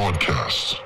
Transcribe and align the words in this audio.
Podcast. 0.00 0.80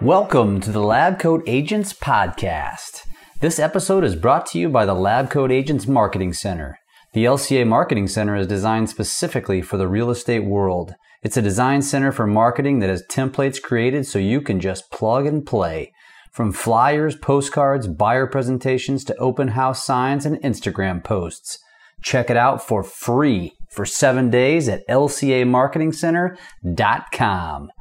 Welcome 0.00 0.60
to 0.60 0.70
the 0.70 0.78
Lab 0.78 1.18
Coat 1.18 1.42
Agents 1.48 1.92
Podcast. 1.92 3.04
This 3.40 3.58
episode 3.58 4.04
is 4.04 4.14
brought 4.14 4.46
to 4.46 4.60
you 4.60 4.68
by 4.68 4.86
the 4.86 4.94
Lab 4.94 5.30
Coat 5.30 5.50
Agents 5.50 5.88
Marketing 5.88 6.32
Center. 6.32 6.78
The 7.12 7.24
LCA 7.24 7.66
Marketing 7.66 8.06
Center 8.06 8.36
is 8.36 8.46
designed 8.46 8.88
specifically 8.88 9.62
for 9.62 9.78
the 9.78 9.88
real 9.88 10.10
estate 10.10 10.44
world. 10.44 10.94
It's 11.24 11.36
a 11.36 11.42
design 11.42 11.82
center 11.82 12.12
for 12.12 12.28
marketing 12.28 12.78
that 12.78 12.88
has 12.88 13.02
templates 13.10 13.60
created 13.60 14.06
so 14.06 14.20
you 14.20 14.40
can 14.40 14.60
just 14.60 14.92
plug 14.92 15.26
and 15.26 15.44
play. 15.44 15.92
From 16.30 16.52
flyers, 16.52 17.16
postcards, 17.16 17.88
buyer 17.88 18.28
presentations 18.28 19.02
to 19.06 19.16
open 19.16 19.48
house 19.48 19.84
signs 19.84 20.24
and 20.24 20.36
Instagram 20.36 21.02
posts. 21.02 21.58
Check 22.00 22.30
it 22.30 22.36
out 22.36 22.64
for 22.64 22.84
free 22.84 23.54
for 23.68 23.84
seven 23.84 24.30
days 24.30 24.68
at 24.68 24.86
lcamarketingcenter.com. 24.86 27.72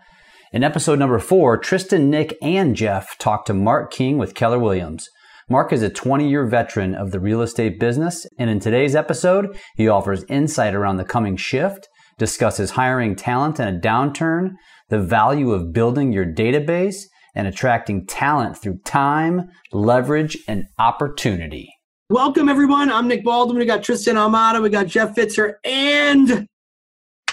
In 0.53 0.65
episode 0.65 0.99
number 0.99 1.17
four, 1.17 1.57
Tristan, 1.57 2.09
Nick, 2.09 2.37
and 2.41 2.75
Jeff 2.75 3.17
talk 3.17 3.45
to 3.45 3.53
Mark 3.53 3.89
King 3.89 4.17
with 4.17 4.35
Keller 4.35 4.59
Williams. 4.59 5.07
Mark 5.47 5.71
is 5.71 5.81
a 5.81 5.89
20 5.89 6.29
year 6.29 6.45
veteran 6.45 6.93
of 6.93 7.11
the 7.11 7.21
real 7.21 7.41
estate 7.41 7.79
business, 7.79 8.27
and 8.37 8.49
in 8.49 8.59
today's 8.59 8.93
episode, 8.93 9.57
he 9.77 9.87
offers 9.87 10.25
insight 10.27 10.75
around 10.75 10.97
the 10.97 11.05
coming 11.05 11.37
shift, 11.37 11.87
discusses 12.17 12.71
hiring 12.71 13.15
talent 13.15 13.61
in 13.61 13.67
a 13.69 13.79
downturn, 13.79 14.49
the 14.89 14.99
value 14.99 15.51
of 15.51 15.71
building 15.71 16.11
your 16.11 16.25
database, 16.25 17.03
and 17.33 17.47
attracting 17.47 18.05
talent 18.05 18.61
through 18.61 18.79
time, 18.83 19.47
leverage, 19.71 20.37
and 20.49 20.65
opportunity. 20.77 21.73
Welcome, 22.09 22.49
everyone. 22.49 22.91
I'm 22.91 23.07
Nick 23.07 23.23
Baldwin. 23.23 23.57
We 23.57 23.65
got 23.65 23.83
Tristan 23.83 24.17
Almada, 24.17 24.61
we 24.61 24.69
got 24.69 24.87
Jeff 24.87 25.15
Fitzer, 25.15 25.53
and 25.63 26.45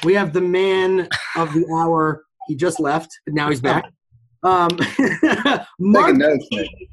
we 0.04 0.14
have 0.14 0.34
the 0.34 0.40
man 0.40 1.08
of 1.34 1.52
the 1.52 1.66
hour. 1.74 2.22
He 2.48 2.56
just 2.56 2.80
left, 2.80 3.10
but 3.24 3.34
now 3.34 3.48
he's 3.48 3.60
back. 3.60 3.84
Um, 4.44 4.68
Mark, 5.80 6.16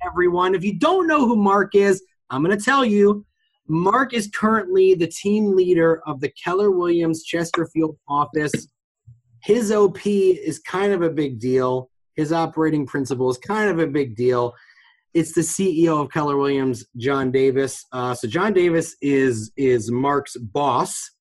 everyone. 0.03 0.56
If 0.56 0.64
you 0.64 0.80
don't 0.80 1.06
know 1.06 1.28
who 1.28 1.36
Mark 1.36 1.75
is, 1.75 2.02
I'm 2.31 2.44
going 2.44 2.58
to 2.58 2.64
tell 2.64 2.84
you. 2.84 3.23
Mark 3.67 4.14
is 4.14 4.31
currently 4.34 4.95
the 4.95 5.06
team 5.08 5.56
leader 5.56 6.02
of 6.08 6.22
the 6.22 6.31
Keller 6.44 6.72
Williams 6.72 7.23
Chesterfield 7.23 7.97
office. 8.08 8.67
His 9.44 9.72
OP 9.72 10.06
is 10.08 10.59
kind 10.59 10.92
of 10.92 11.03
a 11.03 11.09
big 11.09 11.39
deal. 11.39 11.90
His 12.16 12.31
operating 12.31 12.86
principal 12.86 13.30
is 13.30 13.38
kind 13.38 13.69
of 13.69 13.80
a 13.80 13.88
big 13.88 14.16
deal. 14.16 14.53
It's 15.14 15.34
the 15.34 15.42
CEO 15.42 16.02
of 16.02 16.12
Keller 16.12 16.38
Williams, 16.38 16.86
John 16.97 17.31
Davis. 17.31 17.86
Uh, 17.92 18.14
so 18.14 18.28
John 18.28 18.53
Davis 18.53 18.95
is 19.02 19.52
is 19.56 19.92
Mark's 19.92 20.36
boss, 20.36 21.12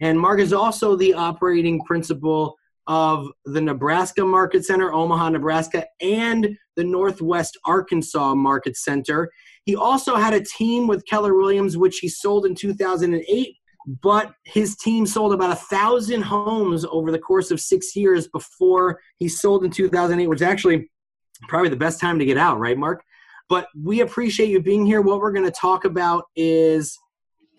and 0.00 0.18
Mark 0.18 0.40
is 0.40 0.52
also 0.52 0.96
the 0.96 1.14
operating 1.14 1.80
principal 1.84 2.56
of 2.86 3.28
the 3.44 3.60
Nebraska 3.60 4.24
Market 4.24 4.64
Center, 4.64 4.92
Omaha, 4.92 5.30
Nebraska, 5.30 5.86
and 6.00 6.56
the 6.76 6.84
Northwest 6.84 7.58
Arkansas 7.64 8.34
Market 8.34 8.76
Center. 8.76 9.30
He 9.64 9.76
also 9.76 10.16
had 10.16 10.34
a 10.34 10.44
team 10.44 10.86
with 10.86 11.06
Keller 11.06 11.34
Williams, 11.34 11.76
which 11.76 11.98
he 11.98 12.08
sold 12.08 12.46
in 12.46 12.54
2008, 12.54 13.56
but 14.02 14.32
his 14.44 14.76
team 14.76 15.06
sold 15.06 15.32
about 15.32 15.52
a 15.52 15.56
thousand 15.56 16.22
homes 16.22 16.84
over 16.90 17.10
the 17.10 17.18
course 17.18 17.50
of 17.50 17.60
six 17.60 17.94
years 17.96 18.28
before 18.28 19.00
he 19.18 19.28
sold 19.28 19.64
in 19.64 19.70
2008, 19.70 20.26
which 20.26 20.42
actually 20.42 20.90
probably 21.48 21.70
the 21.70 21.76
best 21.76 22.00
time 22.00 22.18
to 22.18 22.24
get 22.24 22.38
out, 22.38 22.58
right, 22.58 22.78
Mark? 22.78 23.02
But 23.48 23.68
we 23.80 24.00
appreciate 24.00 24.48
you 24.48 24.60
being 24.60 24.86
here. 24.86 25.02
What 25.02 25.20
we're 25.20 25.32
going 25.32 25.44
to 25.44 25.50
talk 25.50 25.84
about 25.84 26.24
is 26.34 26.98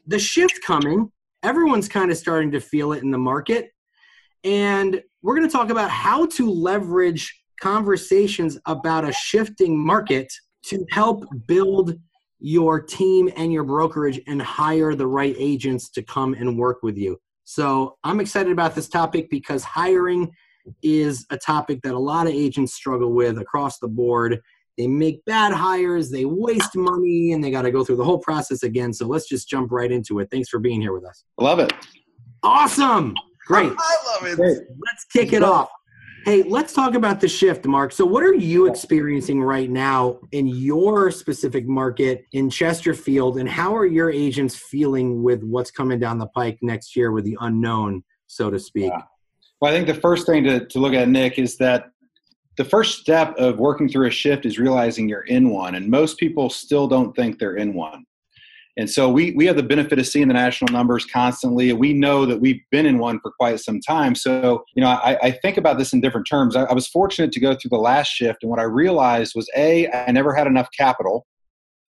the 0.08 0.20
shift 0.20 0.60
coming. 0.66 1.12
Everyone's 1.44 1.88
kind 1.88 2.10
of 2.10 2.18
starting 2.18 2.52
to 2.52 2.60
feel 2.60 2.94
it 2.94 3.04
in 3.04 3.12
the 3.12 3.20
market. 3.20 3.70
And 4.46 5.02
we're 5.24 5.36
going 5.36 5.48
to 5.48 5.52
talk 5.52 5.72
about 5.72 5.90
how 5.90 6.28
to 6.28 6.50
leverage 6.50 7.42
conversations 7.60 8.60
about 8.68 9.04
a 9.04 9.12
shifting 9.12 9.78
market 9.78 10.32
to 10.68 10.86
help 10.92 11.26
build 11.48 11.96
your 12.40 12.80
team 12.80 13.30
and 13.36 13.52
your 13.52 13.64
brokerage 13.64 14.22
and 14.28 14.42
hire 14.42 14.94
the 14.94 15.08
right 15.08 15.36
agents 15.38 15.90
to 15.90 16.04
come 16.04 16.36
and 16.36 16.58
work 16.58 16.84
with 16.84 16.96
you. 16.96 17.18
So 17.44 17.98
I'm 18.04 18.20
excited 18.20 18.52
about 18.52 18.76
this 18.76 18.88
topic 18.88 19.30
because 19.30 19.64
hiring 19.64 20.32
is 20.84 21.26
a 21.32 21.38
topic 21.38 21.82
that 21.84 21.94
a 21.94 22.00
lot 22.00 22.28
of 22.28 22.34
agents 22.34 22.74
struggle 22.74 23.14
with 23.14 23.40
across 23.40 23.80
the 23.80 23.88
board. 23.88 24.40
They 24.78 24.88
make 24.88 25.24
bad 25.26 25.54
hires, 25.54 26.12
they 26.12 26.26
waste 26.26 26.76
money, 26.76 27.32
and 27.32 27.44
they 27.44 27.50
got 27.50 27.62
to 27.64 27.72
go 27.72 27.84
through 27.84 27.96
the 27.96 28.04
whole 28.04 28.20
process 28.20 28.64
again. 28.64 28.94
So 28.94 29.08
let's 29.08 29.28
just 29.28 29.48
jump 29.48 29.72
right 29.72 29.92
into 29.92 30.20
it. 30.20 30.30
Thanks 30.30 30.50
for 30.50 30.60
being 30.60 30.82
here 30.82 30.94
with 30.94 31.06
us. 31.06 31.24
Love 31.40 31.60
it. 31.60 31.72
Awesome. 32.44 33.16
Great. 33.46 33.72
I 33.78 33.98
love 34.08 34.26
it. 34.26 34.36
Great. 34.36 34.58
Let's 34.58 35.06
kick 35.12 35.34
it 35.34 35.44
off. 35.44 35.70
Hey, 36.26 36.42
let's 36.42 36.74
talk 36.74 36.96
about 36.96 37.22
the 37.22 37.28
shift, 37.28 37.68
Mark. 37.68 37.92
So, 37.92 38.04
what 38.04 38.24
are 38.24 38.34
you 38.34 38.66
experiencing 38.66 39.44
right 39.44 39.70
now 39.70 40.20
in 40.32 40.48
your 40.48 41.12
specific 41.12 41.68
market 41.68 42.26
in 42.32 42.50
Chesterfield, 42.50 43.38
and 43.38 43.48
how 43.48 43.76
are 43.76 43.86
your 43.86 44.10
agents 44.10 44.56
feeling 44.56 45.22
with 45.22 45.44
what's 45.44 45.70
coming 45.70 46.00
down 46.00 46.18
the 46.18 46.26
pike 46.28 46.58
next 46.64 46.96
year 46.96 47.12
with 47.12 47.26
the 47.26 47.38
unknown, 47.42 48.04
so 48.26 48.50
to 48.50 48.58
speak? 48.58 48.92
Yeah. 48.92 49.04
Well, 49.62 49.72
I 49.72 49.76
think 49.76 49.86
the 49.86 50.02
first 50.02 50.26
thing 50.26 50.44
to, 50.46 50.66
to 50.66 50.80
look 50.80 50.96
at, 50.96 51.08
Nick, 51.08 51.38
is 51.38 51.58
that 51.58 51.92
the 52.58 52.66
first 52.66 53.00
step 53.00 53.36
of 53.38 53.60
working 53.60 53.88
through 53.88 54.08
a 54.08 54.12
shift 54.12 54.48
is 54.48 54.58
realizing 54.58 55.08
you're 55.08 55.22
in 55.22 55.50
one, 55.50 55.76
and 55.76 55.88
most 55.88 56.18
people 56.18 56.50
still 56.50 56.88
don't 56.88 57.16
think 57.16 57.38
they're 57.38 57.58
in 57.58 57.76
one. 57.76 58.04
And 58.78 58.90
so 58.90 59.10
we, 59.10 59.32
we 59.32 59.46
have 59.46 59.56
the 59.56 59.64
benefit 59.64 60.00
of 60.00 60.08
seeing 60.08 60.28
the 60.28 60.34
national 60.34 60.72
numbers 60.74 61.06
constantly. 61.06 61.70
And 61.70 61.80
we 61.80 61.94
know 61.94 62.26
that 62.26 62.42
we've 62.42 62.62
been 62.72 62.86
in 62.86 62.98
one 62.98 63.20
for 63.22 63.32
quite 63.40 63.60
some 63.62 63.80
time. 63.80 64.16
So, 64.16 64.66
you 64.76 64.82
know, 64.82 64.90
I, 64.90 65.18
I 65.22 65.32
think 65.32 65.58
about 65.58 65.78
this 65.78 65.94
in 65.94 66.02
different 66.02 66.28
terms. 66.28 66.56
I, 66.56 66.64
I 66.64 66.74
was 66.74 66.88
fortunate 66.88 67.32
to 67.32 67.40
go 67.40 67.56
through 67.56 67.70
the 67.70 67.78
last 67.78 68.10
shift. 68.10 68.40
And 68.44 68.50
what 68.50 68.60
I 68.60 68.64
realized 68.64 69.34
was 69.34 69.50
A, 69.56 69.90
I 69.92 70.12
never 70.12 70.34
had 70.34 70.46
enough 70.46 70.68
capital, 70.78 71.26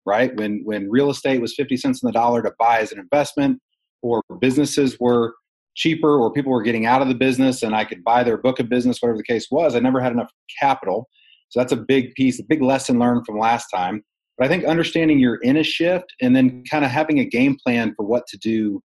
right? 0.06 0.34
When, 0.38 0.62
when 0.64 0.90
real 0.90 1.10
estate 1.10 1.42
was 1.42 1.54
50 1.56 1.76
cents 1.76 2.02
on 2.04 2.08
the 2.08 2.14
dollar 2.14 2.42
to 2.44 2.54
buy 2.58 2.80
as 2.80 2.94
an 2.94 3.00
investment, 3.00 3.60
or 4.02 4.24
businesses 4.40 4.98
were 5.02 5.34
cheaper, 5.76 6.18
or 6.18 6.32
people 6.32 6.52
were 6.52 6.62
getting 6.62 6.86
out 6.86 7.02
of 7.02 7.10
the 7.10 7.16
business 7.16 7.64
and 7.64 7.76
I 7.76 7.84
could 7.84 8.04
buy 8.06 8.24
their 8.24 8.38
book 8.38 8.60
of 8.60 8.70
business, 8.70 9.00
whatever 9.02 9.18
the 9.18 9.24
case 9.24 9.48
was, 9.52 9.76
I 9.76 9.80
never 9.80 10.00
had 10.00 10.14
enough 10.14 10.32
capital. 10.60 11.10
So 11.50 11.60
that's 11.60 11.74
a 11.74 11.78
big 11.78 12.14
piece, 12.16 12.40
a 12.40 12.44
big 12.44 12.62
lesson 12.62 13.00
learned 13.00 13.26
from 13.26 13.38
last 13.38 13.68
time. 13.68 14.04
But 14.40 14.46
I 14.46 14.48
think 14.48 14.64
understanding 14.64 15.20
you're 15.20 15.36
in 15.36 15.58
a 15.58 15.64
shift 15.64 16.14
and 16.22 16.34
then 16.34 16.64
kind 16.64 16.86
of 16.86 16.92
having 16.92 17.20
a 17.20 17.26
game 17.26 17.58
plan 17.62 17.94
for 17.96 18.06
what 18.06 18.26
to 18.28 18.38
do 18.38 18.82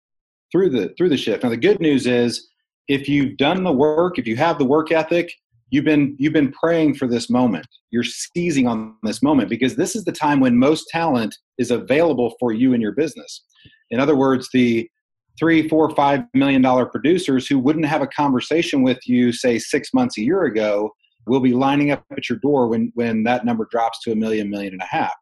through 0.52 0.72
the 0.72 0.94
through 0.98 1.10
the 1.10 1.18
shift. 1.18 1.44
Now 1.44 1.50
the 1.50 1.58
good 1.58 1.80
news 1.80 2.08
is 2.08 2.50
if 2.88 3.08
you've 3.08 3.38
done 3.38 3.64
the 3.64 3.72
work, 3.72 4.18
if 4.18 4.26
you 4.26 4.36
have 4.36 4.58
the 4.58 4.66
work 4.66 4.92
ethic, 4.92 5.32
you've 5.70 5.86
been 5.86 6.16
you've 6.18 6.34
been 6.34 6.52
praying 6.52 6.96
for 6.96 7.08
this 7.08 7.30
moment. 7.30 7.68
You're 7.92 8.04
seizing 8.04 8.68
on 8.68 8.96
this 9.04 9.22
moment 9.22 9.48
because 9.48 9.76
this 9.76 9.96
is 9.96 10.04
the 10.06 10.12
time 10.12 10.40
when 10.40 10.58
most 10.58 10.88
talent 10.90 11.38
is 11.60 11.70
available 11.70 12.36
for 12.40 12.52
you 12.52 12.74
in 12.74 12.82
your 12.82 12.92
business. 12.92 13.44
In 13.92 14.00
other 14.00 14.16
words, 14.16 14.50
the 14.54 14.90
three, 15.38 15.70
four, 15.70 15.92
five 15.92 16.24
million 16.34 16.64
dollar 16.64 16.88
producers 16.88 17.48
who 17.48 17.60
wouldn't 17.60 17.86
have 17.86 18.02
a 18.02 18.08
conversation 18.08 18.82
with 18.82 19.00
you, 19.06 19.32
say 19.32 19.60
six 19.60 19.94
months 19.94 20.18
a 20.18 20.22
year 20.22 20.46
ago, 20.46 20.90
will 21.28 21.40
be 21.40 21.54
lining 21.54 21.92
up 21.92 22.04
at 22.18 22.28
your 22.28 22.40
door 22.40 22.68
when 22.68 22.92
when 22.96 23.24
that 23.26 23.46
number 23.46 23.68
drops 23.70 24.02
to 24.02 24.12
a 24.12 24.16
million, 24.16 24.50
million 24.50 24.74
and 24.74 24.82
a 24.82 24.86
half. 24.86 25.14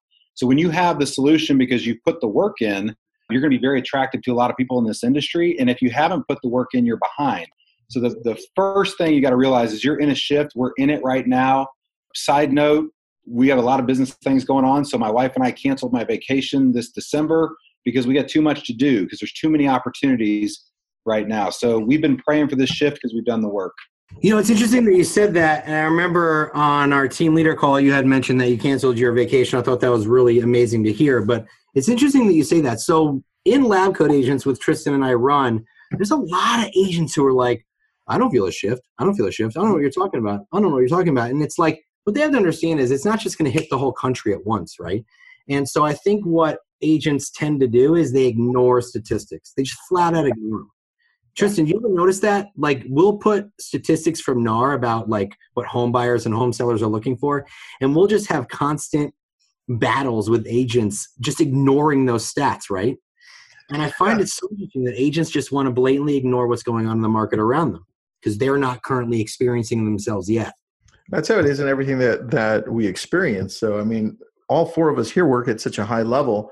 So 0.41 0.47
when 0.47 0.57
you 0.57 0.72
have 0.72 0.97
the 0.97 1.06
solution 1.06 1.59
because 1.59 1.85
you 1.85 2.00
put 2.03 2.19
the 2.19 2.28
work 2.28 2.63
in, 2.63 2.96
you're 3.29 3.41
going 3.41 3.52
to 3.52 3.57
be 3.59 3.62
very 3.62 3.78
attractive 3.78 4.24
to 4.24 4.31
a 4.31 4.34
lot 4.34 4.50
of 4.50 4.57
people 4.57 4.79
in 4.79 4.85
this 4.88 5.03
industry. 5.03 5.56
And 5.59 5.69
if 5.69 5.84
you 5.84 5.91
haven't 5.91 6.28
put 6.28 6.40
the 6.41 6.50
work 6.50 6.69
in, 6.74 6.84
you're 6.84 6.97
behind. 6.97 7.46
So 7.91 8.00
the, 8.00 8.09
the 8.24 8.44
first 8.56 8.97
thing 8.97 9.13
you 9.13 9.22
got 9.22 9.29
to 9.29 9.35
realize 9.35 9.72
is 9.72 9.84
you're 9.84 10.00
in 10.00 10.09
a 10.09 10.16
shift. 10.16 10.53
We're 10.56 10.72
in 10.78 10.90
it 10.90 11.03
right 11.03 11.28
now. 11.28 11.68
Side 12.16 12.52
note, 12.53 12.90
we 13.28 13.50
have 13.50 13.59
a 13.59 13.62
lot 13.62 13.79
of 13.79 13.85
business 13.85 14.16
things 14.24 14.44
going 14.44 14.66
on. 14.66 14.84
So 14.84 14.97
my 14.97 15.12
wife 15.12 15.34
and 15.35 15.44
I 15.44 15.52
canceled 15.52 15.94
my 15.94 16.03
vacation 16.03 16.72
this 16.72 16.90
December 16.90 17.56
because 17.85 18.08
we 18.08 18.16
got 18.16 18.28
too 18.28 18.41
much 18.41 18.66
to 18.66 18.73
do 18.73 19.03
because 19.03 19.19
there's 19.19 19.34
too 19.34 19.52
many 19.52 19.68
opportunities 19.68 20.59
right 21.05 21.28
now. 21.28 21.52
So 21.52 21.78
we've 21.78 22.02
been 22.02 22.17
praying 22.17 22.49
for 22.49 22.55
this 22.55 22.72
shift 22.72 22.96
because 22.96 23.14
we've 23.14 23.26
done 23.26 23.41
the 23.41 23.47
work. 23.47 23.76
You 24.19 24.29
know, 24.29 24.37
it's 24.37 24.49
interesting 24.49 24.85
that 24.85 24.96
you 24.96 25.03
said 25.03 25.34
that. 25.34 25.66
And 25.66 25.75
I 25.75 25.81
remember 25.81 26.55
on 26.55 26.93
our 26.93 27.08
team 27.08 27.34
leader 27.34 27.55
call, 27.55 27.79
you 27.79 27.91
had 27.91 28.05
mentioned 28.05 28.40
that 28.41 28.49
you 28.49 28.58
canceled 28.58 28.97
your 28.97 29.13
vacation. 29.13 29.58
I 29.58 29.61
thought 29.63 29.79
that 29.79 29.91
was 29.91 30.05
really 30.05 30.41
amazing 30.41 30.84
to 30.84 30.93
hear. 30.93 31.22
But 31.23 31.46
it's 31.73 31.90
interesting 31.90 32.28
that 32.28 32.34
you 32.34 32.43
say 32.43 32.61
that. 32.61 32.79
So 32.79 33.23
in 33.46 33.63
Lab 33.63 33.96
Coat 33.96 34.11
Agents 34.11 34.46
with 34.46 34.59
Tristan 34.59 34.93
and 34.93 35.03
I 35.03 35.13
run, 35.13 35.66
there's 35.91 36.11
a 36.11 36.17
lot 36.17 36.59
of 36.59 36.72
agents 36.75 37.16
who 37.16 37.25
are 37.25 37.34
like, 37.34 37.66
I 38.08 38.17
don't 38.17 38.31
feel 38.31 38.46
a 38.46 38.52
shift. 38.52 38.81
I 38.99 39.05
don't 39.05 39.16
feel 39.16 39.28
a 39.28 39.31
shift. 39.31 39.58
I 39.58 39.61
don't 39.61 39.69
know 39.69 39.75
what 39.75 39.81
you're 39.81 39.90
talking 39.90 40.19
about. 40.19 40.41
I 40.52 40.59
don't 40.59 40.63
know 40.63 40.69
what 40.69 40.79
you're 40.79 40.90
talking 40.90 41.09
about. 41.09 41.29
And 41.31 41.41
it's 41.41 41.58
like, 41.58 41.84
what 42.03 42.13
they 42.13 42.22
have 42.22 42.31
to 42.31 42.37
understand 42.37 42.79
is 42.79 42.91
it's 42.91 43.05
not 43.05 43.19
just 43.19 43.37
going 43.37 43.52
to 43.52 43.58
hit 43.58 43.69
the 43.69 43.78
whole 43.78 43.93
country 43.93 44.34
at 44.34 44.46
once, 44.46 44.79
right? 44.79 45.05
And 45.49 45.67
so 45.67 45.84
I 45.84 45.93
think 45.93 46.25
what 46.25 46.59
agents 46.81 47.29
tend 47.29 47.59
to 47.59 47.67
do 47.67 47.96
is 47.96 48.11
they 48.11 48.25
ignore 48.25 48.81
statistics. 48.81 49.53
They 49.55 49.63
just 49.63 49.79
flat 49.87 50.16
out 50.16 50.25
ignore 50.25 50.59
them. 50.59 50.72
Tristan, 51.35 51.66
you 51.66 51.78
ever 51.78 51.89
notice 51.89 52.19
that? 52.19 52.49
Like, 52.57 52.83
we'll 52.87 53.17
put 53.17 53.49
statistics 53.59 54.19
from 54.19 54.43
NAR 54.43 54.73
about 54.73 55.09
like 55.09 55.35
what 55.53 55.66
home 55.66 55.91
buyers 55.91 56.25
and 56.25 56.35
home 56.35 56.53
sellers 56.53 56.81
are 56.81 56.87
looking 56.87 57.17
for, 57.17 57.45
and 57.79 57.95
we'll 57.95 58.07
just 58.07 58.28
have 58.28 58.47
constant 58.47 59.13
battles 59.67 60.29
with 60.29 60.45
agents 60.47 61.13
just 61.22 61.39
ignoring 61.39 62.05
those 62.05 62.31
stats, 62.31 62.69
right? 62.69 62.97
And 63.69 63.81
I 63.81 63.89
find 63.91 64.19
yeah. 64.19 64.23
it 64.23 64.29
so 64.29 64.47
interesting 64.51 64.83
that 64.83 64.95
agents 65.01 65.29
just 65.29 65.51
want 65.51 65.67
to 65.67 65.72
blatantly 65.72 66.17
ignore 66.17 66.47
what's 66.47 66.63
going 66.63 66.87
on 66.87 66.97
in 66.97 67.01
the 67.01 67.09
market 67.09 67.39
around 67.39 67.72
them 67.72 67.85
because 68.19 68.37
they're 68.37 68.57
not 68.57 68.84
currently 68.84 69.22
experiencing 69.22 69.85
themselves 69.85 70.29
yet. 70.29 70.53
That's 71.09 71.29
how 71.29 71.39
it 71.39 71.45
is 71.45 71.59
in 71.59 71.67
everything 71.67 71.97
that 71.99 72.29
that 72.31 72.72
we 72.72 72.85
experience. 72.85 73.55
So 73.57 73.79
I 73.79 73.84
mean, 73.84 74.17
all 74.49 74.66
four 74.66 74.89
of 74.89 74.99
us 74.99 75.09
here 75.09 75.25
work 75.25 75.47
at 75.47 75.61
such 75.61 75.77
a 75.77 75.85
high 75.85 76.01
level, 76.01 76.51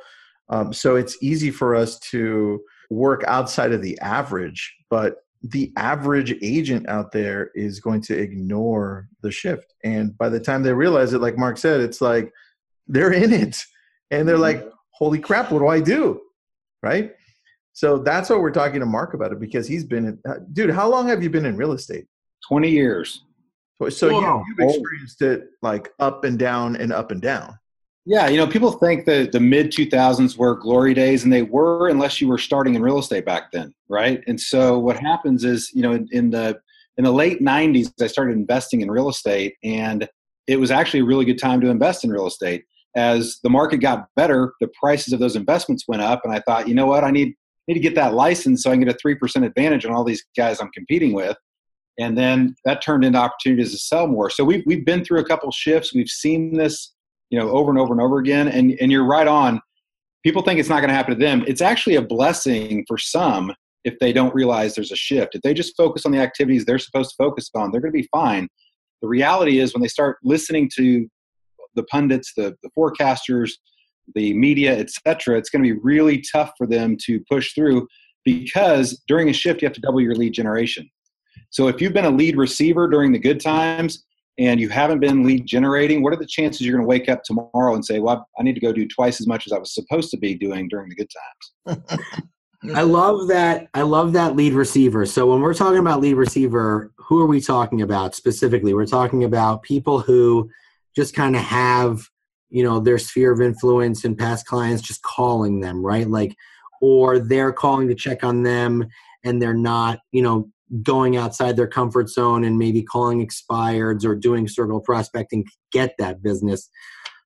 um, 0.50 0.74
so 0.74 0.96
it's 0.96 1.18
easy 1.22 1.52
for 1.52 1.76
us 1.76 2.00
to 2.00 2.62
work 2.90 3.24
outside 3.28 3.72
of 3.72 3.82
the 3.82 4.00
average. 4.00 4.76
But 4.90 5.18
the 5.42 5.72
average 5.78 6.36
agent 6.42 6.90
out 6.90 7.12
there 7.12 7.52
is 7.56 7.80
going 7.80 8.02
to 8.02 8.18
ignore 8.18 9.08
the 9.22 9.32
shift, 9.32 9.74
and 9.84 10.18
by 10.18 10.30
the 10.30 10.40
time 10.40 10.64
they 10.64 10.74
realize 10.74 11.14
it, 11.14 11.22
like 11.22 11.38
Mark 11.38 11.58
said, 11.58 11.80
it's 11.80 12.02
like 12.02 12.32
they're 12.88 13.14
in 13.14 13.32
it, 13.32 13.58
and 14.12 14.28
they're 14.28 14.38
like, 14.38 14.68
"Holy 14.92 15.20
crap, 15.20 15.52
what 15.52 15.60
do 15.60 15.68
I 15.68 15.80
do?" 15.80 16.22
Right? 16.84 17.14
So 17.74 17.98
that's 17.98 18.30
what 18.30 18.42
we're 18.42 18.52
talking 18.52 18.82
to 18.82 18.86
Mark 18.86 19.14
about 19.14 19.32
it 19.32 19.40
because 19.40 19.66
he's 19.66 19.86
been, 19.86 20.06
in, 20.06 20.20
uh, 20.28 20.40
dude. 20.52 20.72
How 20.72 20.90
long 20.90 21.08
have 21.08 21.24
you 21.24 21.30
been 21.30 21.46
in 21.46 21.56
real 21.56 21.72
estate? 21.72 22.08
Twenty 22.46 22.70
years. 22.70 23.24
So 23.90 24.10
you, 24.10 24.22
have 24.22 24.44
experienced 24.60 25.22
it 25.22 25.52
like 25.62 25.90
up 26.00 26.26
and 26.26 26.38
down 26.38 26.76
and 26.76 26.92
up 26.92 27.12
and 27.12 27.22
down. 27.22 27.58
Yeah, 28.06 28.28
you 28.28 28.38
know, 28.38 28.48
people 28.48 28.72
think 28.72 29.06
that 29.06 29.32
the 29.32 29.40
mid 29.40 29.72
2000s 29.72 30.38
were 30.38 30.56
glory 30.56 30.94
days, 30.94 31.24
and 31.24 31.34
they 31.34 31.44
were 31.44 31.90
unless 31.90 32.22
you 32.22 32.28
were 32.28 32.38
starting 32.38 32.76
in 32.76 32.82
real 32.82 33.00
estate 33.00 33.26
back 33.26 33.52
then, 33.52 33.74
right? 33.88 34.24
And 34.28 34.40
so 34.40 34.80
what 34.80 34.98
happens 34.98 35.44
is, 35.44 35.72
you 35.74 35.82
know, 35.82 35.92
in, 35.92 36.08
in 36.12 36.30
the 36.32 36.60
in 36.98 37.04
the 37.04 37.12
late 37.12 37.42
90s, 37.42 37.92
I 38.02 38.08
started 38.08 38.36
investing 38.36 38.82
in 38.82 38.90
real 38.90 39.10
estate, 39.10 39.56
and 39.64 40.08
it 40.48 40.60
was 40.60 40.72
actually 40.72 41.02
a 41.02 41.06
really 41.06 41.26
good 41.26 41.40
time 41.40 41.62
to 41.62 41.70
invest 41.70 42.04
in 42.04 42.12
real 42.12 42.28
estate. 42.28 42.64
As 42.96 43.40
the 43.44 43.50
market 43.50 43.78
got 43.78 44.08
better, 44.16 44.54
the 44.60 44.70
prices 44.80 45.14
of 45.14 45.20
those 45.20 45.36
investments 45.36 45.86
went 45.88 46.02
up, 46.02 46.22
and 46.24 46.34
I 46.34 46.40
thought, 46.40 46.68
you 46.68 46.74
know 46.74 46.88
what, 46.88 47.04
I 47.04 47.12
need 47.12 47.36
need 47.68 47.76
to 47.76 47.80
get 47.80 47.94
that 47.96 48.16
license 48.16 48.64
so 48.64 48.72
I 48.72 48.74
can 48.74 48.86
get 48.86 48.96
a 48.96 48.98
three 48.98 49.16
percent 49.16 49.46
advantage 49.46 49.86
on 49.86 49.94
all 49.94 50.04
these 50.04 50.26
guys 50.36 50.60
I'm 50.60 50.72
competing 50.72 51.14
with 51.14 51.38
and 52.00 52.18
then 52.18 52.56
that 52.66 52.82
turned 52.82 53.04
into 53.04 53.20
opportunities 53.20 53.74
to 53.74 53.78
sell 53.78 54.08
more. 54.08 54.30
So 54.30 54.44
we've 54.44 54.64
we've 54.66 54.86
been 54.86 55.04
through 55.04 55.20
a 55.20 55.26
couple 55.26 55.52
shifts. 55.52 55.94
We've 55.94 56.10
seen 56.10 56.56
this, 56.56 56.94
you 57.30 57.40
know, 57.40 57.50
over 57.50 57.70
and 57.70 57.80
over 57.80 57.94
and 57.94 58.02
over 58.02 58.20
again. 58.20 58.48
And 58.48 58.78
and 58.80 58.92
you're 58.92 59.06
right 59.06 59.28
on. 59.28 59.62
People 60.24 60.42
think 60.42 60.60
it's 60.60 60.70
not 60.70 60.80
going 60.82 60.90
to 60.90 60.96
happen 60.96 61.14
to 61.14 61.20
them. 61.20 61.44
It's 61.48 61.62
actually 61.62 61.96
a 61.96 62.02
blessing 62.02 62.84
for 62.88 62.98
some 62.98 63.54
if 63.86 63.98
they 64.00 64.12
don't 64.12 64.36
realize 64.36 64.76
there's 64.76 64.92
a 64.92 64.98
shift. 64.98 65.36
If 65.36 65.42
they 65.42 65.54
just 65.54 65.78
focus 65.78 66.06
on 66.06 66.12
the 66.12 66.20
activities 66.20 66.66
they're 66.66 66.80
supposed 66.80 67.12
to 67.12 67.16
focus 67.18 67.50
on, 67.56 67.72
they're 67.72 67.80
going 67.80 67.94
to 67.94 68.00
be 68.00 68.10
fine. 68.12 68.50
The 69.02 69.08
reality 69.08 69.60
is 69.60 69.74
when 69.74 69.82
they 69.82 69.88
start 69.88 70.18
listening 70.24 70.70
to 70.76 71.08
the 71.76 71.84
pundits, 71.84 72.34
the, 72.36 72.58
the 72.64 72.70
forecasters, 72.78 73.52
the 74.14 74.34
media, 74.34 74.78
etc., 74.78 75.38
it's 75.38 75.50
going 75.50 75.64
to 75.64 75.74
be 75.74 75.80
really 75.82 76.22
tough 76.30 76.52
for 76.58 76.68
them 76.68 76.98
to 77.06 77.24
push 77.30 77.54
through 77.54 77.88
because 78.26 79.02
during 79.08 79.30
a 79.30 79.34
shift 79.34 79.62
you 79.62 79.66
have 79.66 79.74
to 79.76 79.82
double 79.82 80.02
your 80.02 80.16
lead 80.16 80.34
generation 80.34 80.90
so 81.50 81.68
if 81.68 81.82
you've 81.82 81.94
been 81.94 82.06
a 82.06 82.10
lead 82.10 82.38
receiver 82.38 82.88
during 82.88 83.12
the 83.12 83.20
good 83.20 83.40
times 83.40 84.06
and 84.40 84.60
you 84.60 84.70
haven't 84.70 85.02
been 85.02 85.24
lead 85.24 85.46
generating, 85.46 86.02
what 86.02 86.14
are 86.14 86.18
the 86.18 86.26
chances 86.26 86.62
you're 86.62 86.76
going 86.76 86.84
to 86.84 86.88
wake 86.88 87.10
up 87.10 87.24
tomorrow 87.24 87.76
and 87.76 87.84
say, 87.84 88.00
well, 88.00 88.26
I 88.40 88.44
need 88.44 88.54
to 88.54 88.62
go 88.62 88.72
do 88.72 88.88
twice 88.88 89.20
as 89.20 89.28
much 89.28 89.46
as 89.46 89.52
I 89.52 89.60
was 89.60 89.74
supposed 89.74 90.12
to 90.12 90.18
be 90.18 90.34
doing 90.34 90.70
during 90.70 90.90
the 90.90 90.96
good 90.96 91.10
times? 91.68 92.02
I 92.74 92.82
love 92.82 93.28
that. 93.28 93.68
I 93.74 93.82
love 93.82 94.14
that 94.14 94.38
lead 94.38 94.54
receiver. 94.54 95.06
So 95.06 95.28
when 95.28 95.42
we're 95.42 95.54
talking 95.54 95.80
about 95.80 96.00
lead 96.00 96.16
receiver, 96.16 96.92
who 96.98 97.20
are 97.20 97.26
we 97.26 97.42
talking 97.42 97.82
about 97.82 98.16
specifically? 98.16 98.74
We're 98.74 98.86
talking 98.86 99.26
about 99.26 99.64
people 99.64 100.00
who 100.00 100.50
just 100.96 101.14
kind 101.14 101.36
of 101.36 101.42
have, 101.42 102.08
you 102.50 102.64
know, 102.64 102.80
their 102.80 102.98
sphere 102.98 103.34
of 103.34 103.42
influence 103.42 104.06
and 104.06 104.18
past 104.18 104.46
clients 104.46 104.82
just 104.82 105.04
calling 105.04 105.60
them, 105.60 105.86
right? 105.86 106.10
Like, 106.10 106.34
or 106.82 107.20
they're 107.20 107.52
calling 107.52 107.90
to 107.90 107.96
check 107.96 108.24
on 108.24 108.44
them 108.44 108.88
and 109.26 109.42
they're 109.42 109.54
not, 109.54 110.00
you 110.14 110.22
know, 110.22 110.50
going 110.84 111.18
outside 111.18 111.56
their 111.56 111.68
comfort 111.68 112.10
zone 112.10 112.44
and 112.44 112.58
maybe 112.58 112.82
calling 112.84 113.26
expireds 113.26 114.06
or 114.06 114.16
doing 114.16 114.48
circle 114.48 114.80
prospecting 114.80 115.46
get 115.72 115.96
that 115.98 116.22
business. 116.22 116.70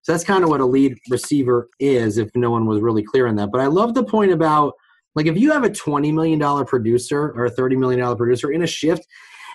So 0.01 0.11
that's 0.11 0.23
kind 0.23 0.43
of 0.43 0.49
what 0.49 0.61
a 0.61 0.65
lead 0.65 0.97
receiver 1.09 1.69
is, 1.79 2.17
if 2.17 2.29
no 2.35 2.51
one 2.51 2.65
was 2.65 2.81
really 2.81 3.03
clear 3.03 3.27
on 3.27 3.35
that. 3.37 3.51
But 3.51 3.61
I 3.61 3.67
love 3.67 3.93
the 3.93 4.03
point 4.03 4.31
about 4.31 4.73
like 5.15 5.27
if 5.27 5.37
you 5.37 5.51
have 5.51 5.63
a 5.63 5.69
$20 5.69 6.13
million 6.13 6.65
producer 6.65 7.31
or 7.35 7.45
a 7.45 7.51
$30 7.51 7.77
million 7.77 8.15
producer 8.17 8.51
in 8.51 8.63
a 8.63 8.67
shift, 8.67 9.05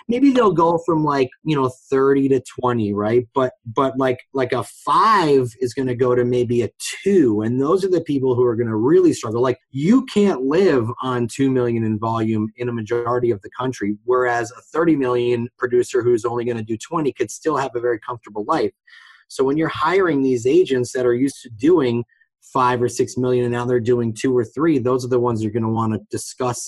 maybe 0.09 0.31
they'll 0.31 0.51
go 0.51 0.79
from 0.79 1.05
like 1.05 1.29
you 1.43 1.55
know 1.55 1.69
30 1.89 2.27
to 2.29 2.41
20 2.41 2.93
right? 2.93 3.25
But 3.33 3.53
but 3.65 3.97
like 3.97 4.19
like 4.33 4.51
a 4.51 4.63
five 4.63 5.53
is 5.61 5.73
going 5.73 5.87
to 5.87 5.95
go 5.95 6.15
to 6.15 6.25
maybe 6.25 6.63
a 6.63 6.69
two 7.03 7.41
and 7.41 7.61
those 7.61 7.85
are 7.85 7.89
the 7.89 8.01
people 8.01 8.35
who 8.35 8.43
are 8.43 8.55
going 8.55 8.67
to 8.67 8.75
really 8.75 9.13
struggle. 9.13 9.41
Like 9.41 9.59
you 9.71 10.05
can't 10.07 10.41
live 10.41 10.89
on 11.01 11.27
2 11.27 11.49
million 11.49 11.85
in 11.85 11.97
volume 11.97 12.49
in 12.57 12.67
a 12.67 12.73
majority 12.73 13.31
of 13.31 13.41
the 13.43 13.49
country 13.51 13.95
whereas 14.03 14.51
a 14.51 14.61
30 14.73 14.97
million 14.97 15.47
producer 15.57 16.01
who's 16.01 16.25
only 16.25 16.43
going 16.43 16.57
to 16.57 16.63
do 16.63 16.75
20 16.75 17.13
could 17.13 17.31
still 17.31 17.55
have 17.55 17.71
a 17.75 17.79
very 17.79 17.99
comfortable 17.99 18.43
life. 18.45 18.73
So 19.27 19.43
when 19.43 19.57
you're 19.57 19.69
hiring 19.69 20.23
these 20.23 20.47
agents 20.47 20.91
that 20.93 21.05
are 21.05 21.13
used 21.13 21.43
to 21.43 21.49
doing 21.49 22.03
five 22.41 22.81
or 22.81 22.89
six 22.89 23.15
million 23.15 23.45
and 23.45 23.53
now 23.53 23.65
they're 23.65 23.79
doing 23.79 24.13
two 24.13 24.35
or 24.35 24.43
three 24.45 24.79
those 24.79 25.05
are 25.05 25.09
the 25.09 25.19
ones 25.19 25.43
you're 25.43 25.51
going 25.51 25.61
to 25.61 25.69
want 25.69 25.93
to 25.93 25.99
discuss 26.09 26.67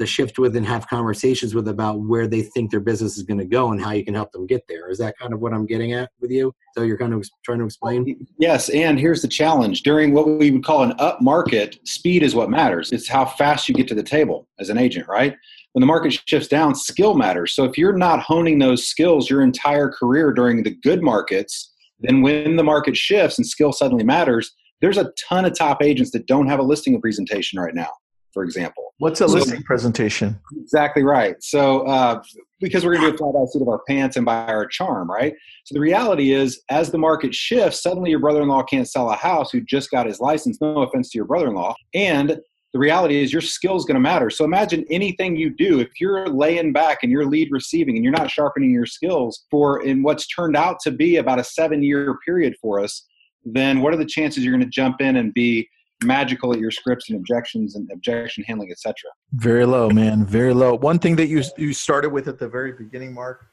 the 0.00 0.06
shift 0.06 0.38
with 0.38 0.56
and 0.56 0.66
have 0.66 0.88
conversations 0.88 1.54
with 1.54 1.68
about 1.68 2.00
where 2.00 2.26
they 2.26 2.40
think 2.40 2.70
their 2.70 2.80
business 2.80 3.18
is 3.18 3.22
going 3.22 3.38
to 3.38 3.44
go 3.44 3.70
and 3.70 3.80
how 3.80 3.90
you 3.90 4.02
can 4.02 4.14
help 4.14 4.32
them 4.32 4.46
get 4.46 4.62
there. 4.66 4.88
Is 4.88 4.96
that 4.98 5.16
kind 5.18 5.34
of 5.34 5.40
what 5.40 5.52
I'm 5.52 5.66
getting 5.66 5.92
at 5.92 6.10
with 6.20 6.30
you? 6.30 6.54
So 6.74 6.82
you're 6.82 6.96
kind 6.96 7.12
of 7.12 7.28
trying 7.44 7.58
to 7.58 7.66
explain? 7.66 8.26
Yes, 8.38 8.70
and 8.70 8.98
here's 8.98 9.20
the 9.20 9.28
challenge. 9.28 9.82
During 9.82 10.14
what 10.14 10.26
we 10.26 10.50
would 10.50 10.64
call 10.64 10.82
an 10.82 10.94
up 10.98 11.20
market, 11.20 11.78
speed 11.86 12.22
is 12.22 12.34
what 12.34 12.48
matters. 12.48 12.92
It's 12.92 13.08
how 13.08 13.26
fast 13.26 13.68
you 13.68 13.74
get 13.74 13.88
to 13.88 13.94
the 13.94 14.02
table 14.02 14.48
as 14.58 14.70
an 14.70 14.78
agent, 14.78 15.06
right? 15.06 15.36
When 15.72 15.80
the 15.80 15.86
market 15.86 16.18
shifts 16.26 16.48
down, 16.48 16.74
skill 16.74 17.14
matters. 17.14 17.54
So 17.54 17.64
if 17.64 17.76
you're 17.76 17.92
not 17.92 18.20
honing 18.20 18.58
those 18.58 18.86
skills 18.86 19.28
your 19.28 19.42
entire 19.42 19.90
career 19.90 20.32
during 20.32 20.62
the 20.62 20.74
good 20.82 21.02
markets, 21.02 21.74
then 22.00 22.22
when 22.22 22.56
the 22.56 22.64
market 22.64 22.96
shifts 22.96 23.36
and 23.36 23.46
skill 23.46 23.72
suddenly 23.72 24.02
matters, 24.02 24.50
there's 24.80 24.96
a 24.96 25.12
ton 25.28 25.44
of 25.44 25.54
top 25.54 25.82
agents 25.82 26.10
that 26.12 26.26
don't 26.26 26.46
have 26.46 26.58
a 26.58 26.62
listing 26.62 26.98
presentation 26.98 27.60
right 27.60 27.74
now 27.74 27.90
for 28.32 28.44
example. 28.44 28.94
What's 28.98 29.20
a 29.20 29.28
so, 29.28 29.34
listing 29.34 29.62
presentation? 29.62 30.38
Exactly 30.60 31.02
right. 31.02 31.34
So, 31.42 31.86
uh, 31.86 32.22
because 32.60 32.84
we're 32.84 32.96
going 32.96 33.06
to 33.06 33.10
do 33.12 33.14
a 33.14 33.18
flat 33.18 33.40
out 33.40 33.48
seat 33.48 33.62
of 33.62 33.68
our 33.68 33.80
pants 33.88 34.16
and 34.16 34.26
buy 34.26 34.44
our 34.46 34.66
charm, 34.66 35.10
right? 35.10 35.34
So, 35.64 35.74
the 35.74 35.80
reality 35.80 36.32
is, 36.32 36.62
as 36.68 36.90
the 36.90 36.98
market 36.98 37.34
shifts, 37.34 37.82
suddenly 37.82 38.10
your 38.10 38.18
brother 38.18 38.42
in 38.42 38.48
law 38.48 38.62
can't 38.62 38.88
sell 38.88 39.10
a 39.10 39.16
house 39.16 39.50
who 39.50 39.60
just 39.62 39.90
got 39.90 40.06
his 40.06 40.20
license. 40.20 40.60
No 40.60 40.82
offense 40.82 41.10
to 41.10 41.18
your 41.18 41.24
brother 41.24 41.48
in 41.48 41.54
law. 41.54 41.74
And 41.94 42.38
the 42.72 42.78
reality 42.78 43.22
is, 43.22 43.32
your 43.32 43.42
skill 43.42 43.76
is 43.76 43.84
going 43.84 43.94
to 43.94 44.00
matter. 44.00 44.28
So, 44.28 44.44
imagine 44.44 44.84
anything 44.90 45.34
you 45.34 45.48
do, 45.48 45.80
if 45.80 45.88
you're 45.98 46.28
laying 46.28 46.72
back 46.72 46.98
and 47.02 47.10
you're 47.10 47.26
lead 47.26 47.48
receiving 47.50 47.96
and 47.96 48.04
you're 48.04 48.12
not 48.12 48.30
sharpening 48.30 48.70
your 48.70 48.86
skills 48.86 49.46
for 49.50 49.82
in 49.82 50.02
what's 50.02 50.26
turned 50.26 50.56
out 50.56 50.78
to 50.80 50.90
be 50.90 51.16
about 51.16 51.38
a 51.38 51.44
seven 51.44 51.82
year 51.82 52.18
period 52.24 52.54
for 52.60 52.80
us, 52.80 53.06
then 53.44 53.80
what 53.80 53.94
are 53.94 53.98
the 53.98 54.04
chances 54.04 54.44
you're 54.44 54.54
going 54.54 54.64
to 54.64 54.70
jump 54.70 55.00
in 55.00 55.16
and 55.16 55.32
be 55.32 55.66
magical 56.04 56.52
at 56.52 56.58
your 56.58 56.70
scripts 56.70 57.10
and 57.10 57.18
objections 57.18 57.76
and 57.76 57.90
objection 57.92 58.44
handling, 58.44 58.70
etc. 58.70 58.94
Very 59.32 59.66
low, 59.66 59.90
man. 59.90 60.24
Very 60.24 60.54
low. 60.54 60.74
One 60.74 60.98
thing 60.98 61.16
that 61.16 61.26
you 61.26 61.42
you 61.56 61.72
started 61.72 62.10
with 62.10 62.28
at 62.28 62.38
the 62.38 62.48
very 62.48 62.72
beginning, 62.72 63.12
Mark, 63.12 63.46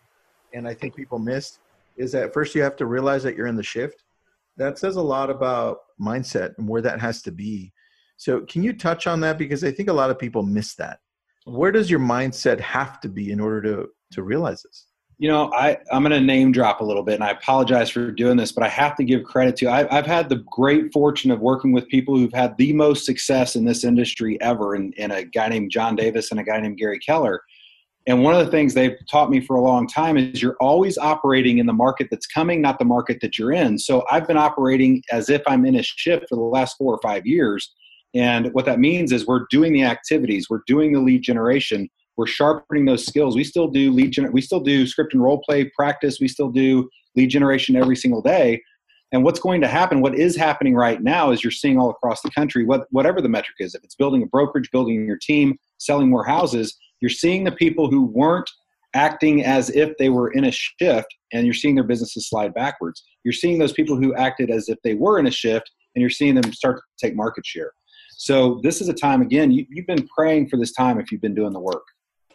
and 0.53 0.67
I 0.67 0.73
think 0.73 0.95
people 0.95 1.19
missed 1.19 1.59
is 1.97 2.11
that 2.11 2.33
first 2.33 2.55
you 2.55 2.61
have 2.61 2.75
to 2.77 2.85
realize 2.85 3.23
that 3.23 3.35
you're 3.35 3.47
in 3.47 3.55
the 3.55 3.63
shift. 3.63 4.03
That 4.55 4.79
says 4.79 4.95
a 4.95 5.01
lot 5.01 5.29
about 5.29 5.79
mindset 5.99 6.57
and 6.57 6.67
where 6.67 6.81
that 6.81 6.99
has 6.99 7.21
to 7.23 7.31
be. 7.31 7.73
So, 8.17 8.41
can 8.41 8.63
you 8.63 8.73
touch 8.73 9.05
on 9.07 9.19
that 9.21 9.37
because 9.37 9.63
I 9.63 9.71
think 9.71 9.89
a 9.89 9.93
lot 9.93 10.09
of 10.09 10.17
people 10.17 10.41
miss 10.43 10.75
that. 10.75 10.99
Where 11.45 11.71
does 11.71 11.89
your 11.89 11.99
mindset 11.99 12.59
have 12.59 12.99
to 13.01 13.09
be 13.09 13.31
in 13.31 13.39
order 13.39 13.61
to 13.61 13.89
to 14.13 14.23
realize 14.23 14.63
this? 14.63 14.87
You 15.19 15.27
know, 15.27 15.51
I, 15.53 15.77
I'm 15.91 16.03
going 16.03 16.11
to 16.11 16.19
name 16.19 16.51
drop 16.51 16.79
a 16.79 16.83
little 16.83 17.01
bit, 17.01 17.15
and 17.15 17.23
I 17.23 17.31
apologize 17.31 17.89
for 17.89 18.11
doing 18.11 18.37
this, 18.37 18.51
but 18.51 18.63
I 18.63 18.69
have 18.69 18.95
to 18.97 19.03
give 19.03 19.23
credit 19.23 19.55
to. 19.57 19.67
I, 19.67 19.97
I've 19.97 20.05
had 20.05 20.29
the 20.29 20.43
great 20.51 20.93
fortune 20.93 21.31
of 21.31 21.39
working 21.39 21.71
with 21.71 21.87
people 21.87 22.15
who've 22.15 22.33
had 22.33 22.55
the 22.57 22.71
most 22.73 23.03
success 23.05 23.55
in 23.55 23.65
this 23.65 23.83
industry 23.83 24.39
ever, 24.41 24.75
and, 24.75 24.93
and 24.97 25.11
a 25.11 25.25
guy 25.25 25.49
named 25.49 25.71
John 25.71 25.95
Davis 25.95 26.29
and 26.29 26.39
a 26.39 26.43
guy 26.43 26.59
named 26.59 26.77
Gary 26.77 26.99
Keller. 26.99 27.41
And 28.05 28.23
one 28.23 28.35
of 28.35 28.45
the 28.45 28.51
things 28.51 28.73
they've 28.73 28.95
taught 29.09 29.29
me 29.29 29.41
for 29.41 29.57
a 29.57 29.61
long 29.61 29.87
time 29.87 30.17
is 30.17 30.41
you're 30.41 30.55
always 30.61 30.97
operating 30.97 31.57
in 31.57 31.65
the 31.65 31.73
market 31.73 32.07
that's 32.09 32.27
coming, 32.27 32.61
not 32.61 32.79
the 32.79 32.85
market 32.85 33.19
that 33.21 33.37
you're 33.37 33.51
in. 33.51 33.77
So 33.77 34.05
I've 34.09 34.27
been 34.27 34.37
operating 34.37 35.03
as 35.11 35.29
if 35.29 35.41
I'm 35.45 35.65
in 35.65 35.75
a 35.75 35.83
shift 35.83 36.27
for 36.29 36.35
the 36.35 36.41
last 36.41 36.77
four 36.77 36.93
or 36.93 36.99
five 37.01 37.25
years. 37.25 37.69
And 38.13 38.53
what 38.53 38.65
that 38.65 38.79
means 38.79 39.11
is 39.11 39.27
we're 39.27 39.45
doing 39.49 39.73
the 39.73 39.83
activities, 39.83 40.47
we're 40.49 40.61
doing 40.67 40.93
the 40.93 41.01
lead 41.01 41.21
generation, 41.21 41.89
we're 42.17 42.27
sharpening 42.27 42.85
those 42.85 43.05
skills. 43.05 43.35
We 43.35 43.43
still 43.43 43.67
do 43.67 43.91
lead 43.91 44.11
gen- 44.11 44.31
we 44.31 44.41
still 44.41 44.59
do 44.59 44.85
script 44.87 45.13
and 45.13 45.23
role 45.23 45.41
play 45.47 45.71
practice. 45.75 46.19
We 46.19 46.27
still 46.27 46.49
do 46.49 46.89
lead 47.15 47.27
generation 47.27 47.75
every 47.75 47.95
single 47.95 48.21
day. 48.21 48.61
And 49.13 49.23
what's 49.23 49.39
going 49.39 49.61
to 49.61 49.67
happen, 49.67 50.01
what 50.01 50.15
is 50.15 50.35
happening 50.35 50.75
right 50.75 51.01
now 51.01 51.31
is 51.31 51.43
you're 51.43 51.51
seeing 51.51 51.79
all 51.79 51.89
across 51.89 52.21
the 52.21 52.31
country, 52.31 52.65
what, 52.65 52.87
whatever 52.91 53.21
the 53.21 53.29
metric 53.29 53.55
is, 53.59 53.73
if 53.73 53.83
it's 53.83 53.95
building 53.95 54.21
a 54.21 54.25
brokerage, 54.25 54.69
building 54.71 55.05
your 55.05 55.17
team, 55.17 55.57
selling 55.77 56.09
more 56.09 56.25
houses, 56.25 56.75
you're 56.99 57.09
seeing 57.09 57.45
the 57.45 57.51
people 57.53 57.89
who 57.89 58.03
weren't 58.03 58.49
acting 58.93 59.45
as 59.45 59.69
if 59.69 59.95
they 59.97 60.09
were 60.09 60.31
in 60.31 60.43
a 60.43 60.51
shift 60.51 61.07
and 61.31 61.45
you're 61.45 61.53
seeing 61.53 61.75
their 61.75 61.85
businesses 61.85 62.27
slide 62.27 62.53
backwards. 62.53 63.03
You're 63.23 63.31
seeing 63.31 63.59
those 63.59 63.73
people 63.73 63.95
who 63.95 64.13
acted 64.15 64.49
as 64.49 64.67
if 64.67 64.77
they 64.83 64.95
were 64.95 65.19
in 65.19 65.27
a 65.27 65.31
shift 65.31 65.71
and 65.95 66.01
you're 66.01 66.09
seeing 66.09 66.35
them 66.35 66.51
start 66.51 66.77
to 66.77 67.07
take 67.07 67.15
market 67.15 67.45
share. 67.45 67.71
So 68.17 68.59
this 68.63 68.81
is 68.81 68.89
a 68.89 68.93
time, 68.93 69.21
again, 69.21 69.51
you, 69.51 69.65
you've 69.69 69.87
been 69.87 70.07
praying 70.07 70.49
for 70.49 70.57
this 70.57 70.73
time 70.73 70.99
if 70.99 71.11
you've 71.11 71.21
been 71.21 71.35
doing 71.35 71.53
the 71.53 71.59
work. 71.59 71.83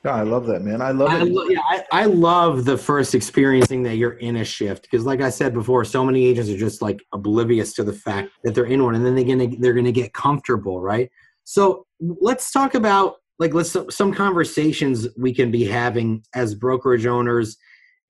Yeah, 0.05 0.17
I 0.17 0.23
love 0.23 0.47
that, 0.47 0.63
man. 0.63 0.83
I 0.83 0.91
love 0.91 1.11
I, 1.11 1.23
it. 1.23 1.51
yeah, 1.51 1.61
I, 1.69 1.85
I 1.93 2.05
love 2.07 2.65
the 2.65 2.77
first 2.77 3.15
experiencing 3.15 3.85
that 3.85 3.97
you're 3.97 4.15
in 4.15 4.37
a 4.37 4.45
shift 4.45 4.83
because, 4.83 5.07
like 5.07 5.21
I 5.21 5.31
said 5.31 5.55
before, 5.55 5.85
so 5.85 6.05
many 6.05 6.27
agents 6.27 6.51
are 6.51 6.57
just 6.57 6.83
like 6.83 7.01
oblivious 7.13 7.73
to 7.75 7.85
the 7.85 7.93
fact 7.93 8.31
that 8.43 8.55
they're 8.55 8.65
in 8.65 8.83
one, 8.83 8.97
and 8.97 9.07
then 9.07 9.15
they're 9.15 9.25
gonna 9.25 9.57
they're 9.61 9.75
gonna 9.75 9.93
get 9.93 10.13
comfortable, 10.13 10.81
right? 10.81 11.09
So 11.45 11.87
let's 12.01 12.51
talk 12.51 12.75
about 12.75 13.17
like 13.39 13.55
let's 13.55 13.77
some 13.91 14.13
conversations 14.13 15.07
we 15.17 15.33
can 15.33 15.53
be 15.53 15.65
having 15.65 16.25
as 16.35 16.57
brokerage 16.57 17.07
owners 17.07 17.57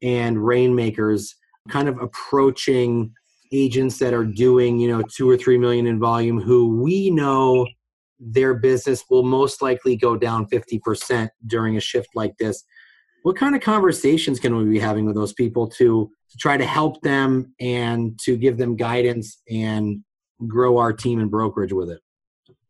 and 0.01 0.45
rainmakers, 0.45 1.35
kind 1.69 1.89
of 1.89 2.01
approaching 2.01 3.13
agents 3.53 3.99
that 3.99 4.15
are 4.15 4.25
doing 4.25 4.79
you 4.79 4.89
know 4.89 5.03
two 5.15 5.29
or 5.29 5.37
three 5.37 5.59
million 5.59 5.87
in 5.87 6.01
volume 6.01 6.41
who 6.41 6.81
we 6.83 7.11
know 7.11 7.67
their 8.23 8.55
business 8.55 9.05
will 9.11 9.25
most 9.25 9.61
likely 9.61 9.97
go 9.97 10.17
down 10.17 10.47
50% 10.47 11.29
during 11.47 11.77
a 11.77 11.81
shift 11.81 12.09
like 12.15 12.37
this. 12.39 12.65
What 13.23 13.37
kind 13.37 13.55
of 13.55 13.61
conversations 13.61 14.41
can 14.41 14.57
we 14.57 14.65
be 14.65 14.79
having 14.79 15.07
with 15.07 15.15
those 15.15 15.33
people 15.33 15.69
to, 15.69 16.11
to 16.31 16.39
try 16.39 16.57
to 16.57 16.65
help 16.65 17.01
them 17.03 17.55
and 17.61 18.19
to 18.21 18.37
give 18.37 18.59
them 18.59 18.77
guidance 18.77 19.41
and 19.51 20.03
grow 20.47 20.79
our 20.79 20.93
team 20.93 21.21
and 21.21 21.31
brokerage 21.31 21.73
with 21.73 21.91
it? 21.91 22.01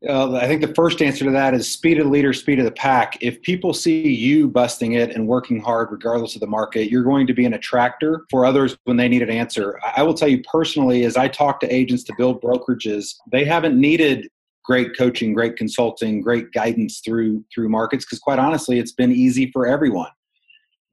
Uh, 0.09 0.35
I 0.35 0.49
think 0.49 0.61
the 0.61 0.75
first 0.75 1.01
answer 1.01 1.25
to 1.25 1.31
that 1.31 1.55
is 1.55 1.71
speed 1.71 1.99
of 1.99 2.07
the 2.07 2.11
leader, 2.11 2.33
speed 2.33 2.59
of 2.59 2.65
the 2.65 2.73
pack. 2.73 3.17
If 3.21 3.41
people 3.43 3.73
see 3.73 4.09
you 4.09 4.49
busting 4.49 4.93
it 4.93 5.15
and 5.15 5.29
working 5.29 5.61
hard, 5.61 5.93
regardless 5.93 6.35
of 6.35 6.41
the 6.41 6.47
market, 6.49 6.91
you're 6.91 7.05
going 7.05 7.27
to 7.29 7.33
be 7.33 7.45
an 7.45 7.55
attractor 7.55 8.25
for 8.29 8.45
others 8.45 8.77
when 8.83 8.97
they 8.97 9.09
need 9.09 9.23
an 9.23 9.31
answer. 9.31 9.79
I 9.97 10.03
will 10.03 10.15
tell 10.15 10.27
you 10.27 10.43
personally, 10.51 11.05
as 11.05 11.17
I 11.17 11.29
talk 11.29 11.61
to 11.61 11.73
agents 11.73 12.03
to 12.05 12.15
build 12.19 12.43
brokerages, 12.43 13.15
they 13.31 13.45
haven't 13.45 13.81
needed 13.81 14.29
great 14.65 14.97
coaching, 14.97 15.33
great 15.35 15.57
consulting, 15.57 16.21
great 16.21 16.53
guidance 16.53 17.01
through 17.05 17.45
through 17.55 17.69
markets 17.69 18.05
because 18.05 18.19
quite 18.19 18.39
honestly, 18.39 18.79
it's 18.79 18.93
been 18.93 19.13
easy 19.13 19.51
for 19.51 19.67
everyone. 19.67 20.11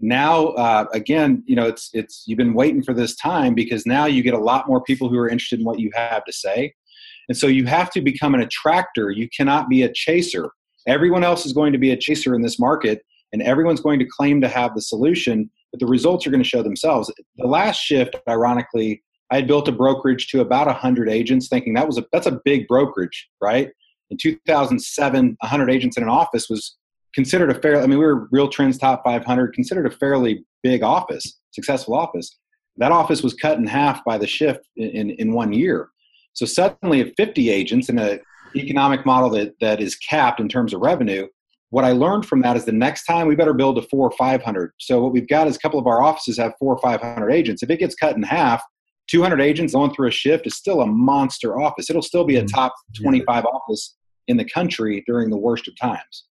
Now, 0.01 0.47
uh, 0.49 0.85
again, 0.93 1.43
you 1.45 1.55
know, 1.55 1.67
it's 1.67 1.89
it's 1.93 2.23
you've 2.25 2.37
been 2.37 2.53
waiting 2.53 2.81
for 2.81 2.93
this 2.93 3.15
time 3.15 3.53
because 3.53 3.85
now 3.85 4.05
you 4.05 4.23
get 4.23 4.33
a 4.33 4.39
lot 4.39 4.67
more 4.67 4.81
people 4.81 5.09
who 5.09 5.17
are 5.17 5.27
interested 5.27 5.59
in 5.59 5.65
what 5.65 5.79
you 5.79 5.91
have 5.93 6.23
to 6.25 6.33
say, 6.33 6.73
and 7.27 7.37
so 7.37 7.47
you 7.47 7.65
have 7.65 7.89
to 7.91 8.01
become 8.01 8.33
an 8.33 8.41
attractor. 8.41 9.11
You 9.11 9.27
cannot 9.35 9.67
be 9.67 9.83
a 9.83 9.91
chaser. 9.91 10.51
Everyone 10.87 11.23
else 11.23 11.45
is 11.45 11.53
going 11.53 11.73
to 11.73 11.79
be 11.79 11.91
a 11.91 11.97
chaser 11.97 12.33
in 12.33 12.41
this 12.41 12.59
market, 12.59 13.03
and 13.33 13.41
everyone's 13.41 13.81
going 13.81 13.99
to 13.99 14.05
claim 14.05 14.39
to 14.41 14.47
have 14.47 14.73
the 14.73 14.81
solution, 14.81 15.49
but 15.71 15.79
the 15.79 15.85
results 15.85 16.25
are 16.25 16.31
going 16.31 16.43
to 16.43 16.49
show 16.49 16.63
themselves. 16.63 17.11
The 17.37 17.47
last 17.47 17.79
shift, 17.79 18.15
ironically, 18.27 19.03
I 19.31 19.35
had 19.37 19.47
built 19.47 19.67
a 19.67 19.71
brokerage 19.71 20.27
to 20.29 20.41
about 20.41 20.67
100 20.67 21.09
agents, 21.09 21.47
thinking 21.47 21.73
that 21.73 21.87
was 21.87 21.97
a 21.97 22.05
that's 22.11 22.27
a 22.27 22.39
big 22.43 22.67
brokerage, 22.67 23.29
right? 23.41 23.69
In 24.09 24.17
2007, 24.17 25.37
100 25.39 25.69
agents 25.69 25.97
in 25.97 26.03
an 26.03 26.09
office 26.09 26.49
was 26.49 26.77
considered 27.13 27.51
a 27.51 27.55
fair. 27.55 27.77
I 27.77 27.87
mean, 27.87 27.99
we 27.99 28.05
were 28.05 28.27
Real 28.31 28.49
Trends 28.49 28.77
Top 28.77 29.03
500, 29.03 29.53
considered 29.53 29.85
a 29.85 29.91
fairly 29.91 30.45
big 30.63 30.83
office, 30.83 31.39
successful 31.51 31.93
office. 31.95 32.37
That 32.77 32.91
office 32.91 33.21
was 33.21 33.33
cut 33.33 33.57
in 33.57 33.67
half 33.67 34.03
by 34.05 34.17
the 34.17 34.27
shift 34.27 34.61
in, 34.77 34.89
in, 34.89 35.09
in 35.11 35.33
one 35.33 35.53
year. 35.53 35.89
So 36.33 36.45
suddenly, 36.45 37.01
at 37.01 37.15
50 37.17 37.49
agents 37.49 37.89
in 37.89 37.99
an 37.99 38.21
economic 38.55 39.05
model 39.05 39.29
that, 39.31 39.53
that 39.59 39.81
is 39.81 39.95
capped 39.95 40.39
in 40.39 40.47
terms 40.47 40.73
of 40.73 40.81
revenue, 40.81 41.27
what 41.71 41.85
I 41.85 41.91
learned 41.91 42.25
from 42.25 42.41
that 42.41 42.57
is 42.57 42.65
the 42.65 42.71
next 42.71 43.05
time 43.05 43.27
we 43.27 43.35
better 43.35 43.53
build 43.53 43.77
a 43.77 43.81
four 43.83 44.07
or 44.07 44.11
500. 44.11 44.71
So 44.79 45.03
what 45.03 45.11
we've 45.11 45.27
got 45.27 45.47
is 45.47 45.55
a 45.55 45.59
couple 45.59 45.79
of 45.79 45.87
our 45.87 46.01
offices 46.01 46.37
have 46.37 46.53
four 46.57 46.73
or 46.73 46.79
500 46.79 47.29
agents. 47.29 47.61
If 47.61 47.69
it 47.69 47.77
gets 47.77 47.95
cut 47.95 48.15
in 48.15 48.23
half, 48.23 48.63
200 49.09 49.41
agents 49.41 49.73
going 49.73 49.93
through 49.93 50.07
a 50.07 50.11
shift 50.11 50.45
is 50.47 50.55
still 50.55 50.81
a 50.81 50.85
monster 50.85 51.59
office. 51.59 51.89
It'll 51.89 52.01
still 52.01 52.23
be 52.23 52.37
a 52.37 52.43
mm-hmm. 52.43 52.55
top 52.55 52.73
25 53.01 53.45
office 53.45 53.97
in 54.27 54.37
the 54.37 54.45
country 54.45 55.03
during 55.07 55.29
the 55.29 55.37
worst 55.37 55.67
of 55.67 55.77
times. 55.79 56.25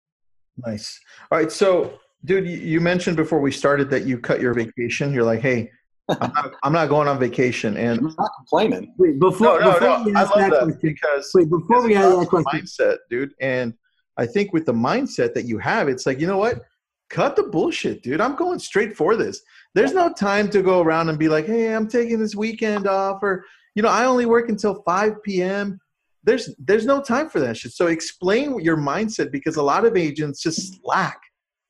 Nice. 0.66 0.98
All 1.30 1.38
right. 1.38 1.50
So, 1.50 1.98
dude, 2.24 2.46
you 2.46 2.80
mentioned 2.80 3.16
before 3.16 3.40
we 3.40 3.50
started 3.50 3.90
that 3.90 4.04
you 4.04 4.18
cut 4.18 4.40
your 4.40 4.54
vacation. 4.54 5.12
You're 5.12 5.24
like, 5.24 5.40
hey, 5.40 5.70
I'm 6.08 6.32
not, 6.32 6.52
I'm 6.62 6.72
not 6.72 6.88
going 6.88 7.08
on 7.08 7.18
vacation, 7.18 7.76
and 7.76 7.98
I'm 7.98 8.14
not 8.16 8.30
complaining. 8.36 8.94
Wait, 8.98 9.18
before, 9.18 9.58
no, 9.60 9.66
no, 9.66 9.72
before 9.72 9.88
no. 9.88 10.20
I 10.20 10.22
love 10.22 10.34
that, 10.36 10.50
that 10.50 10.82
because 10.82 11.30
wait, 11.34 11.50
before 11.50 11.82
we 11.84 11.96
ask 11.96 12.18
that 12.20 12.28
question, 12.28 12.60
mindset, 12.60 12.96
dude, 13.10 13.32
and 13.40 13.74
I 14.16 14.26
think 14.26 14.52
with 14.52 14.66
the 14.66 14.72
mindset 14.72 15.34
that 15.34 15.46
you 15.46 15.58
have, 15.58 15.88
it's 15.88 16.06
like 16.06 16.20
you 16.20 16.26
know 16.26 16.38
what, 16.38 16.62
cut 17.10 17.36
the 17.36 17.44
bullshit, 17.44 18.02
dude. 18.02 18.20
I'm 18.20 18.36
going 18.36 18.58
straight 18.58 18.96
for 18.96 19.16
this. 19.16 19.40
There's 19.74 19.92
no 19.92 20.12
time 20.12 20.48
to 20.50 20.62
go 20.62 20.80
around 20.80 21.08
and 21.08 21.18
be 21.18 21.28
like, 21.28 21.46
hey, 21.46 21.74
I'm 21.74 21.88
taking 21.88 22.18
this 22.18 22.34
weekend 22.34 22.86
off, 22.86 23.22
or 23.22 23.44
you 23.74 23.82
know, 23.82 23.88
I 23.88 24.04
only 24.04 24.26
work 24.26 24.48
until 24.48 24.82
5 24.82 25.22
p.m. 25.22 25.78
There's 26.24 26.54
there's 26.58 26.86
no 26.86 27.00
time 27.00 27.28
for 27.28 27.40
that 27.40 27.56
shit. 27.56 27.72
So 27.72 27.86
explain 27.86 28.58
your 28.60 28.76
mindset 28.76 29.30
because 29.30 29.56
a 29.56 29.62
lot 29.62 29.84
of 29.84 29.96
agents 29.96 30.42
just 30.42 30.80
slack, 30.80 31.20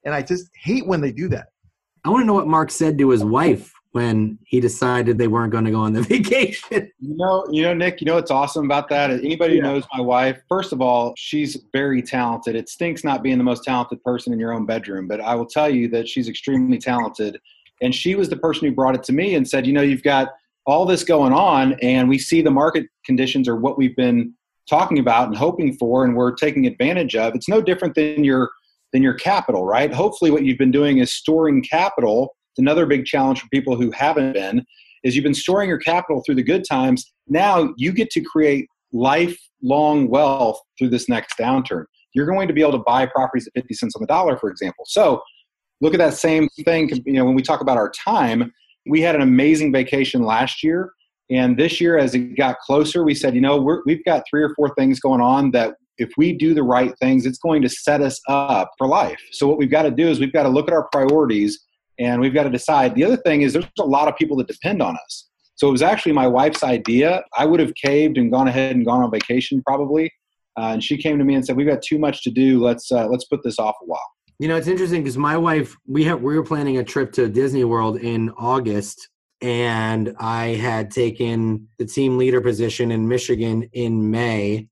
and 0.05 0.15
I 0.15 0.23
just 0.23 0.49
hate 0.55 0.87
when 0.87 1.01
they 1.01 1.13
do 1.13 1.29
that. 1.29 1.49
I 2.05 2.11
want 2.11 2.23
to 2.23 2.27
know 2.27 2.35
what 2.35 2.47
Mark 2.47 2.71
said 2.71 2.97
to 2.99 3.11
his 3.11 3.25
wife 3.25 3.73
when 3.97 4.39
he 4.45 4.61
decided 4.61 5.17
they 5.17 5.27
weren't 5.27 5.51
going 5.51 5.65
to 5.65 5.71
go 5.71 5.81
on 5.81 5.95
the 5.95 6.03
vacation. 6.15 6.93
You 7.01 7.17
know, 7.17 7.47
you 7.51 7.63
know, 7.63 7.73
Nick. 7.73 8.03
You 8.03 8.05
know 8.05 8.17
what's 8.17 8.31
awesome 8.31 8.67
about 8.67 8.91
that? 8.91 9.11
Anybody 9.11 9.55
yeah. 9.55 9.63
who 9.63 9.69
knows 9.69 9.85
my 9.95 10.03
wife, 10.03 10.39
first 10.51 10.75
of 10.75 10.83
all, 10.83 11.15
she's 11.17 11.57
very 11.73 12.03
talented. 12.03 12.57
It 12.57 12.69
stinks 12.69 13.05
not 13.05 13.23
being 13.23 13.39
the 13.39 13.45
most 13.45 13.65
talented 13.65 14.05
person 14.05 14.35
in 14.35 14.39
your 14.39 14.53
own 14.53 14.67
bedroom, 14.67 15.09
but 15.09 15.23
I 15.23 15.35
will 15.35 15.47
tell 15.47 15.71
you 15.71 15.89
that 15.89 16.07
she's 16.07 16.29
extremely 16.29 16.77
talented. 16.77 17.39
And 17.81 17.95
she 17.95 18.17
was 18.17 18.29
the 18.29 18.37
person 18.37 18.69
who 18.69 18.75
brought 18.75 18.95
it 18.95 19.03
to 19.05 19.15
me 19.15 19.35
and 19.35 19.49
said, 19.49 19.67
you 19.67 19.73
know, 19.73 19.81
you've 19.81 20.03
got 20.03 20.29
all 20.67 20.85
this 20.85 21.03
going 21.03 21.33
on, 21.33 21.73
and 21.81 22.07
we 22.07 22.19
see 22.19 22.43
the 22.43 22.51
market 22.51 22.85
conditions 23.07 23.49
are 23.49 23.57
what 23.57 23.79
we've 23.79 23.97
been 23.97 24.35
talking 24.69 24.99
about 24.99 25.29
and 25.29 25.39
hoping 25.39 25.75
for, 25.79 26.05
and 26.05 26.15
we're 26.15 26.35
taking 26.35 26.67
advantage 26.67 27.17
of. 27.17 27.35
It's 27.35 27.49
no 27.49 27.63
different 27.63 27.95
than 27.95 28.25
your 28.25 28.51
than 28.93 29.03
your 29.03 29.15
capital, 29.15 29.65
right? 29.65 29.91
Hopefully, 29.95 30.31
what 30.31 30.45
you've 30.45 30.59
been 30.59 30.71
doing 30.71 30.99
is 30.99 31.15
storing 31.15 31.63
capital 31.63 32.36
another 32.59 32.87
big 32.87 33.05
challenge 33.05 33.41
for 33.41 33.49
people 33.49 33.77
who 33.77 33.91
haven't 33.91 34.33
been 34.33 34.65
is 35.05 35.15
you've 35.15 35.25
been 35.25 35.35
storing 35.35 35.69
your 35.69 35.79
capital 35.79 36.23
through 36.25 36.35
the 36.35 36.43
good 36.43 36.65
times. 36.69 37.13
Now 37.29 37.73
you 37.77 37.93
get 37.93 38.11
to 38.11 38.21
create 38.21 38.67
lifelong 38.93 40.09
wealth 40.09 40.59
through 40.79 40.91
this 40.91 41.09
next 41.09 41.39
downturn. 41.39 41.85
You're 42.15 42.27
going 42.27 42.49
to 42.49 42.55
be 42.55 42.63
able 42.63 42.73
to 42.73 42.85
buy 42.87 43.07
properties 43.07 43.47
at 43.47 43.53
50 43.55 43.75
cents 43.75 43.97
on 43.97 44.03
the 44.03 44.07
dollar, 44.07 44.37
for 44.37 44.51
example. 44.51 44.85
So 44.89 45.23
look 45.81 45.95
at 45.95 45.99
that 45.99 46.15
same 46.15 46.49
thing. 46.65 46.91
You 47.05 47.13
know, 47.15 47.25
when 47.25 47.35
we 47.35 47.43
talk 47.43 47.61
about 47.61 47.77
our 47.77 47.91
time, 47.91 48.53
we 48.89 49.01
had 49.01 49.15
an 49.15 49.21
amazing 49.21 49.73
vacation 49.73 50.23
last 50.23 50.63
year. 50.63 50.91
And 51.31 51.59
this 51.59 51.81
year, 51.81 51.99
as 51.99 52.15
it 52.15 52.37
got 52.37 52.59
closer, 52.61 53.05
we 53.05 53.15
said, 53.15 53.35
you 53.35 53.41
know, 53.41 53.59
we 53.85 53.95
have 53.95 54.05
got 54.05 54.23
three 54.31 54.43
or 54.43 54.55
four 54.55 54.73
things 54.77 55.01
going 55.01 55.21
on 55.21 55.51
that 55.51 55.75
if 55.99 56.11
we 56.17 56.33
do 56.33 56.55
the 56.55 56.63
right 56.63 56.97
things, 57.01 57.27
it's 57.27 57.39
going 57.39 57.63
to 57.63 57.69
set 57.69 58.01
us 58.01 58.21
up 58.29 58.71
for 58.79 58.87
life. 58.87 59.21
So, 59.33 59.49
what 59.49 59.59
we've 59.59 59.71
got 59.71 59.83
to 59.83 59.91
do 59.91 60.09
is 60.09 60.21
we've 60.21 60.33
got 60.33 60.45
to 60.45 60.49
look 60.49 60.69
at 60.69 60.75
our 60.75 60.89
priorities 60.93 61.66
and 61.99 62.21
we've 62.21 62.35
got 62.35 62.45
to 62.45 62.51
decide. 62.51 62.95
The 62.95 63.05
other 63.05 63.17
thing 63.17 63.43
is 63.43 63.53
there's 63.53 63.67
a 63.79 63.85
lot 63.85 64.09
of 64.09 64.17
people 64.17 64.37
that 64.39 64.47
depend 64.47 64.83
on 64.83 64.97
us. 64.97 65.29
So 65.57 65.69
it 65.69 65.73
was 65.73 65.83
actually 65.83 66.13
my 66.13 66.27
wife's 66.27 66.63
idea. 66.63 67.25
I 67.37 67.47
would 67.47 67.61
have 67.61 67.75
caved 67.75 68.19
and 68.19 68.31
gone 68.31 68.47
ahead 68.47 68.77
and 68.77 68.85
gone 68.85 69.03
on 69.03 69.11
vacation 69.11 69.63
probably, 69.67 70.13
uh, 70.59 70.73
and 70.73 70.85
she 70.85 70.99
came 70.99 71.19
to 71.19 71.25
me 71.25 71.35
and 71.35 71.45
said, 71.45 71.57
"We've 71.57 71.67
got 71.67 71.83
too 71.83 71.99
much 71.99 72.23
to 72.25 72.31
do. 72.31 72.63
Let's 72.63 72.93
uh, 72.93 73.07
let's 73.09 73.25
put 73.25 73.43
this 73.43 73.59
off 73.59 73.75
a 73.83 73.87
while." 73.87 74.09
You 74.39 74.49
know, 74.49 74.57
it's 74.57 74.69
interesting 74.69 75.03
because 75.03 75.17
my 75.17 75.37
wife 75.37 75.75
we 75.87 76.05
have 76.05 76.23
we 76.23 76.37
were 76.37 76.45
planning 76.45 76.77
a 76.77 76.85
trip 76.85 77.13
to 77.13 77.29
Disney 77.29 77.65
World 77.65 77.97
in 77.97 78.31
August, 78.37 79.09
and 79.41 80.15
I 80.19 80.49
had 80.49 80.91
taken 80.91 81.69
the 81.79 81.87
team 81.87 82.19
leader 82.19 82.43
position 82.43 82.91
in 82.91 83.09
Michigan 83.09 83.69
in 83.73 84.11
May, 84.11 84.69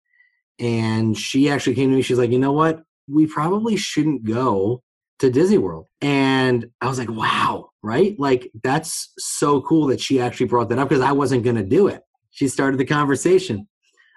and 0.59 1.17
she 1.17 1.49
actually 1.49 1.77
came 1.77 1.89
to 1.91 1.97
me. 1.97 2.03
She's 2.03 2.19
like, 2.19 2.31
"You 2.31 2.39
know 2.39 2.53
what? 2.53 2.83
We 3.09 3.27
probably 3.27 3.77
shouldn't 3.77 4.25
go 4.25 4.83
to 5.21 5.31
Disney 5.31 5.59
World. 5.59 5.87
And 6.01 6.67
I 6.81 6.89
was 6.89 6.99
like, 6.99 7.11
wow, 7.11 7.71
right? 7.83 8.19
Like, 8.19 8.51
that's 8.63 9.13
so 9.19 9.61
cool 9.63 9.87
that 9.89 10.01
she 10.01 10.21
actually 10.21 10.47
brought 10.47 10.69
that 10.71 10.79
up 10.79 10.89
because 10.89 11.03
I 11.03 11.13
wasn't 11.13 11.45
going 11.45 11.57
to 11.57 11.65
do 11.65 11.87
it. 11.89 12.03
She 12.31 12.49
started 12.49 12.79
the 12.79 12.85
conversation. 12.85 13.69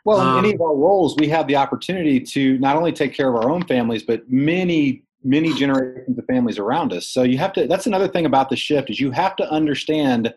Well, 0.06 0.22
in 0.22 0.28
um, 0.28 0.38
any 0.38 0.54
of 0.54 0.62
our 0.62 0.76
roles, 0.76 1.16
we 1.18 1.28
have 1.30 1.48
the 1.48 1.58
opportunity 1.58 2.20
to 2.22 2.58
not 2.60 2.76
only 2.76 2.92
take 2.92 3.14
care 3.14 3.30
of 3.30 3.36
our 3.36 3.52
own 3.52 3.64
families, 3.64 4.04
but 4.04 4.22
many, 4.30 5.04
many 5.24 5.54
generations 5.54 6.18
of 6.18 6.26
families 6.26 6.58
around 6.58 6.94
us. 6.94 7.08
So 7.08 7.24
you 7.24 7.38
have 7.38 7.54
to, 7.54 7.68
that's 7.68 7.88
another 7.88 8.08
thing 8.08 8.26
about 8.26 8.50
the 8.50 8.56
shift 8.56 8.90
is 8.90 9.00
you 9.00 9.12
have 9.12 9.36
to 9.36 9.52
understand 9.52 10.34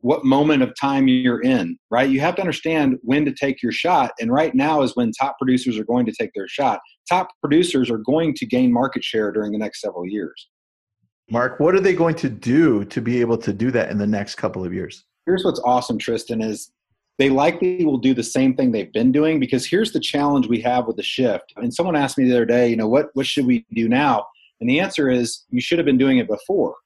what 0.00 0.24
moment 0.24 0.62
of 0.62 0.72
time 0.80 1.08
you're 1.08 1.42
in, 1.42 1.76
right? 1.90 2.08
You 2.08 2.20
have 2.20 2.36
to 2.36 2.40
understand 2.40 2.98
when 3.02 3.24
to 3.24 3.32
take 3.32 3.62
your 3.62 3.72
shot. 3.72 4.12
And 4.20 4.32
right 4.32 4.54
now 4.54 4.82
is 4.82 4.94
when 4.94 5.10
top 5.12 5.36
producers 5.38 5.78
are 5.78 5.84
going 5.84 6.06
to 6.06 6.12
take 6.12 6.30
their 6.34 6.48
shot. 6.48 6.80
Top 7.08 7.28
producers 7.40 7.90
are 7.90 7.98
going 7.98 8.34
to 8.34 8.46
gain 8.46 8.72
market 8.72 9.02
share 9.02 9.32
during 9.32 9.52
the 9.52 9.58
next 9.58 9.80
several 9.80 10.06
years. 10.06 10.48
Mark, 11.30 11.60
what 11.60 11.74
are 11.74 11.80
they 11.80 11.94
going 11.94 12.14
to 12.16 12.28
do 12.28 12.84
to 12.86 13.00
be 13.02 13.20
able 13.20 13.36
to 13.38 13.52
do 13.52 13.70
that 13.72 13.90
in 13.90 13.98
the 13.98 14.06
next 14.06 14.36
couple 14.36 14.64
of 14.64 14.72
years? 14.72 15.04
Here's 15.26 15.44
what's 15.44 15.60
awesome, 15.60 15.98
Tristan, 15.98 16.40
is 16.40 16.70
they 17.18 17.28
likely 17.28 17.84
will 17.84 17.98
do 17.98 18.14
the 18.14 18.22
same 18.22 18.54
thing 18.54 18.70
they've 18.70 18.92
been 18.92 19.12
doing 19.12 19.40
because 19.40 19.66
here's 19.66 19.92
the 19.92 20.00
challenge 20.00 20.46
we 20.46 20.60
have 20.60 20.86
with 20.86 20.96
the 20.96 21.02
shift. 21.02 21.52
And 21.56 21.74
someone 21.74 21.96
asked 21.96 22.16
me 22.16 22.24
the 22.24 22.34
other 22.34 22.46
day, 22.46 22.68
you 22.68 22.76
know, 22.76 22.88
what, 22.88 23.08
what 23.14 23.26
should 23.26 23.44
we 23.44 23.66
do 23.74 23.88
now? 23.88 24.26
And 24.60 24.70
the 24.70 24.80
answer 24.80 25.10
is 25.10 25.44
you 25.50 25.60
should 25.60 25.78
have 25.78 25.86
been 25.86 25.98
doing 25.98 26.18
it 26.18 26.28
before 26.28 26.76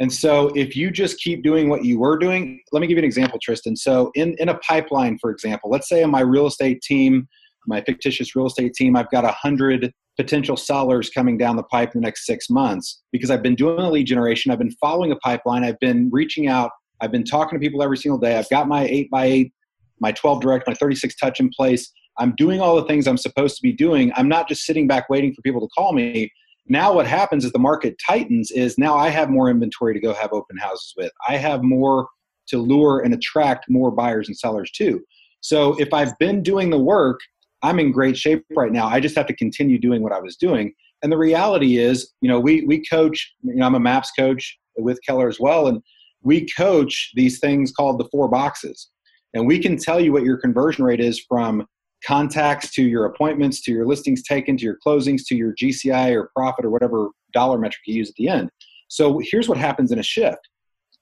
and 0.00 0.12
so 0.12 0.48
if 0.54 0.76
you 0.76 0.90
just 0.90 1.18
keep 1.18 1.42
doing 1.42 1.68
what 1.68 1.84
you 1.84 1.98
were 1.98 2.18
doing, 2.18 2.60
let 2.72 2.80
me 2.80 2.86
give 2.86 2.96
you 2.96 3.02
an 3.02 3.04
example, 3.04 3.38
Tristan. 3.42 3.76
So 3.76 4.10
in, 4.14 4.36
in 4.38 4.48
a 4.48 4.58
pipeline, 4.58 5.18
for 5.18 5.30
example, 5.30 5.70
let's 5.70 5.88
say 5.88 6.02
in 6.02 6.10
my 6.10 6.20
real 6.20 6.46
estate 6.46 6.82
team, 6.82 7.26
my 7.66 7.82
fictitious 7.82 8.36
real 8.36 8.46
estate 8.46 8.74
team, 8.74 8.96
I've 8.96 9.10
got 9.10 9.24
a 9.24 9.32
hundred 9.32 9.92
potential 10.16 10.56
sellers 10.56 11.10
coming 11.10 11.36
down 11.36 11.56
the 11.56 11.62
pipe 11.64 11.94
in 11.94 12.00
the 12.00 12.04
next 12.06 12.26
six 12.26 12.48
months 12.48 13.02
because 13.12 13.30
I've 13.30 13.42
been 13.42 13.54
doing 13.54 13.76
the 13.76 13.90
lead 13.90 14.06
generation. 14.06 14.50
I've 14.50 14.58
been 14.58 14.74
following 14.80 15.12
a 15.12 15.16
pipeline. 15.16 15.64
I've 15.64 15.78
been 15.80 16.10
reaching 16.12 16.48
out. 16.48 16.70
I've 17.00 17.12
been 17.12 17.24
talking 17.24 17.58
to 17.58 17.64
people 17.64 17.82
every 17.82 17.96
single 17.96 18.18
day. 18.18 18.36
I've 18.36 18.48
got 18.48 18.68
my 18.68 18.84
eight 18.84 19.10
by 19.10 19.26
eight, 19.26 19.52
my 20.00 20.12
12 20.12 20.40
direct, 20.40 20.66
my 20.66 20.74
36 20.74 21.14
touch 21.16 21.40
in 21.40 21.50
place. 21.56 21.92
I'm 22.18 22.34
doing 22.36 22.60
all 22.60 22.74
the 22.76 22.84
things 22.84 23.06
I'm 23.06 23.16
supposed 23.16 23.56
to 23.56 23.62
be 23.62 23.72
doing. 23.72 24.12
I'm 24.16 24.28
not 24.28 24.48
just 24.48 24.64
sitting 24.64 24.88
back 24.88 25.08
waiting 25.08 25.32
for 25.34 25.42
people 25.42 25.60
to 25.60 25.68
call 25.68 25.92
me. 25.92 26.32
Now, 26.68 26.92
what 26.92 27.06
happens 27.06 27.44
is 27.44 27.52
the 27.52 27.58
market 27.58 27.96
tightens, 28.04 28.50
is 28.50 28.76
now 28.78 28.96
I 28.96 29.08
have 29.08 29.30
more 29.30 29.48
inventory 29.48 29.94
to 29.94 30.00
go 30.00 30.12
have 30.12 30.32
open 30.32 30.58
houses 30.58 30.94
with. 30.96 31.12
I 31.28 31.36
have 31.36 31.62
more 31.62 32.08
to 32.48 32.58
lure 32.58 33.00
and 33.00 33.14
attract 33.14 33.66
more 33.68 33.90
buyers 33.90 34.28
and 34.28 34.36
sellers 34.36 34.70
too. 34.70 35.02
So 35.40 35.78
if 35.80 35.92
I've 35.92 36.18
been 36.18 36.42
doing 36.42 36.70
the 36.70 36.78
work, 36.78 37.20
I'm 37.62 37.78
in 37.78 37.92
great 37.92 38.16
shape 38.16 38.44
right 38.56 38.72
now. 38.72 38.86
I 38.86 39.00
just 39.00 39.16
have 39.16 39.26
to 39.26 39.36
continue 39.36 39.78
doing 39.78 40.02
what 40.02 40.12
I 40.12 40.20
was 40.20 40.36
doing. 40.36 40.72
And 41.02 41.12
the 41.12 41.18
reality 41.18 41.78
is, 41.78 42.12
you 42.20 42.28
know, 42.28 42.40
we 42.40 42.62
we 42.62 42.84
coach. 42.84 43.34
You 43.42 43.56
know, 43.56 43.66
I'm 43.66 43.74
a 43.74 43.80
MAPS 43.80 44.12
coach 44.18 44.58
with 44.76 44.98
Keller 45.06 45.28
as 45.28 45.38
well, 45.40 45.66
and 45.68 45.82
we 46.22 46.46
coach 46.56 47.12
these 47.14 47.38
things 47.38 47.72
called 47.72 47.98
the 47.98 48.08
four 48.10 48.28
boxes. 48.28 48.88
And 49.34 49.46
we 49.46 49.58
can 49.58 49.76
tell 49.76 50.00
you 50.00 50.12
what 50.12 50.24
your 50.24 50.38
conversion 50.38 50.84
rate 50.84 51.00
is 51.00 51.20
from 51.28 51.66
contacts 52.06 52.70
to 52.72 52.82
your 52.82 53.04
appointments 53.04 53.60
to 53.62 53.72
your 53.72 53.86
listings 53.86 54.22
taken 54.22 54.56
to 54.56 54.64
your 54.64 54.78
closings 54.84 55.22
to 55.26 55.36
your 55.36 55.54
GCI 55.54 56.14
or 56.14 56.30
profit 56.34 56.64
or 56.64 56.70
whatever 56.70 57.08
dollar 57.32 57.58
metric 57.58 57.82
you 57.86 57.94
use 57.94 58.10
at 58.10 58.14
the 58.16 58.28
end. 58.28 58.50
So 58.88 59.20
here's 59.22 59.48
what 59.48 59.58
happens 59.58 59.92
in 59.92 59.98
a 59.98 60.02
shift. 60.02 60.48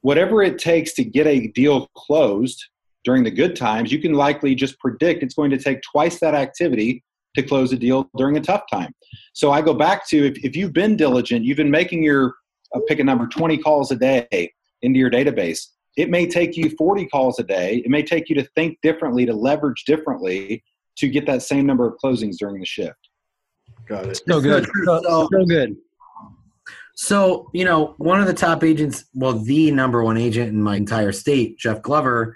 Whatever 0.00 0.42
it 0.42 0.58
takes 0.58 0.92
to 0.94 1.04
get 1.04 1.26
a 1.26 1.48
deal 1.48 1.88
closed 1.96 2.62
during 3.04 3.22
the 3.22 3.30
good 3.30 3.56
times, 3.56 3.92
you 3.92 4.00
can 4.00 4.14
likely 4.14 4.54
just 4.54 4.78
predict 4.80 5.22
it's 5.22 5.34
going 5.34 5.50
to 5.50 5.58
take 5.58 5.80
twice 5.82 6.18
that 6.20 6.34
activity 6.34 7.04
to 7.36 7.42
close 7.42 7.72
a 7.72 7.76
deal 7.76 8.08
during 8.16 8.36
a 8.36 8.40
tough 8.40 8.62
time. 8.70 8.92
So 9.34 9.52
I 9.52 9.60
go 9.60 9.74
back 9.74 10.08
to 10.08 10.26
if, 10.26 10.44
if 10.44 10.56
you've 10.56 10.72
been 10.72 10.96
diligent, 10.96 11.44
you've 11.44 11.56
been 11.56 11.70
making 11.70 12.02
your 12.02 12.34
uh, 12.74 12.80
pick 12.88 12.98
a 12.98 13.04
number 13.04 13.26
20 13.28 13.58
calls 13.58 13.90
a 13.90 13.96
day 13.96 14.52
into 14.82 14.98
your 14.98 15.10
database. 15.10 15.68
It 15.96 16.10
may 16.10 16.26
take 16.26 16.56
you 16.56 16.70
40 16.76 17.06
calls 17.06 17.38
a 17.38 17.42
day. 17.42 17.82
It 17.84 17.90
may 17.90 18.02
take 18.02 18.28
you 18.28 18.34
to 18.36 18.44
think 18.54 18.78
differently, 18.82 19.24
to 19.26 19.32
leverage 19.32 19.84
differently 19.86 20.62
to 20.96 21.08
get 21.08 21.26
that 21.26 21.42
same 21.42 21.66
number 21.66 21.86
of 21.86 21.94
closings 22.02 22.36
during 22.38 22.60
the 22.60 22.66
shift. 22.66 23.08
Got 23.88 24.06
it. 24.06 24.20
So 24.28 24.40
good. 24.40 24.66
So, 24.84 25.28
so 25.32 25.44
good. 25.44 25.76
So, 26.94 27.50
you 27.52 27.64
know, 27.66 27.94
one 27.98 28.20
of 28.20 28.26
the 28.26 28.32
top 28.32 28.64
agents, 28.64 29.04
well, 29.12 29.34
the 29.34 29.70
number 29.70 30.02
one 30.02 30.16
agent 30.16 30.48
in 30.48 30.62
my 30.62 30.76
entire 30.76 31.12
state, 31.12 31.58
Jeff 31.58 31.82
Glover, 31.82 32.34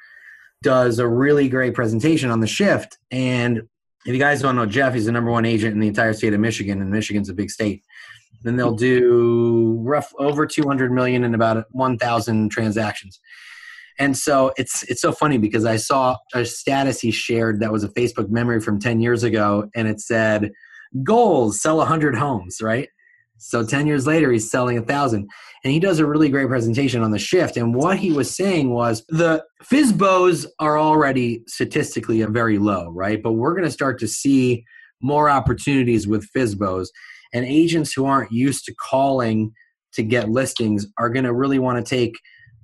does 0.63 0.99
a 0.99 1.09
really 1.09 1.49
great 1.49 1.75
presentation 1.75 2.31
on 2.31 2.41
the 2.41 2.47
shift. 2.47 2.99
And 3.11 3.63
if 4.05 4.13
you 4.13 4.19
guys 4.19 4.43
don't 4.43 4.57
know 4.57 4.67
Jeff, 4.67 4.93
he's 4.93 5.07
the 5.07 5.13
number 5.13 5.31
one 5.31 5.47
agent 5.47 5.73
in 5.73 5.81
the 5.81 5.89
entire 5.89 6.13
state 6.13 6.35
of 6.35 6.41
Michigan, 6.41 6.83
and 6.83 6.91
Michigan's 6.91 7.31
a 7.31 7.35
big 7.35 7.51
state. 7.51 7.83
Then 8.43 8.57
they'll 8.57 8.75
do 8.75 9.79
rough 9.81 10.13
over 10.19 10.47
200 10.47 10.93
million 10.93 11.25
in 11.25 11.35
about 11.35 11.65
1,000 11.71 12.51
transactions. 12.51 13.19
And 14.01 14.17
so 14.17 14.53
it's 14.57 14.83
it's 14.85 15.03
so 15.03 15.13
funny 15.13 15.39
because 15.39 15.67
I 15.67 15.77
saw 15.77 16.17
a 16.35 16.45
status 16.45 17.01
he 17.01 17.11
shared 17.11 17.61
that 17.61 17.71
was 17.71 17.85
a 17.85 17.89
Facebook 17.89 18.31
memory 18.31 18.59
from 18.61 18.81
10 18.81 19.01
years 19.01 19.23
ago, 19.23 19.69
and 19.77 19.87
it 19.87 20.01
said, 20.01 20.51
"Goals: 21.05 21.61
sell 21.61 21.77
100 21.77 22.17
homes." 22.17 22.61
Right. 22.61 22.89
So 23.43 23.65
10 23.65 23.87
years 23.87 24.07
later, 24.07 24.31
he's 24.31 24.51
selling 24.51 24.77
a 24.77 24.83
thousand. 24.83 25.29
And 25.65 25.73
he 25.73 25.81
does 25.81 25.99
a 25.99 26.07
really 26.07 26.29
great 26.29 26.49
presentation 26.49 27.03
on 27.03 27.11
the 27.11 27.19
shift. 27.19 27.57
And 27.57 27.75
what 27.75 27.99
he 27.99 28.13
was 28.13 28.35
saying 28.35 28.71
was 28.71 29.03
the 29.09 29.43
FSBOs 29.65 30.47
are 30.59 30.79
already 30.79 31.43
statistically 31.47 32.23
very 32.25 32.59
low, 32.59 32.91
right? 32.91 33.23
But 33.23 33.33
we're 33.33 33.55
going 33.55 33.65
to 33.65 33.71
start 33.71 33.99
to 34.01 34.09
see 34.09 34.65
more 35.01 35.31
opportunities 35.31 36.07
with 36.07 36.29
FSBOs. 36.37 36.89
And 37.33 37.47
agents 37.47 37.95
who 37.95 38.05
aren't 38.05 38.31
used 38.31 38.67
to 38.67 38.75
calling 38.75 39.53
to 39.95 40.03
get 40.03 40.29
listings 40.29 40.87
are 40.99 41.09
going 41.09 41.25
to 41.25 41.33
really 41.33 41.59
want 41.59 41.85
to 41.85 41.89
take 41.97 42.15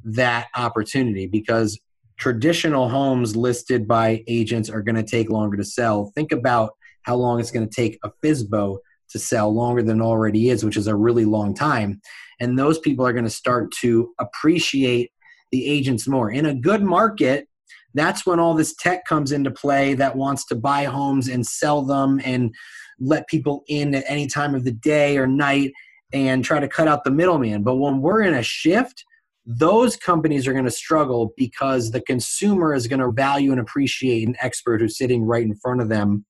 that 0.07 0.47
opportunity 0.55 1.27
because 1.27 1.79
traditional 2.17 2.89
homes 2.89 3.37
listed 3.37 3.87
by 3.87 4.25
agents 4.27 4.71
are 4.71 4.83
going 4.83 4.97
to 4.97 5.03
take 5.03 5.31
longer 5.31 5.57
to 5.57 5.65
sell. 5.65 6.13
Think 6.15 6.33
about 6.33 6.71
how 7.03 7.17
long 7.17 7.41
it's 7.41 7.51
going 7.51 7.69
to 7.69 7.75
take 7.75 7.99
a 8.03 8.11
FSBO 8.25 8.79
to 9.11 9.19
sell 9.19 9.55
longer 9.55 9.83
than 9.83 10.01
already 10.01 10.49
is, 10.49 10.65
which 10.65 10.77
is 10.77 10.87
a 10.87 10.97
really 10.97 11.25
long 11.25 11.55
time. 11.55 12.01
And 12.41 12.59
those 12.59 12.79
people 12.79 13.07
are 13.07 13.13
going 13.13 13.25
to 13.25 13.31
start 13.31 13.71
to 13.81 14.13
appreciate 14.19 15.11
the 15.53 15.67
agents 15.67 16.09
more. 16.09 16.31
In 16.31 16.47
a 16.47 16.55
good 16.55 16.83
market, 16.83 17.49
that's 17.95 18.27
when 18.27 18.41
all 18.41 18.55
this 18.55 18.75
tech 18.75 19.05
comes 19.07 19.33
into 19.33 19.51
play 19.51 19.95
that 19.95 20.17
wants 20.17 20.45
to 20.47 20.55
buy 20.55 20.85
homes 20.85 21.29
and 21.29 21.47
sell 21.47 21.83
them 21.83 22.21
and 22.25 22.55
let 22.99 23.29
people 23.29 23.65
in 23.69 23.95
at 23.95 24.05
any 24.09 24.27
time 24.27 24.55
of 24.55 24.65
the 24.65 24.73
day 24.73 25.17
or 25.17 25.27
night 25.27 25.73
and 26.13 26.45
try 26.45 26.61
to 26.61 26.69
cut 26.69 26.89
out 26.89 27.05
the 27.05 27.11
middleman. 27.11 27.63
But 27.63 27.77
when 27.77 28.01
we're 28.01 28.23
in 28.23 28.35
a 28.35 28.43
shift, 28.43 29.05
those 29.47 29.97
companies 29.97 30.49
are 30.49 30.53
going 30.53 30.65
to 30.65 30.71
struggle 30.71 31.33
because 31.37 31.93
the 31.93 32.01
consumer 32.01 32.75
is 32.75 32.89
going 32.89 33.01
to 33.01 33.13
value 33.13 33.53
and 33.53 33.61
appreciate 33.61 34.27
an 34.27 34.37
expert 34.41 34.81
who's 34.81 34.99
sitting 34.99 35.23
right 35.23 35.45
in 35.45 35.55
front 35.55 35.81
of 35.81 35.89
them. 35.89 36.25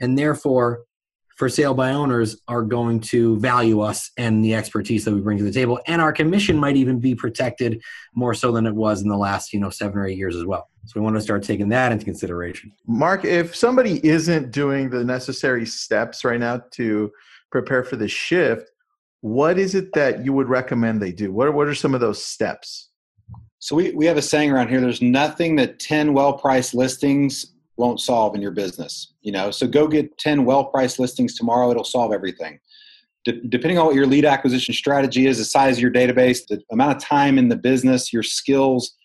And 0.00 0.16
therefore, 0.16 0.80
for 1.38 1.48
sale 1.48 1.72
by 1.72 1.92
owners 1.92 2.40
are 2.48 2.64
going 2.64 2.98
to 2.98 3.38
value 3.38 3.80
us 3.80 4.10
and 4.16 4.44
the 4.44 4.54
expertise 4.54 5.04
that 5.04 5.14
we 5.14 5.20
bring 5.20 5.38
to 5.38 5.44
the 5.44 5.52
table 5.52 5.78
and 5.86 6.02
our 6.02 6.12
commission 6.12 6.56
might 6.56 6.76
even 6.76 6.98
be 6.98 7.14
protected 7.14 7.80
more 8.14 8.34
so 8.34 8.50
than 8.50 8.66
it 8.66 8.74
was 8.74 9.02
in 9.02 9.08
the 9.08 9.16
last 9.16 9.52
you 9.52 9.60
know 9.60 9.70
seven 9.70 9.98
or 9.98 10.06
eight 10.06 10.18
years 10.18 10.34
as 10.34 10.44
well 10.44 10.68
so 10.84 10.98
we 10.98 11.00
want 11.00 11.14
to 11.14 11.22
start 11.22 11.44
taking 11.44 11.68
that 11.68 11.92
into 11.92 12.04
consideration 12.04 12.72
mark 12.88 13.24
if 13.24 13.54
somebody 13.54 14.04
isn't 14.04 14.50
doing 14.50 14.90
the 14.90 15.04
necessary 15.04 15.64
steps 15.64 16.24
right 16.24 16.40
now 16.40 16.60
to 16.72 17.10
prepare 17.52 17.84
for 17.84 17.94
the 17.94 18.08
shift 18.08 18.68
what 19.20 19.58
is 19.58 19.74
it 19.74 19.92
that 19.92 20.24
you 20.24 20.32
would 20.32 20.48
recommend 20.48 21.00
they 21.00 21.12
do 21.12 21.32
what 21.32 21.48
are, 21.48 21.52
what 21.52 21.66
are 21.66 21.74
some 21.74 21.94
of 21.94 22.00
those 22.00 22.22
steps 22.22 22.90
so 23.60 23.74
we, 23.74 23.90
we 23.90 24.06
have 24.06 24.16
a 24.16 24.22
saying 24.22 24.52
around 24.52 24.68
here 24.68 24.80
there's 24.80 25.02
nothing 25.02 25.56
that 25.56 25.78
10 25.80 26.12
well 26.12 26.34
priced 26.34 26.74
listings 26.74 27.54
won't 27.78 28.00
solve 28.00 28.34
in 28.34 28.42
your 28.42 28.50
business. 28.50 29.14
You 29.22 29.32
know, 29.32 29.50
so 29.50 29.66
go 29.66 29.88
get 29.88 30.18
10 30.18 30.44
well-priced 30.44 30.98
listings 30.98 31.36
tomorrow. 31.36 31.70
It'll 31.70 31.84
solve 31.84 32.12
everything. 32.12 32.58
depending 33.24 33.78
on 33.78 33.84
what 33.86 33.94
your 33.94 34.06
lead 34.06 34.24
acquisition 34.24 34.74
strategy 34.74 35.26
is, 35.26 35.38
the 35.38 35.44
size 35.44 35.76
of 35.76 35.82
your 35.82 35.90
database, 35.90 36.46
the 36.48 36.62
amount 36.70 36.96
of 36.96 37.02
time 37.02 37.36
in 37.38 37.48
the 37.48 37.56
business, 37.56 38.12
your 38.12 38.22
skills, 38.22 38.96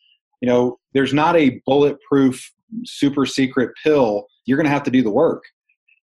you 0.42 0.48
know, 0.48 0.80
there's 0.94 1.14
not 1.14 1.36
a 1.36 1.62
bulletproof, 1.66 2.52
super 2.86 3.26
secret 3.26 3.72
pill. 3.84 4.28
You're 4.46 4.58
going 4.58 4.66
to 4.66 4.72
have 4.72 4.84
to 4.84 4.92
do 4.92 5.04
the 5.04 5.12
work 5.12 5.44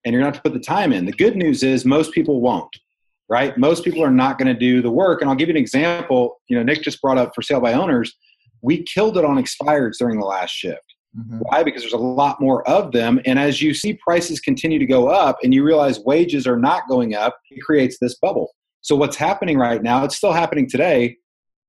and 0.03 0.13
you're 0.13 0.21
going 0.21 0.31
to 0.31 0.37
have 0.37 0.43
to 0.43 0.49
put 0.49 0.57
the 0.57 0.65
time 0.65 0.91
in. 0.93 1.05
The 1.05 1.11
good 1.11 1.35
news 1.35 1.63
is 1.63 1.85
most 1.85 2.11
people 2.11 2.41
won't, 2.41 2.75
right? 3.29 3.57
Most 3.57 3.83
people 3.83 4.03
are 4.03 4.11
not 4.11 4.37
going 4.37 4.47
to 4.47 4.59
do 4.59 4.81
the 4.81 4.91
work. 4.91 5.21
And 5.21 5.29
I'll 5.29 5.35
give 5.35 5.49
you 5.49 5.53
an 5.53 5.61
example. 5.61 6.41
You 6.47 6.57
know, 6.57 6.63
Nick 6.63 6.81
just 6.81 7.01
brought 7.01 7.17
up 7.17 7.33
for 7.35 7.41
sale 7.41 7.59
by 7.59 7.73
owners. 7.73 8.13
We 8.61 8.83
killed 8.83 9.17
it 9.17 9.25
on 9.25 9.37
expireds 9.37 9.97
during 9.99 10.19
the 10.19 10.25
last 10.25 10.51
shift 10.51 10.87
Mm-hmm. 11.17 11.39
Why? 11.39 11.63
Because 11.63 11.81
there's 11.81 11.93
a 11.93 11.97
lot 11.97 12.39
more 12.39 12.67
of 12.67 12.91
them. 12.91 13.19
And 13.25 13.39
as 13.39 13.61
you 13.61 13.73
see 13.73 13.93
prices 13.93 14.39
continue 14.39 14.79
to 14.79 14.85
go 14.85 15.07
up 15.07 15.37
and 15.43 15.53
you 15.53 15.63
realize 15.63 15.99
wages 15.99 16.45
are 16.45 16.57
not 16.57 16.87
going 16.87 17.15
up, 17.15 17.37
it 17.49 17.61
creates 17.61 17.97
this 17.99 18.15
bubble. 18.15 18.51
So, 18.81 18.95
what's 18.95 19.17
happening 19.17 19.57
right 19.57 19.81
now, 19.81 20.03
it's 20.03 20.17
still 20.17 20.33
happening 20.33 20.69
today. 20.69 21.17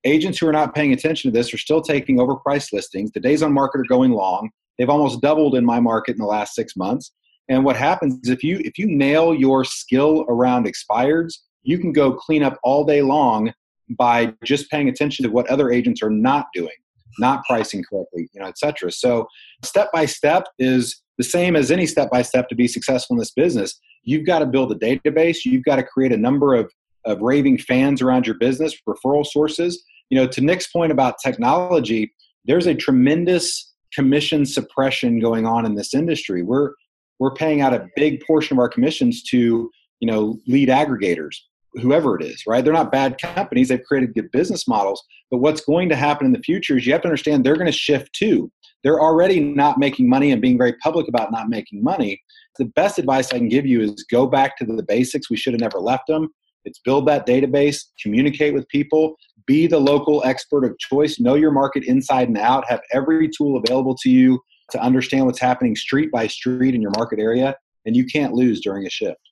Agents 0.05 0.38
who 0.38 0.47
are 0.47 0.53
not 0.53 0.75
paying 0.75 0.92
attention 0.92 1.31
to 1.31 1.37
this 1.37 1.53
are 1.53 1.59
still 1.59 1.81
taking 1.81 2.18
overpriced 2.18 2.73
listings. 2.73 3.11
The 3.12 3.21
days 3.21 3.42
on 3.42 3.53
market 3.53 3.81
are 3.81 3.88
going 3.88 4.12
long. 4.12 4.51
They've 4.79 4.88
almost 4.88 5.21
doubled 5.21 5.57
in 5.57 5.64
my 5.64 5.81
market 5.81 6.12
in 6.12 6.18
the 6.18 6.27
last 6.27 6.55
six 6.55 6.77
months. 6.77 7.12
And 7.49 7.64
what 7.64 7.77
happens 7.77 8.21
is 8.23 8.31
if 8.31 8.44
you 8.44 8.61
if 8.64 8.79
you 8.79 8.87
nail 8.87 9.35
your 9.35 9.64
skill 9.64 10.27
around 10.29 10.66
expireds, 10.66 11.35
you 11.62 11.79
can 11.79 11.92
go 11.92 12.12
clean 12.12 12.42
up 12.42 12.59
all 12.62 12.85
day 12.85 13.03
long 13.03 13.53
by 13.99 14.35
just 14.44 14.71
paying 14.71 14.88
attention 14.88 15.25
to 15.25 15.31
what 15.31 15.49
other 15.49 15.71
agents 15.71 16.03
are 16.03 16.11
not 16.11 16.47
doing 16.55 16.77
not 17.18 17.44
pricing 17.44 17.83
correctly, 17.83 18.29
you 18.33 18.40
know, 18.40 18.47
etc. 18.47 18.90
So 18.92 19.27
step 19.64 19.90
by 19.92 20.07
step 20.07 20.44
is 20.59 21.03
the 21.16 21.25
same 21.25 21.57
as 21.57 21.71
any 21.71 21.87
step 21.87 22.11
by 22.11 22.23
step 22.23 22.49
to 22.49 22.55
be 22.55 22.68
successful 22.68 23.14
in 23.14 23.18
this 23.18 23.33
business. 23.33 23.79
You've 24.05 24.27
got 24.27 24.40
to 24.40 24.47
build 24.47 24.73
a 24.73 24.75
database. 24.75 25.44
You've 25.44 25.64
got 25.64 25.77
to 25.77 25.83
create 25.83 26.12
a 26.12 26.16
number 26.16 26.55
of, 26.55 26.73
of 27.05 27.21
raving 27.21 27.59
fans 27.59 28.01
around 28.01 28.27
your 28.27 28.37
business, 28.38 28.77
referral 28.88 29.27
sources. 29.27 29.83
You 30.11 30.18
know, 30.18 30.27
to 30.29 30.40
Nick's 30.40 30.71
point 30.71 30.92
about 30.92 31.16
technology, 31.23 32.12
there's 32.44 32.66
a 32.66 32.75
tremendous 32.75 33.75
commission 33.92 34.47
suppression 34.47 35.18
going 35.18 35.47
on 35.47 35.66
in 35.66 35.75
this 35.75 35.94
industry. 35.94 36.42
We're 36.42 36.73
we're 37.18 37.35
paying 37.35 37.62
out 37.62 37.75
a 37.75 37.88
big 37.97 38.23
portion 38.25 38.57
of 38.57 38.61
our 38.61 38.68
commissions 38.68 39.25
to 39.25 39.68
you 40.00 40.11
know 40.11 40.38
lead 40.46 40.68
aggregators 40.68 41.37
whoever 41.74 42.18
it 42.18 42.24
is, 42.24 42.44
right? 42.46 42.64
They're 42.64 42.72
not 42.72 42.92
bad 42.92 43.20
companies. 43.20 43.68
They've 43.68 43.82
created 43.82 44.14
good 44.14 44.30
business 44.30 44.66
models. 44.66 45.02
But 45.30 45.38
what's 45.38 45.61
going 45.61 45.88
to 45.90 45.96
happen 45.96 46.26
in 46.26 46.32
the 46.32 46.40
future 46.40 46.76
is 46.76 46.87
you 46.87 46.92
have 46.92 47.02
to 47.02 47.08
understand 47.08 47.44
they're 47.44 47.54
going 47.54 47.66
to 47.66 47.72
shift 47.72 48.12
too. 48.12 48.50
They're 48.84 49.00
already 49.00 49.40
not 49.40 49.78
making 49.78 50.08
money 50.08 50.30
and 50.30 50.40
being 50.40 50.58
very 50.58 50.74
public 50.74 51.08
about 51.08 51.32
not 51.32 51.48
making 51.48 51.82
money. 51.82 52.20
The 52.58 52.66
best 52.66 52.98
advice 52.98 53.32
I 53.32 53.38
can 53.38 53.48
give 53.48 53.66
you 53.66 53.80
is 53.80 54.04
go 54.11 54.26
back 54.26 54.56
to 54.58 54.64
the 54.64 54.82
basics. 54.82 55.30
We 55.30 55.37
should 55.37 55.52
have 55.52 55.61
never 55.61 55.78
left 55.78 56.06
them. 56.06 56.28
It's 56.64 56.78
build 56.80 57.06
that 57.08 57.26
database, 57.26 57.84
communicate 58.02 58.54
with 58.54 58.68
people, 58.68 59.16
be 59.46 59.66
the 59.66 59.78
local 59.78 60.22
expert 60.24 60.64
of 60.64 60.78
choice, 60.78 61.18
know 61.18 61.34
your 61.34 61.50
market 61.50 61.84
inside 61.84 62.28
and 62.28 62.37
out, 62.37 62.68
have 62.68 62.80
every 62.92 63.28
tool 63.28 63.56
available 63.56 63.96
to 64.02 64.11
you 64.11 64.40
to 64.70 64.82
understand 64.82 65.24
what's 65.24 65.40
happening 65.40 65.74
street 65.74 66.11
by 66.12 66.26
street 66.26 66.74
in 66.74 66.82
your 66.82 66.90
market 66.96 67.18
area 67.18 67.56
and 67.87 67.96
you 67.96 68.04
can't 68.04 68.34
lose 68.34 68.61
during 68.61 68.87
a 68.87 68.90
shift 68.90 69.28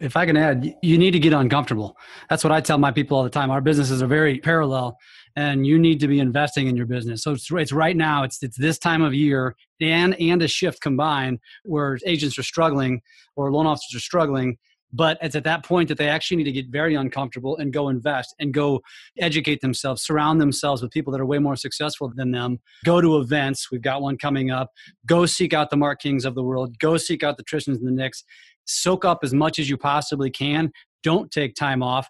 if 0.00 0.16
I 0.16 0.26
can 0.26 0.36
add, 0.36 0.74
you 0.82 0.98
need 0.98 1.12
to 1.12 1.18
get 1.18 1.32
uncomfortable. 1.32 1.96
That's 2.28 2.44
what 2.44 2.52
I 2.52 2.60
tell 2.60 2.78
my 2.78 2.92
people 2.92 3.16
all 3.16 3.24
the 3.24 3.30
time. 3.30 3.50
Our 3.50 3.60
businesses 3.60 4.02
are 4.02 4.06
very 4.06 4.38
parallel, 4.38 4.98
and 5.36 5.66
you 5.66 5.78
need 5.78 6.00
to 6.00 6.08
be 6.08 6.18
investing 6.18 6.66
in 6.66 6.76
your 6.76 6.86
business. 6.86 7.22
So 7.22 7.32
it's, 7.32 7.50
it's 7.50 7.72
right 7.72 7.96
now. 7.96 8.22
It's 8.22 8.42
it's 8.42 8.58
this 8.58 8.78
time 8.78 9.02
of 9.02 9.14
year 9.14 9.56
and 9.80 10.14
and 10.20 10.42
a 10.42 10.48
shift 10.48 10.80
combined 10.80 11.38
where 11.64 11.98
agents 12.04 12.38
are 12.38 12.42
struggling 12.42 13.00
or 13.36 13.50
loan 13.52 13.66
officers 13.66 13.96
are 13.96 14.00
struggling. 14.00 14.58
But 14.92 15.18
it's 15.20 15.34
at 15.34 15.44
that 15.44 15.64
point 15.64 15.88
that 15.88 15.98
they 15.98 16.08
actually 16.08 16.38
need 16.38 16.44
to 16.44 16.52
get 16.52 16.68
very 16.68 16.94
uncomfortable 16.94 17.56
and 17.56 17.72
go 17.72 17.88
invest 17.88 18.34
and 18.38 18.54
go 18.54 18.80
educate 19.18 19.60
themselves, 19.60 20.02
surround 20.02 20.40
themselves 20.40 20.80
with 20.80 20.92
people 20.92 21.12
that 21.12 21.20
are 21.20 21.26
way 21.26 21.38
more 21.38 21.56
successful 21.56 22.10
than 22.14 22.30
them. 22.30 22.60
Go 22.84 23.00
to 23.00 23.18
events. 23.18 23.70
We've 23.70 23.82
got 23.82 24.00
one 24.00 24.16
coming 24.16 24.50
up. 24.50 24.70
Go 25.04 25.26
seek 25.26 25.52
out 25.52 25.70
the 25.70 25.76
Mark 25.76 26.00
Kings 26.00 26.24
of 26.24 26.34
the 26.34 26.42
world. 26.42 26.78
Go 26.78 26.96
seek 26.96 27.24
out 27.24 27.36
the 27.36 27.42
Tristans 27.42 27.78
and 27.78 27.86
the 27.86 27.92
Nicks 27.92 28.24
soak 28.66 29.04
up 29.04 29.20
as 29.22 29.32
much 29.32 29.58
as 29.58 29.68
you 29.68 29.76
possibly 29.76 30.30
can. 30.30 30.72
Don't 31.02 31.30
take 31.30 31.54
time 31.54 31.82
off. 31.82 32.08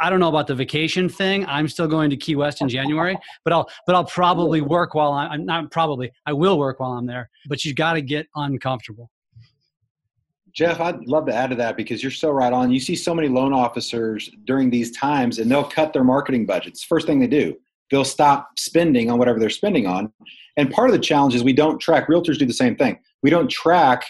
I 0.00 0.10
don't 0.10 0.20
know 0.20 0.28
about 0.28 0.46
the 0.46 0.54
vacation 0.54 1.08
thing. 1.08 1.46
I'm 1.46 1.68
still 1.68 1.86
going 1.86 2.10
to 2.10 2.16
Key 2.16 2.36
West 2.36 2.60
in 2.60 2.68
January, 2.68 3.16
but 3.44 3.52
I'll 3.52 3.68
but 3.86 3.94
I'll 3.94 4.04
probably 4.04 4.60
work 4.60 4.94
while 4.94 5.12
I'm, 5.12 5.30
I'm 5.30 5.46
not 5.46 5.70
probably 5.70 6.10
I 6.26 6.32
will 6.32 6.58
work 6.58 6.80
while 6.80 6.92
I'm 6.92 7.06
there. 7.06 7.30
But 7.48 7.64
you 7.64 7.74
got 7.74 7.94
to 7.94 8.02
get 8.02 8.26
uncomfortable. 8.34 9.10
Jeff, 10.52 10.80
I'd 10.80 11.04
love 11.06 11.26
to 11.26 11.34
add 11.34 11.50
to 11.50 11.56
that 11.56 11.76
because 11.76 12.02
you're 12.02 12.12
so 12.12 12.30
right 12.30 12.52
on. 12.52 12.70
You 12.70 12.78
see 12.78 12.94
so 12.94 13.14
many 13.14 13.28
loan 13.28 13.52
officers 13.52 14.30
during 14.44 14.70
these 14.70 14.92
times, 14.92 15.38
and 15.38 15.50
they'll 15.50 15.64
cut 15.64 15.92
their 15.92 16.04
marketing 16.04 16.46
budgets. 16.46 16.84
First 16.84 17.06
thing 17.06 17.18
they 17.18 17.26
do, 17.26 17.56
they'll 17.90 18.04
stop 18.04 18.50
spending 18.56 19.10
on 19.10 19.18
whatever 19.18 19.40
they're 19.40 19.50
spending 19.50 19.86
on. 19.86 20.12
And 20.56 20.70
part 20.70 20.88
of 20.88 20.92
the 20.92 21.00
challenge 21.00 21.34
is 21.34 21.42
we 21.42 21.52
don't 21.52 21.80
track. 21.80 22.08
Realtors 22.08 22.38
do 22.38 22.46
the 22.46 22.52
same 22.52 22.76
thing. 22.76 22.98
We 23.22 23.30
don't 23.30 23.50
track 23.50 24.04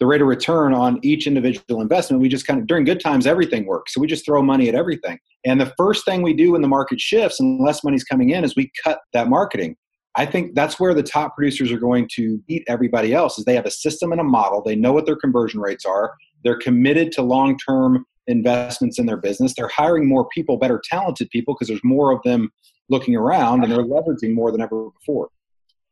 the 0.00 0.06
rate 0.06 0.20
of 0.20 0.26
return 0.26 0.74
on 0.74 0.98
each 1.02 1.26
individual 1.26 1.80
investment. 1.80 2.20
We 2.20 2.28
just 2.28 2.46
kind 2.46 2.60
of, 2.60 2.66
during 2.66 2.84
good 2.84 3.00
times, 3.00 3.26
everything 3.26 3.66
works. 3.66 3.94
So 3.94 4.00
we 4.00 4.06
just 4.06 4.24
throw 4.24 4.42
money 4.42 4.68
at 4.68 4.74
everything. 4.74 5.18
And 5.44 5.60
the 5.60 5.72
first 5.76 6.04
thing 6.04 6.22
we 6.22 6.34
do 6.34 6.52
when 6.52 6.62
the 6.62 6.68
market 6.68 7.00
shifts 7.00 7.40
and 7.40 7.60
less 7.60 7.84
money's 7.84 8.04
coming 8.04 8.30
in 8.30 8.44
is 8.44 8.56
we 8.56 8.70
cut 8.82 9.00
that 9.12 9.28
marketing. 9.28 9.76
I 10.16 10.26
think 10.26 10.54
that's 10.54 10.78
where 10.78 10.94
the 10.94 11.02
top 11.02 11.34
producers 11.34 11.72
are 11.72 11.78
going 11.78 12.08
to 12.14 12.38
beat 12.46 12.64
everybody 12.68 13.12
else 13.12 13.38
is 13.38 13.44
they 13.44 13.54
have 13.54 13.66
a 13.66 13.70
system 13.70 14.12
and 14.12 14.20
a 14.20 14.24
model. 14.24 14.62
They 14.62 14.76
know 14.76 14.92
what 14.92 15.06
their 15.06 15.16
conversion 15.16 15.60
rates 15.60 15.84
are. 15.84 16.14
They're 16.44 16.58
committed 16.58 17.10
to 17.12 17.22
long-term 17.22 18.04
investments 18.26 18.98
in 18.98 19.06
their 19.06 19.16
business. 19.16 19.54
They're 19.56 19.68
hiring 19.68 20.08
more 20.08 20.28
people, 20.28 20.56
better 20.56 20.80
talented 20.88 21.30
people 21.30 21.54
because 21.54 21.68
there's 21.68 21.84
more 21.84 22.12
of 22.12 22.20
them 22.24 22.50
looking 22.88 23.16
around 23.16 23.64
and 23.64 23.72
they're 23.72 23.84
leveraging 23.84 24.34
more 24.34 24.52
than 24.52 24.60
ever 24.60 24.88
before. 24.90 25.28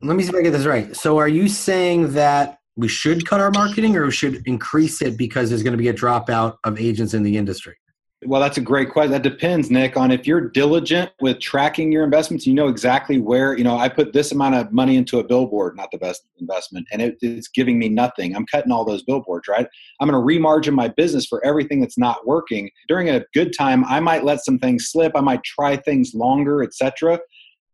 Let 0.02 0.16
me 0.16 0.22
see 0.22 0.30
if 0.30 0.34
I 0.34 0.42
get 0.42 0.50
this 0.50 0.66
right. 0.66 0.94
So 0.96 1.18
are 1.18 1.28
you 1.28 1.48
saying 1.48 2.14
that 2.14 2.58
we 2.76 2.88
should 2.88 3.26
cut 3.26 3.40
our 3.40 3.50
marketing 3.50 3.96
or 3.96 4.06
we 4.06 4.12
should 4.12 4.42
increase 4.46 5.02
it 5.02 5.16
because 5.16 5.48
there's 5.48 5.62
going 5.62 5.72
to 5.72 5.78
be 5.78 5.88
a 5.88 5.94
dropout 5.94 6.56
of 6.64 6.80
agents 6.80 7.14
in 7.14 7.22
the 7.22 7.36
industry? 7.36 7.76
Well, 8.24 8.40
that's 8.40 8.56
a 8.56 8.62
great 8.62 8.90
question. 8.90 9.10
That 9.10 9.24
depends, 9.24 9.68
Nick, 9.68 9.96
on 9.96 10.12
if 10.12 10.28
you're 10.28 10.48
diligent 10.48 11.10
with 11.20 11.40
tracking 11.40 11.90
your 11.90 12.04
investments. 12.04 12.46
You 12.46 12.54
know 12.54 12.68
exactly 12.68 13.18
where, 13.18 13.58
you 13.58 13.64
know, 13.64 13.76
I 13.76 13.88
put 13.88 14.12
this 14.12 14.30
amount 14.30 14.54
of 14.54 14.72
money 14.72 14.96
into 14.96 15.18
a 15.18 15.24
billboard, 15.24 15.76
not 15.76 15.90
the 15.90 15.98
best 15.98 16.22
investment, 16.38 16.86
and 16.92 17.02
it, 17.02 17.18
it's 17.20 17.48
giving 17.48 17.80
me 17.80 17.88
nothing. 17.88 18.36
I'm 18.36 18.46
cutting 18.46 18.70
all 18.70 18.84
those 18.84 19.02
billboards, 19.02 19.48
right? 19.48 19.66
I'm 20.00 20.08
going 20.08 20.20
to 20.20 20.24
remargin 20.24 20.72
my 20.72 20.86
business 20.86 21.26
for 21.26 21.44
everything 21.44 21.80
that's 21.80 21.98
not 21.98 22.24
working. 22.24 22.70
During 22.86 23.10
a 23.10 23.24
good 23.34 23.52
time, 23.58 23.84
I 23.86 23.98
might 23.98 24.24
let 24.24 24.44
some 24.44 24.60
things 24.60 24.86
slip. 24.86 25.12
I 25.16 25.20
might 25.20 25.42
try 25.42 25.76
things 25.76 26.14
longer, 26.14 26.62
etc 26.62 27.18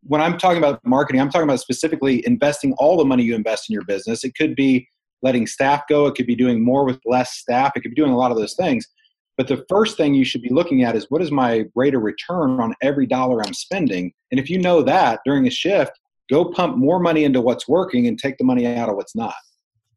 when 0.02 0.20
I'm 0.20 0.38
talking 0.38 0.58
about 0.58 0.84
marketing, 0.84 1.20
I'm 1.20 1.30
talking 1.30 1.48
about 1.48 1.60
specifically 1.60 2.26
investing 2.26 2.74
all 2.78 2.96
the 2.96 3.04
money 3.04 3.22
you 3.22 3.34
invest 3.34 3.68
in 3.68 3.74
your 3.74 3.84
business. 3.84 4.24
It 4.24 4.34
could 4.34 4.54
be 4.54 4.88
letting 5.22 5.46
staff 5.46 5.82
go, 5.88 6.06
it 6.06 6.14
could 6.14 6.26
be 6.26 6.36
doing 6.36 6.64
more 6.64 6.84
with 6.84 7.00
less 7.04 7.32
staff, 7.32 7.72
it 7.74 7.80
could 7.80 7.90
be 7.90 8.00
doing 8.00 8.12
a 8.12 8.16
lot 8.16 8.30
of 8.30 8.36
those 8.36 8.54
things. 8.54 8.86
But 9.36 9.48
the 9.48 9.64
first 9.68 9.96
thing 9.96 10.14
you 10.14 10.24
should 10.24 10.42
be 10.42 10.48
looking 10.48 10.82
at 10.82 10.96
is 10.96 11.06
what 11.10 11.22
is 11.22 11.30
my 11.30 11.64
rate 11.74 11.94
of 11.94 12.02
return 12.02 12.60
on 12.60 12.74
every 12.82 13.06
dollar 13.06 13.44
I'm 13.44 13.54
spending? 13.54 14.12
And 14.30 14.40
if 14.40 14.50
you 14.50 14.58
know 14.58 14.82
that 14.82 15.20
during 15.24 15.46
a 15.46 15.50
shift, 15.50 15.92
go 16.28 16.44
pump 16.46 16.76
more 16.76 16.98
money 16.98 17.24
into 17.24 17.40
what's 17.40 17.68
working 17.68 18.06
and 18.06 18.18
take 18.18 18.36
the 18.38 18.44
money 18.44 18.66
out 18.66 18.88
of 18.88 18.96
what's 18.96 19.14
not. 19.14 19.34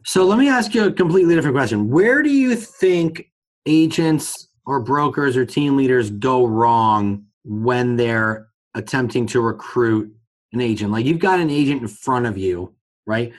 So 0.05 0.25
let 0.25 0.37
me 0.37 0.47
ask 0.47 0.73
you 0.73 0.85
a 0.85 0.91
completely 0.91 1.35
different 1.35 1.55
question. 1.55 1.89
Where 1.89 2.23
do 2.23 2.29
you 2.29 2.55
think 2.55 3.31
agents 3.65 4.47
or 4.65 4.79
brokers 4.79 5.37
or 5.37 5.45
team 5.45 5.75
leaders 5.75 6.09
go 6.09 6.45
wrong 6.45 7.25
when 7.43 7.95
they're 7.95 8.47
attempting 8.75 9.27
to 9.27 9.41
recruit 9.41 10.13
an 10.53 10.61
agent? 10.61 10.91
Like 10.91 11.05
you've 11.05 11.19
got 11.19 11.39
an 11.39 11.49
agent 11.49 11.81
in 11.81 11.87
front 11.87 12.25
of 12.25 12.37
you, 12.37 12.73
right? 13.05 13.31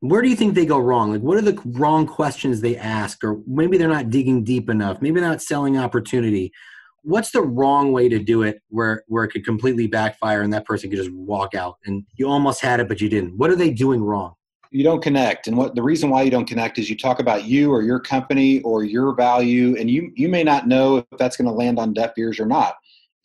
Where 0.00 0.22
do 0.22 0.28
you 0.28 0.36
think 0.36 0.54
they 0.54 0.66
go 0.66 0.78
wrong? 0.78 1.12
Like 1.12 1.22
what 1.22 1.38
are 1.38 1.42
the 1.42 1.60
wrong 1.64 2.06
questions 2.06 2.60
they 2.60 2.76
ask? 2.76 3.22
Or 3.24 3.40
maybe 3.46 3.78
they're 3.78 3.88
not 3.88 4.10
digging 4.10 4.44
deep 4.44 4.68
enough. 4.68 5.00
Maybe 5.00 5.20
not 5.20 5.42
selling 5.42 5.78
opportunity. 5.78 6.52
What's 7.02 7.30
the 7.30 7.42
wrong 7.42 7.92
way 7.92 8.08
to 8.08 8.18
do 8.18 8.42
it 8.42 8.60
where, 8.68 9.04
where 9.06 9.24
it 9.24 9.28
could 9.28 9.44
completely 9.44 9.86
backfire 9.86 10.42
and 10.42 10.52
that 10.52 10.64
person 10.64 10.90
could 10.90 10.98
just 10.98 11.12
walk 11.12 11.54
out 11.54 11.76
and 11.86 12.04
you 12.16 12.28
almost 12.28 12.60
had 12.60 12.80
it, 12.80 12.88
but 12.88 13.00
you 13.00 13.08
didn't? 13.08 13.36
What 13.38 13.50
are 13.50 13.56
they 13.56 13.70
doing 13.70 14.02
wrong? 14.02 14.34
you 14.70 14.84
don't 14.84 15.02
connect 15.02 15.46
and 15.46 15.56
what 15.56 15.74
the 15.74 15.82
reason 15.82 16.10
why 16.10 16.22
you 16.22 16.30
don't 16.30 16.46
connect 16.46 16.78
is 16.78 16.90
you 16.90 16.96
talk 16.96 17.18
about 17.18 17.44
you 17.44 17.72
or 17.72 17.82
your 17.82 18.00
company 18.00 18.60
or 18.62 18.84
your 18.84 19.14
value 19.14 19.76
and 19.78 19.90
you 19.90 20.12
you 20.14 20.28
may 20.28 20.42
not 20.42 20.66
know 20.66 20.98
if 20.98 21.04
that's 21.18 21.36
going 21.36 21.46
to 21.46 21.52
land 21.52 21.78
on 21.78 21.92
deaf 21.92 22.12
ears 22.18 22.38
or 22.38 22.46
not 22.46 22.76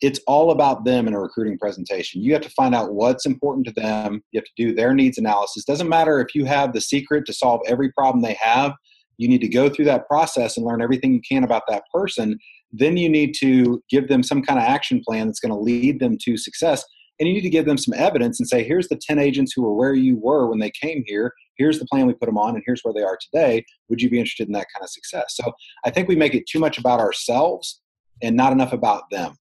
it's 0.02 0.18
all 0.26 0.50
about 0.50 0.84
them 0.84 1.06
in 1.06 1.14
a 1.14 1.20
recruiting 1.20 1.56
presentation. 1.56 2.20
You 2.20 2.32
have 2.32 2.42
to 2.42 2.50
find 2.50 2.74
out 2.74 2.92
what's 2.92 3.24
important 3.24 3.66
to 3.68 3.72
them. 3.72 4.20
You 4.32 4.38
have 4.38 4.44
to 4.44 4.52
do 4.56 4.74
their 4.74 4.92
needs 4.92 5.16
analysis. 5.16 5.64
Doesn't 5.64 5.88
matter 5.88 6.20
if 6.20 6.34
you 6.34 6.44
have 6.44 6.72
the 6.72 6.80
secret 6.80 7.24
to 7.26 7.32
solve 7.32 7.60
every 7.68 7.92
problem 7.92 8.20
they 8.20 8.36
have. 8.40 8.72
You 9.18 9.28
need 9.28 9.40
to 9.42 9.48
go 9.48 9.68
through 9.68 9.84
that 9.86 10.08
process 10.08 10.56
and 10.56 10.66
learn 10.66 10.82
everything 10.82 11.14
you 11.14 11.20
can 11.26 11.44
about 11.44 11.62
that 11.68 11.84
person. 11.94 12.36
Then 12.72 12.96
you 12.96 13.08
need 13.08 13.34
to 13.38 13.80
give 13.88 14.08
them 14.08 14.24
some 14.24 14.42
kind 14.42 14.58
of 14.58 14.64
action 14.64 15.00
plan 15.06 15.28
that's 15.28 15.38
going 15.38 15.52
to 15.52 15.58
lead 15.58 16.00
them 16.00 16.18
to 16.24 16.36
success. 16.36 16.84
And 17.20 17.28
you 17.28 17.34
need 17.34 17.42
to 17.42 17.50
give 17.50 17.66
them 17.66 17.78
some 17.78 17.94
evidence 17.94 18.40
and 18.40 18.48
say, 18.48 18.64
here's 18.64 18.88
the 18.88 18.98
10 19.00 19.20
agents 19.20 19.52
who 19.54 19.62
were 19.62 19.74
where 19.74 19.94
you 19.94 20.18
were 20.18 20.48
when 20.48 20.58
they 20.58 20.72
came 20.72 21.04
here. 21.06 21.32
Here's 21.58 21.78
the 21.78 21.84
plan 21.84 22.06
we 22.06 22.14
put 22.14 22.26
them 22.26 22.38
on, 22.38 22.56
and 22.56 22.64
here's 22.66 22.80
where 22.82 22.94
they 22.94 23.02
are 23.02 23.18
today. 23.20 23.64
Would 23.88 24.02
you 24.02 24.10
be 24.10 24.18
interested 24.18 24.48
in 24.48 24.52
that 24.54 24.66
kind 24.74 24.82
of 24.82 24.90
success? 24.90 25.26
So 25.36 25.52
I 25.84 25.90
think 25.90 26.08
we 26.08 26.16
make 26.16 26.34
it 26.34 26.48
too 26.48 26.58
much 26.58 26.78
about 26.78 26.98
ourselves 26.98 27.80
and 28.22 28.34
not 28.34 28.52
enough 28.52 28.72
about 28.72 29.04
them. 29.12 29.36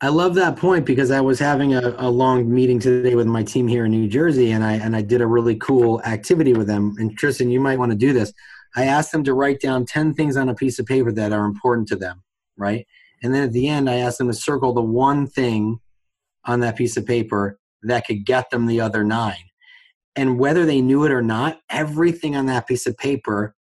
I 0.00 0.08
love 0.08 0.34
that 0.34 0.56
point 0.56 0.86
because 0.86 1.10
I 1.10 1.20
was 1.20 1.38
having 1.38 1.74
a, 1.74 1.94
a, 1.98 2.10
long 2.10 2.52
meeting 2.52 2.78
today 2.78 3.14
with 3.14 3.26
my 3.26 3.42
team 3.42 3.68
here 3.68 3.84
in 3.84 3.92
New 3.92 4.08
Jersey, 4.08 4.50
and 4.50 4.64
I 4.64 4.74
and 4.74 4.96
I 4.96 5.02
did 5.02 5.20
a 5.20 5.26
really 5.26 5.56
cool 5.56 6.02
activity 6.02 6.52
with 6.52 6.66
them. 6.66 6.94
And 6.98 7.16
Tristan, 7.16 7.50
you 7.50 7.60
might 7.60 7.78
want 7.78 7.92
to 7.92 7.98
do 7.98 8.12
this. 8.12 8.32
I 8.76 8.86
asked 8.86 9.12
them 9.12 9.24
to 9.24 9.34
write 9.34 9.60
down 9.60 9.86
ten 9.86 10.14
things 10.14 10.36
on 10.36 10.48
a 10.48 10.54
piece 10.54 10.78
of 10.78 10.86
paper 10.86 11.12
that 11.12 11.32
are 11.32 11.44
important 11.44 11.88
to 11.88 11.96
them, 11.96 12.22
right? 12.56 12.86
And 13.22 13.34
then 13.34 13.44
at 13.44 13.52
the 13.52 13.68
end, 13.68 13.88
I 13.88 13.96
asked 13.96 14.18
them 14.18 14.26
to 14.26 14.34
circle 14.34 14.72
the 14.72 14.82
one 14.82 15.26
thing 15.26 15.78
on 16.44 16.60
that 16.60 16.76
piece 16.76 16.96
of 16.96 17.06
paper 17.06 17.58
that 17.82 18.06
could 18.06 18.26
get 18.26 18.50
them 18.50 18.66
the 18.66 18.80
other 18.80 19.04
nine. 19.04 19.50
And 20.16 20.38
whether 20.38 20.66
they 20.66 20.80
knew 20.80 21.04
it 21.04 21.12
or 21.12 21.22
not, 21.22 21.60
everything 21.70 22.36
on 22.36 22.46
that 22.46 22.66
piece 22.66 22.86
of 22.86 22.96
paper 22.96 23.54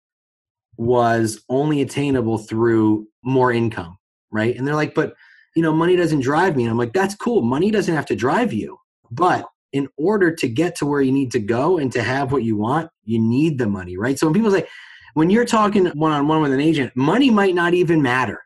was 0.78 1.44
only 1.50 1.82
attainable 1.82 2.38
through 2.38 3.08
more 3.24 3.52
income, 3.52 3.98
right? 4.32 4.56
And 4.56 4.68
they're 4.68 4.76
like, 4.76 4.96
but 4.96 5.14
you 5.56 5.62
know, 5.62 5.74
money 5.74 5.96
doesn't 5.96 6.22
drive 6.22 6.56
me. 6.56 6.64
And 6.64 6.72
I'm 6.72 6.78
like, 6.78 6.94
that's 6.94 7.16
cool. 7.16 7.42
Money 7.42 7.72
doesn't 7.72 7.94
have 7.94 8.06
to 8.08 8.16
drive 8.16 8.54
you. 8.54 8.78
But 9.10 9.46
in 9.74 9.88
order 9.98 10.34
to 10.36 10.48
get 10.48 10.76
to 10.78 10.86
where 10.86 11.02
you 11.02 11.12
need 11.12 11.32
to 11.32 11.40
go 11.40 11.78
and 11.78 11.92
to 11.94 12.04
have 12.04 12.32
what 12.32 12.44
you 12.44 12.58
want, 12.58 12.90
you 13.04 13.20
need 13.20 13.58
the 13.58 13.68
money, 13.68 13.98
right? 13.98 14.18
So 14.18 14.28
when 14.28 14.34
people 14.34 14.52
say, 14.52 14.68
when 15.14 15.30
you're 15.30 15.46
talking 15.46 15.88
one 15.88 16.12
on 16.12 16.28
one 16.28 16.42
with 16.42 16.54
an 16.54 16.62
agent, 16.62 16.96
money 16.96 17.30
might 17.30 17.56
not 17.56 17.74
even 17.74 18.02
matter. 18.02 18.44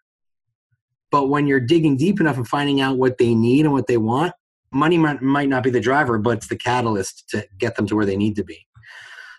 But 1.11 1.29
when 1.29 1.47
you're 1.47 1.59
digging 1.59 1.97
deep 1.97 2.19
enough 2.19 2.37
and 2.37 2.47
finding 2.47 2.81
out 2.81 2.97
what 2.97 3.17
they 3.17 3.35
need 3.35 3.65
and 3.65 3.73
what 3.73 3.87
they 3.87 3.97
want, 3.97 4.33
money 4.71 4.97
might, 4.97 5.21
might 5.21 5.49
not 5.49 5.63
be 5.63 5.69
the 5.69 5.79
driver, 5.79 6.17
but 6.17 6.37
it's 6.37 6.47
the 6.47 6.57
catalyst 6.57 7.29
to 7.29 7.47
get 7.57 7.75
them 7.75 7.87
to 7.87 7.95
where 7.95 8.05
they 8.05 8.17
need 8.17 8.35
to 8.35 8.43
be. 8.43 8.65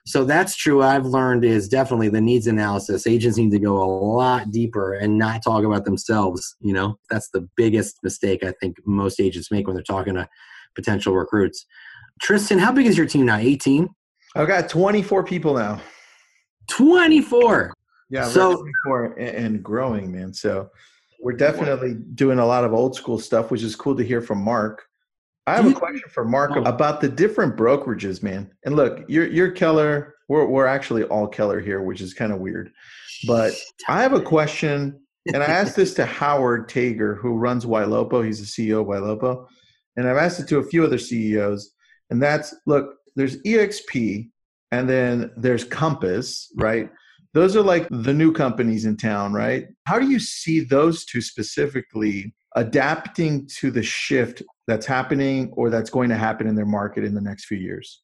So 0.06 0.24
that's 0.24 0.54
true. 0.54 0.82
I've 0.82 1.04
learned 1.04 1.44
is 1.44 1.68
definitely 1.68 2.08
the 2.08 2.20
needs 2.20 2.46
analysis. 2.46 3.08
Agents 3.08 3.36
need 3.36 3.50
to 3.50 3.58
go 3.58 3.82
a 3.82 3.90
lot 3.90 4.52
deeper 4.52 4.94
and 4.94 5.18
not 5.18 5.42
talk 5.42 5.64
about 5.64 5.84
themselves. 5.84 6.56
You 6.60 6.74
know, 6.74 6.98
that's 7.10 7.28
the 7.30 7.48
biggest 7.56 7.98
mistake 8.04 8.44
I 8.44 8.52
think 8.60 8.76
most 8.86 9.18
agents 9.18 9.50
make 9.50 9.66
when 9.66 9.74
they're 9.74 9.82
talking 9.82 10.14
to 10.14 10.28
potential 10.76 11.14
recruits. 11.14 11.66
Tristan, 12.22 12.58
how 12.58 12.70
big 12.70 12.86
is 12.86 12.96
your 12.96 13.06
team 13.06 13.26
now? 13.26 13.36
18? 13.36 13.88
I've 14.36 14.46
got 14.46 14.68
24 14.68 15.24
people 15.24 15.54
now. 15.54 15.80
24. 16.70 17.74
Yeah, 18.08 18.28
so 18.28 18.62
24 18.84 19.18
and 19.18 19.60
growing, 19.60 20.12
man. 20.12 20.32
So 20.32 20.70
we're 21.20 21.32
definitely 21.32 21.94
doing 22.14 22.38
a 22.38 22.46
lot 22.46 22.62
of 22.62 22.72
old 22.72 22.94
school 22.94 23.18
stuff, 23.18 23.50
which 23.50 23.64
is 23.64 23.74
cool 23.74 23.96
to 23.96 24.04
hear 24.04 24.20
from 24.20 24.38
Mark. 24.38 24.84
I 25.46 25.54
have 25.54 25.66
a 25.66 25.72
question 25.72 26.09
for 26.11 26.24
Mark 26.24 26.56
about 26.56 27.00
the 27.00 27.09
different 27.09 27.56
brokerages, 27.56 28.22
man. 28.22 28.50
And 28.64 28.74
look, 28.74 29.04
you're 29.09 29.26
you're 29.26 29.50
Keller. 29.52 30.14
We're 30.28 30.46
we're 30.46 30.66
actually 30.66 31.04
all 31.04 31.28
Keller 31.28 31.61
here, 31.61 31.82
which 31.82 32.00
is 32.00 32.14
kind 32.14 32.32
of 32.32 32.40
weird. 32.40 32.72
But 33.26 33.54
I 33.88 34.02
have 34.02 34.12
a 34.12 34.20
question, 34.20 35.00
and 35.32 35.42
I 35.42 35.46
asked 35.46 35.76
this 35.76 35.94
to 35.94 36.06
Howard 36.20 36.68
Tager, 36.68 37.16
who 37.18 37.37
runs 37.37 37.64
Ylopo. 37.64 38.24
He's 38.24 38.40
the 38.40 38.46
CEO 38.46 38.80
of 38.80 38.88
Ylopo, 38.88 39.46
and 39.96 40.09
I've 40.09 40.16
asked 40.16 40.40
it 40.40 40.48
to 40.48 40.59
a 40.59 40.64
few 40.64 40.85
other 40.85 40.98
CEOs. 40.98 41.72
And 42.11 42.22
that's 42.22 42.54
look, 42.66 42.94
there's 43.14 43.40
EXP, 43.42 44.28
and 44.72 44.88
then 44.88 45.30
there's 45.37 45.64
Compass, 45.64 46.52
right? 46.56 46.90
those 47.37 47.54
are 47.54 47.62
like 47.62 47.87
the 47.90 48.14
new 48.14 48.32
companies 48.32 48.87
in 48.87 48.96
town, 48.96 49.35
right? 49.35 49.68
How 49.85 49.98
do 49.98 50.09
you 50.09 50.18
see 50.18 50.61
those 50.61 51.04
two 51.04 51.20
specifically 51.20 52.35
adapting 52.56 53.46
to 53.46 53.70
the 53.70 53.82
shift 53.82 54.42
that's 54.66 54.86
happening 54.86 55.52
or 55.52 55.70
that's 55.70 55.90
going 55.90 56.08
to 56.08 56.16
happen 56.16 56.46
in 56.46 56.54
their 56.54 56.66
market 56.66 57.04
in 57.04 57.14
the 57.14 57.20
next 57.20 57.44
few 57.44 57.58
years? 57.58 58.02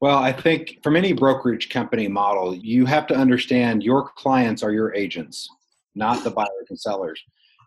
Well, 0.00 0.18
I 0.18 0.32
think 0.32 0.80
from 0.82 0.96
any 0.96 1.12
brokerage 1.12 1.70
company 1.70 2.08
model, 2.08 2.54
you 2.54 2.84
have 2.84 3.06
to 3.06 3.14
understand 3.14 3.82
your 3.82 4.10
clients 4.16 4.62
are 4.62 4.72
your 4.72 4.94
agents, 4.94 5.48
not 5.94 6.22
the 6.24 6.30
buyers 6.30 6.66
and 6.68 6.78
sellers. 6.78 7.22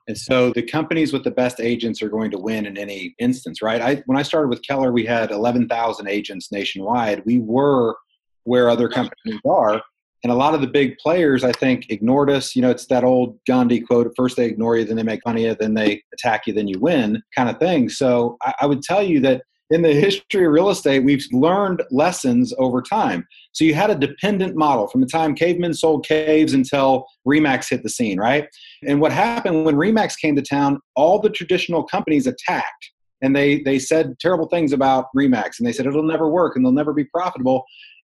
And 0.08 0.18
so 0.18 0.52
the 0.54 0.62
companies 0.62 1.12
with 1.12 1.24
the 1.24 1.32
best 1.32 1.60
agents 1.60 2.02
are 2.02 2.10
going 2.10 2.32
to 2.32 2.38
win 2.38 2.66
in 2.66 2.78
any 2.78 3.16
instance, 3.20 3.62
right? 3.62 3.82
I, 3.82 4.04
when 4.06 4.18
I 4.18 4.22
started 4.22 4.50
with 4.50 4.62
Keller, 4.62 4.92
we 4.92 5.06
had 5.06 5.32
11,000 5.32 6.08
agents 6.08 6.52
nationwide. 6.52 7.24
We 7.26 7.40
were 7.40 7.96
where 8.44 8.70
other 8.70 8.88
companies 8.88 9.40
are. 9.46 9.82
And 10.28 10.34
a 10.34 10.36
lot 10.36 10.54
of 10.54 10.60
the 10.60 10.68
big 10.68 10.98
players, 10.98 11.46
I 11.46 11.54
think, 11.54 11.90
ignored 11.90 12.30
us. 12.30 12.54
You 12.54 12.62
know, 12.62 12.70
it's 12.70 12.88
that 12.88 13.06
old 13.06 13.40
Gandhi 13.48 13.80
quote 13.80 14.12
first 14.18 14.36
they 14.36 14.44
ignore 14.44 14.76
you, 14.76 14.84
then 14.84 14.98
they 14.98 15.04
make 15.04 15.22
fun 15.24 15.38
of 15.38 15.42
you, 15.42 15.56
then 15.58 15.74
they 15.74 16.04
attack 16.14 16.48
you, 16.48 16.52
then 16.52 16.68
you 16.68 16.78
win 16.82 17.24
kind 17.34 17.50
of 17.50 17.58
thing. 17.60 17.88
So 17.88 18.36
I, 18.42 18.54
I 18.64 18.66
would 18.66 18.82
tell 18.82 19.02
you 19.02 19.22
that 19.22 19.44
in 19.70 19.84
the 19.84 19.94
history 20.02 20.46
of 20.46 20.52
real 20.52 20.70
estate, 20.70 21.06
we've 21.06 21.26
learned 21.32 21.82
lessons 21.92 22.54
over 22.58 22.82
time. 22.82 23.26
So 23.54 23.64
you 23.64 23.74
had 23.74 23.90
a 23.90 23.96
dependent 23.96 24.58
model 24.58 24.88
from 24.88 25.00
the 25.00 25.08
time 25.08 25.34
cavemen 25.34 25.74
sold 25.74 26.06
caves 26.06 26.52
until 26.52 27.08
Remax 27.26 27.70
hit 27.70 27.84
the 27.84 27.90
scene, 27.90 28.20
right? 28.20 28.50
And 28.86 29.00
what 29.00 29.14
happened 29.14 29.64
when 29.64 29.76
Remax 29.76 30.20
came 30.20 30.36
to 30.36 30.42
town, 30.42 30.82
all 30.98 31.20
the 31.20 31.30
traditional 31.30 31.86
companies 31.86 32.28
attacked 32.28 32.92
and 33.22 33.34
they 33.34 33.62
they 33.64 33.80
said 33.80 34.20
terrible 34.20 34.50
things 34.50 34.74
about 34.74 35.06
Remax 35.16 35.58
and 35.58 35.66
they 35.66 35.72
said 35.72 35.86
it'll 35.86 36.04
never 36.04 36.30
work 36.30 36.58
and 36.58 36.66
they'll 36.66 36.74
never 36.74 36.94
be 36.94 37.06
profitable. 37.06 37.64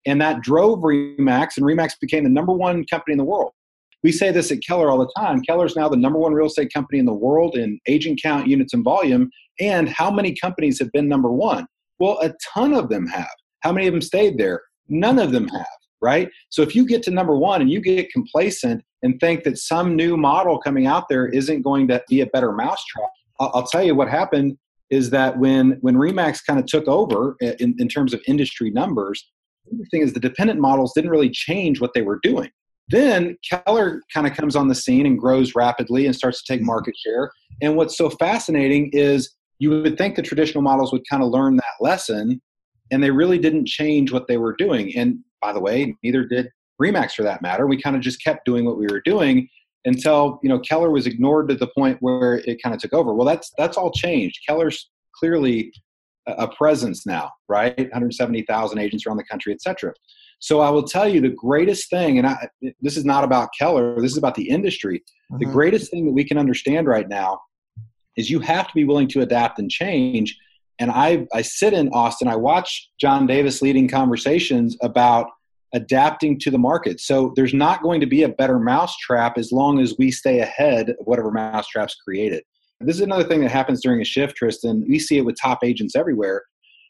And 0.05 0.19
that 0.21 0.41
drove 0.41 0.79
Remax 0.79 1.57
and 1.57 1.65
Remax 1.65 1.93
became 1.99 2.23
the 2.23 2.29
number 2.29 2.53
one 2.53 2.85
company 2.85 3.13
in 3.13 3.17
the 3.17 3.23
world. 3.23 3.51
We 4.03 4.11
say 4.11 4.31
this 4.31 4.51
at 4.51 4.59
Keller 4.65 4.89
all 4.89 4.97
the 4.97 5.11
time. 5.15 5.41
Keller 5.41 5.65
is 5.65 5.75
now 5.75 5.87
the 5.87 5.97
number 5.97 6.17
one 6.17 6.33
real 6.33 6.47
estate 6.47 6.73
company 6.73 6.99
in 6.99 7.05
the 7.05 7.13
world 7.13 7.55
in 7.55 7.79
agent 7.87 8.19
count, 8.21 8.47
units, 8.47 8.73
and 8.73 8.83
volume. 8.83 9.29
And 9.59 9.89
how 9.89 10.09
many 10.09 10.35
companies 10.35 10.79
have 10.79 10.91
been 10.91 11.07
number 11.07 11.31
one? 11.31 11.67
Well, 11.99 12.17
a 12.21 12.33
ton 12.53 12.73
of 12.73 12.89
them 12.89 13.05
have. 13.07 13.29
How 13.59 13.71
many 13.71 13.87
of 13.87 13.93
them 13.93 14.01
stayed 14.01 14.39
there? 14.39 14.61
None 14.89 15.19
of 15.19 15.31
them 15.31 15.47
have, 15.49 15.67
right? 16.01 16.29
So 16.49 16.63
if 16.63 16.75
you 16.75 16.85
get 16.85 17.03
to 17.03 17.11
number 17.11 17.37
one 17.37 17.61
and 17.61 17.69
you 17.69 17.79
get 17.79 18.11
complacent 18.11 18.83
and 19.03 19.19
think 19.19 19.43
that 19.43 19.59
some 19.59 19.95
new 19.95 20.17
model 20.17 20.57
coming 20.57 20.87
out 20.87 21.07
there 21.07 21.27
isn't 21.27 21.61
going 21.61 21.87
to 21.89 22.03
be 22.09 22.21
a 22.21 22.25
better 22.27 22.51
mousetrap, 22.51 23.09
I'll, 23.39 23.67
tell 23.67 23.83
you 23.83 23.95
what 23.95 24.07
happened 24.07 24.57
is 24.89 25.09
that 25.11 25.37
when 25.39 25.77
when 25.81 25.95
Remax 25.95 26.45
kind 26.45 26.59
of 26.59 26.65
took 26.65 26.87
over 26.87 27.35
in, 27.39 27.75
in 27.79 27.87
terms 27.87 28.13
of 28.13 28.21
industry 28.27 28.69
numbers, 28.69 29.31
the 29.71 29.85
thing 29.91 30.01
is 30.01 30.13
the 30.13 30.19
dependent 30.19 30.59
models 30.59 30.93
didn't 30.93 31.09
really 31.11 31.29
change 31.29 31.81
what 31.81 31.93
they 31.93 32.01
were 32.01 32.19
doing. 32.23 32.49
Then 32.89 33.37
Keller 33.49 34.01
kind 34.13 34.27
of 34.27 34.33
comes 34.33 34.55
on 34.55 34.67
the 34.67 34.75
scene 34.75 35.05
and 35.05 35.17
grows 35.17 35.55
rapidly 35.55 36.05
and 36.05 36.15
starts 36.15 36.43
to 36.43 36.53
take 36.53 36.59
mm-hmm. 36.59 36.67
market 36.67 36.95
share. 36.97 37.31
And 37.61 37.75
what's 37.75 37.97
so 37.97 38.09
fascinating 38.09 38.89
is 38.93 39.33
you 39.59 39.69
would 39.69 39.97
think 39.97 40.15
the 40.15 40.21
traditional 40.21 40.61
models 40.61 40.91
would 40.91 41.03
kind 41.09 41.23
of 41.23 41.29
learn 41.29 41.55
that 41.55 41.63
lesson, 41.79 42.41
and 42.91 43.01
they 43.01 43.11
really 43.11 43.37
didn't 43.37 43.67
change 43.67 44.11
what 44.11 44.27
they 44.27 44.37
were 44.37 44.55
doing. 44.55 44.95
And 44.97 45.19
by 45.41 45.53
the 45.53 45.59
way, 45.59 45.95
neither 46.03 46.25
did 46.25 46.49
Remax 46.81 47.11
for 47.11 47.23
that 47.23 47.41
matter. 47.41 47.67
We 47.67 47.79
kind 47.79 47.95
of 47.95 48.01
just 48.01 48.23
kept 48.23 48.43
doing 48.43 48.65
what 48.65 48.77
we 48.77 48.87
were 48.87 49.01
doing 49.01 49.47
until 49.85 50.39
you 50.41 50.49
know 50.49 50.59
Keller 50.59 50.89
was 50.89 51.05
ignored 51.05 51.49
to 51.49 51.55
the 51.55 51.67
point 51.67 51.97
where 52.01 52.41
it 52.45 52.61
kind 52.61 52.73
of 52.73 52.81
took 52.81 52.93
over. 52.93 53.13
Well, 53.13 53.27
that's 53.27 53.51
that's 53.57 53.77
all 53.77 53.91
changed. 53.91 54.39
Keller's 54.47 54.89
clearly 55.15 55.71
a 56.27 56.47
presence 56.47 57.05
now, 57.05 57.31
right? 57.47 57.77
170,000 57.77 58.77
agents 58.77 59.05
around 59.05 59.17
the 59.17 59.23
country, 59.23 59.53
et 59.53 59.61
cetera. 59.61 59.93
So 60.39 60.59
I 60.59 60.69
will 60.69 60.83
tell 60.83 61.07
you 61.07 61.21
the 61.21 61.29
greatest 61.29 61.89
thing, 61.89 62.17
and 62.17 62.27
I, 62.27 62.49
this 62.81 62.97
is 62.97 63.05
not 63.05 63.23
about 63.23 63.49
Keller, 63.57 64.01
this 64.01 64.11
is 64.11 64.17
about 64.17 64.35
the 64.35 64.49
industry. 64.49 65.03
Mm-hmm. 65.31 65.39
The 65.39 65.45
greatest 65.45 65.91
thing 65.91 66.05
that 66.05 66.13
we 66.13 66.23
can 66.23 66.37
understand 66.37 66.87
right 66.87 67.07
now 67.07 67.39
is 68.17 68.29
you 68.29 68.39
have 68.39 68.67
to 68.67 68.73
be 68.73 68.83
willing 68.83 69.07
to 69.09 69.21
adapt 69.21 69.59
and 69.59 69.69
change. 69.69 70.37
And 70.79 70.89
I, 70.91 71.27
I 71.33 71.43
sit 71.43 71.73
in 71.73 71.89
Austin, 71.89 72.27
I 72.27 72.35
watch 72.35 72.89
John 72.99 73.27
Davis 73.27 73.61
leading 73.61 73.87
conversations 73.87 74.75
about 74.81 75.27
adapting 75.73 76.39
to 76.39 76.51
the 76.51 76.57
market. 76.57 76.99
So 76.99 77.33
there's 77.35 77.53
not 77.53 77.81
going 77.81 78.01
to 78.01 78.07
be 78.07 78.23
a 78.23 78.29
better 78.29 78.59
mousetrap 78.59 79.37
as 79.37 79.51
long 79.51 79.79
as 79.79 79.95
we 79.97 80.11
stay 80.11 80.39
ahead 80.39 80.89
of 80.89 80.95
whatever 81.05 81.31
mousetrap's 81.31 81.95
created. 81.95 82.43
This 82.83 82.95
is 82.95 83.01
another 83.01 83.23
thing 83.23 83.41
that 83.41 83.51
happens 83.51 83.81
during 83.81 84.01
a 84.01 84.05
shift, 84.05 84.35
Tristan. 84.35 84.85
We 84.87 84.99
see 84.99 85.17
it 85.17 85.25
with 85.25 85.35
top 85.41 85.63
agents 85.63 85.95
everywhere. 85.95 86.43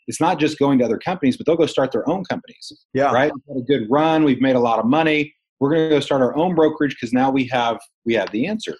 It's 0.08 0.20
not 0.20 0.40
just 0.40 0.58
going 0.60 0.80
to 0.80 0.86
other 0.86 0.98
companies, 0.98 1.38
but 1.38 1.46
they'll 1.46 1.56
go 1.56 1.66
start 1.66 1.92
their 1.92 2.08
own 2.10 2.24
companies. 2.26 2.72
Yeah. 2.94 3.12
Right. 3.12 3.32
We've 3.34 3.56
had 3.56 3.64
a 3.64 3.66
good 3.66 3.88
run. 3.90 4.24
We've 4.24 4.42
made 4.42 4.56
a 4.56 4.60
lot 4.60 4.80
of 4.80 4.86
money. 4.86 5.34
We're 5.60 5.70
going 5.70 5.90
to 5.90 5.96
go 5.96 6.00
start 6.00 6.22
our 6.22 6.36
own 6.36 6.56
brokerage 6.56 6.96
because 7.00 7.14
now 7.14 7.30
we 7.30 7.46
have 7.48 7.80
we 8.06 8.14
have 8.16 8.32
the 8.32 8.48
answer. 8.48 8.76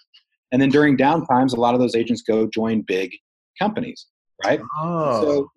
And 0.50 0.60
then 0.60 0.68
during 0.68 0.96
downtimes, 0.96 1.56
a 1.56 1.60
lot 1.60 1.74
of 1.74 1.80
those 1.80 1.94
agents 1.94 2.22
go 2.22 2.46
join 2.46 2.82
big 2.82 3.12
companies, 3.58 4.06
right? 4.44 4.60
Oh. 4.78 5.22
So 5.22 5.50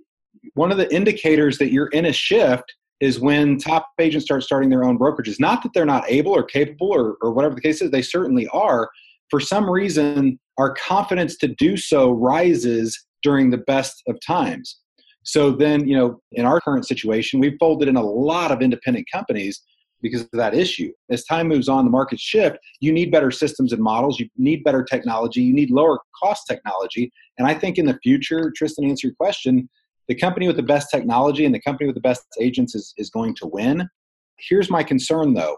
one 0.54 0.72
of 0.72 0.78
the 0.78 0.94
indicators 0.94 1.58
that 1.58 1.72
you're 1.72 1.88
in 1.88 2.06
a 2.06 2.14
shift 2.14 2.64
is 3.02 3.20
when 3.20 3.58
top 3.58 3.90
agents 4.00 4.26
start 4.26 4.44
starting 4.44 4.70
their 4.70 4.86
own 4.86 4.98
brokerages. 4.98 5.40
Not 5.40 5.64
that 5.64 5.74
they're 5.74 5.86
not 5.86 6.06
able 6.08 6.32
or 6.32 6.44
capable 6.44 6.92
or, 6.94 7.18
or 7.22 7.34
whatever 7.34 7.56
the 7.56 7.62
case 7.62 7.82
is, 7.82 7.92
they 7.92 8.02
certainly 8.02 8.48
are. 8.50 8.90
For 9.36 9.42
some 9.42 9.70
reason, 9.70 10.40
our 10.58 10.74
confidence 10.76 11.36
to 11.40 11.50
do 11.50 11.76
so 11.76 12.10
rises 12.10 13.06
during 13.22 13.50
the 13.50 13.58
best 13.58 14.02
of 14.08 14.18
times. 14.26 14.80
So 15.24 15.52
then, 15.52 15.86
you 15.86 15.98
know, 15.98 16.22
in 16.32 16.46
our 16.46 16.62
current 16.62 16.88
situation, 16.88 17.42
we've 17.42 17.58
folded 17.60 17.90
in 17.90 17.98
a 17.98 18.02
lot 18.02 18.54
of 18.54 18.62
independent 18.62 19.08
companies 19.12 19.62
because 20.02 20.22
of 20.22 20.30
that 20.32 20.56
issue. 20.56 20.90
As 21.10 21.26
time 21.26 21.50
moves 21.50 21.68
on, 21.68 21.84
the 21.84 21.92
markets 21.92 22.22
shift. 22.22 22.60
You 22.80 22.94
need 22.94 23.12
better 23.12 23.30
systems 23.30 23.74
and 23.74 23.84
models. 23.84 24.22
You 24.22 24.30
need 24.38 24.64
better 24.64 24.86
technology. 24.86 25.42
You 25.42 25.54
need 25.54 25.70
lower 25.70 26.00
cost 26.18 26.48
technology. 26.48 27.12
And 27.38 27.46
I 27.46 27.56
think 27.56 27.78
in 27.78 27.86
the 27.86 28.00
future, 28.02 28.54
Tristan, 28.56 28.90
answer 28.90 29.08
your 29.08 29.16
question, 29.18 29.68
the 30.08 30.16
company 30.16 30.48
with 30.48 30.56
the 30.56 30.64
best 30.64 30.90
technology 30.90 31.44
and 31.44 31.54
the 31.54 31.60
company 31.60 31.88
with 31.88 31.96
the 31.96 32.08
best 32.10 32.24
agents 32.40 32.74
is, 32.74 32.94
is 32.96 33.10
going 33.10 33.36
to 33.36 33.48
win. 33.48 33.90
Here's 34.38 34.70
my 34.70 34.82
concern 34.82 35.34
though. 35.34 35.58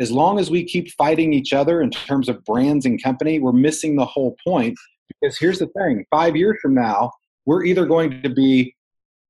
As 0.00 0.10
long 0.10 0.38
as 0.38 0.50
we 0.50 0.64
keep 0.64 0.90
fighting 0.92 1.34
each 1.34 1.52
other 1.52 1.82
in 1.82 1.90
terms 1.90 2.30
of 2.30 2.42
brands 2.44 2.86
and 2.86 3.02
company, 3.02 3.38
we're 3.38 3.52
missing 3.52 3.96
the 3.96 4.04
whole 4.04 4.34
point. 4.46 4.74
Because 5.20 5.36
here's 5.38 5.58
the 5.58 5.66
thing 5.66 6.06
five 6.10 6.34
years 6.36 6.58
from 6.62 6.74
now, 6.74 7.12
we're 7.44 7.64
either 7.64 7.84
going 7.84 8.22
to 8.22 8.30
be 8.30 8.74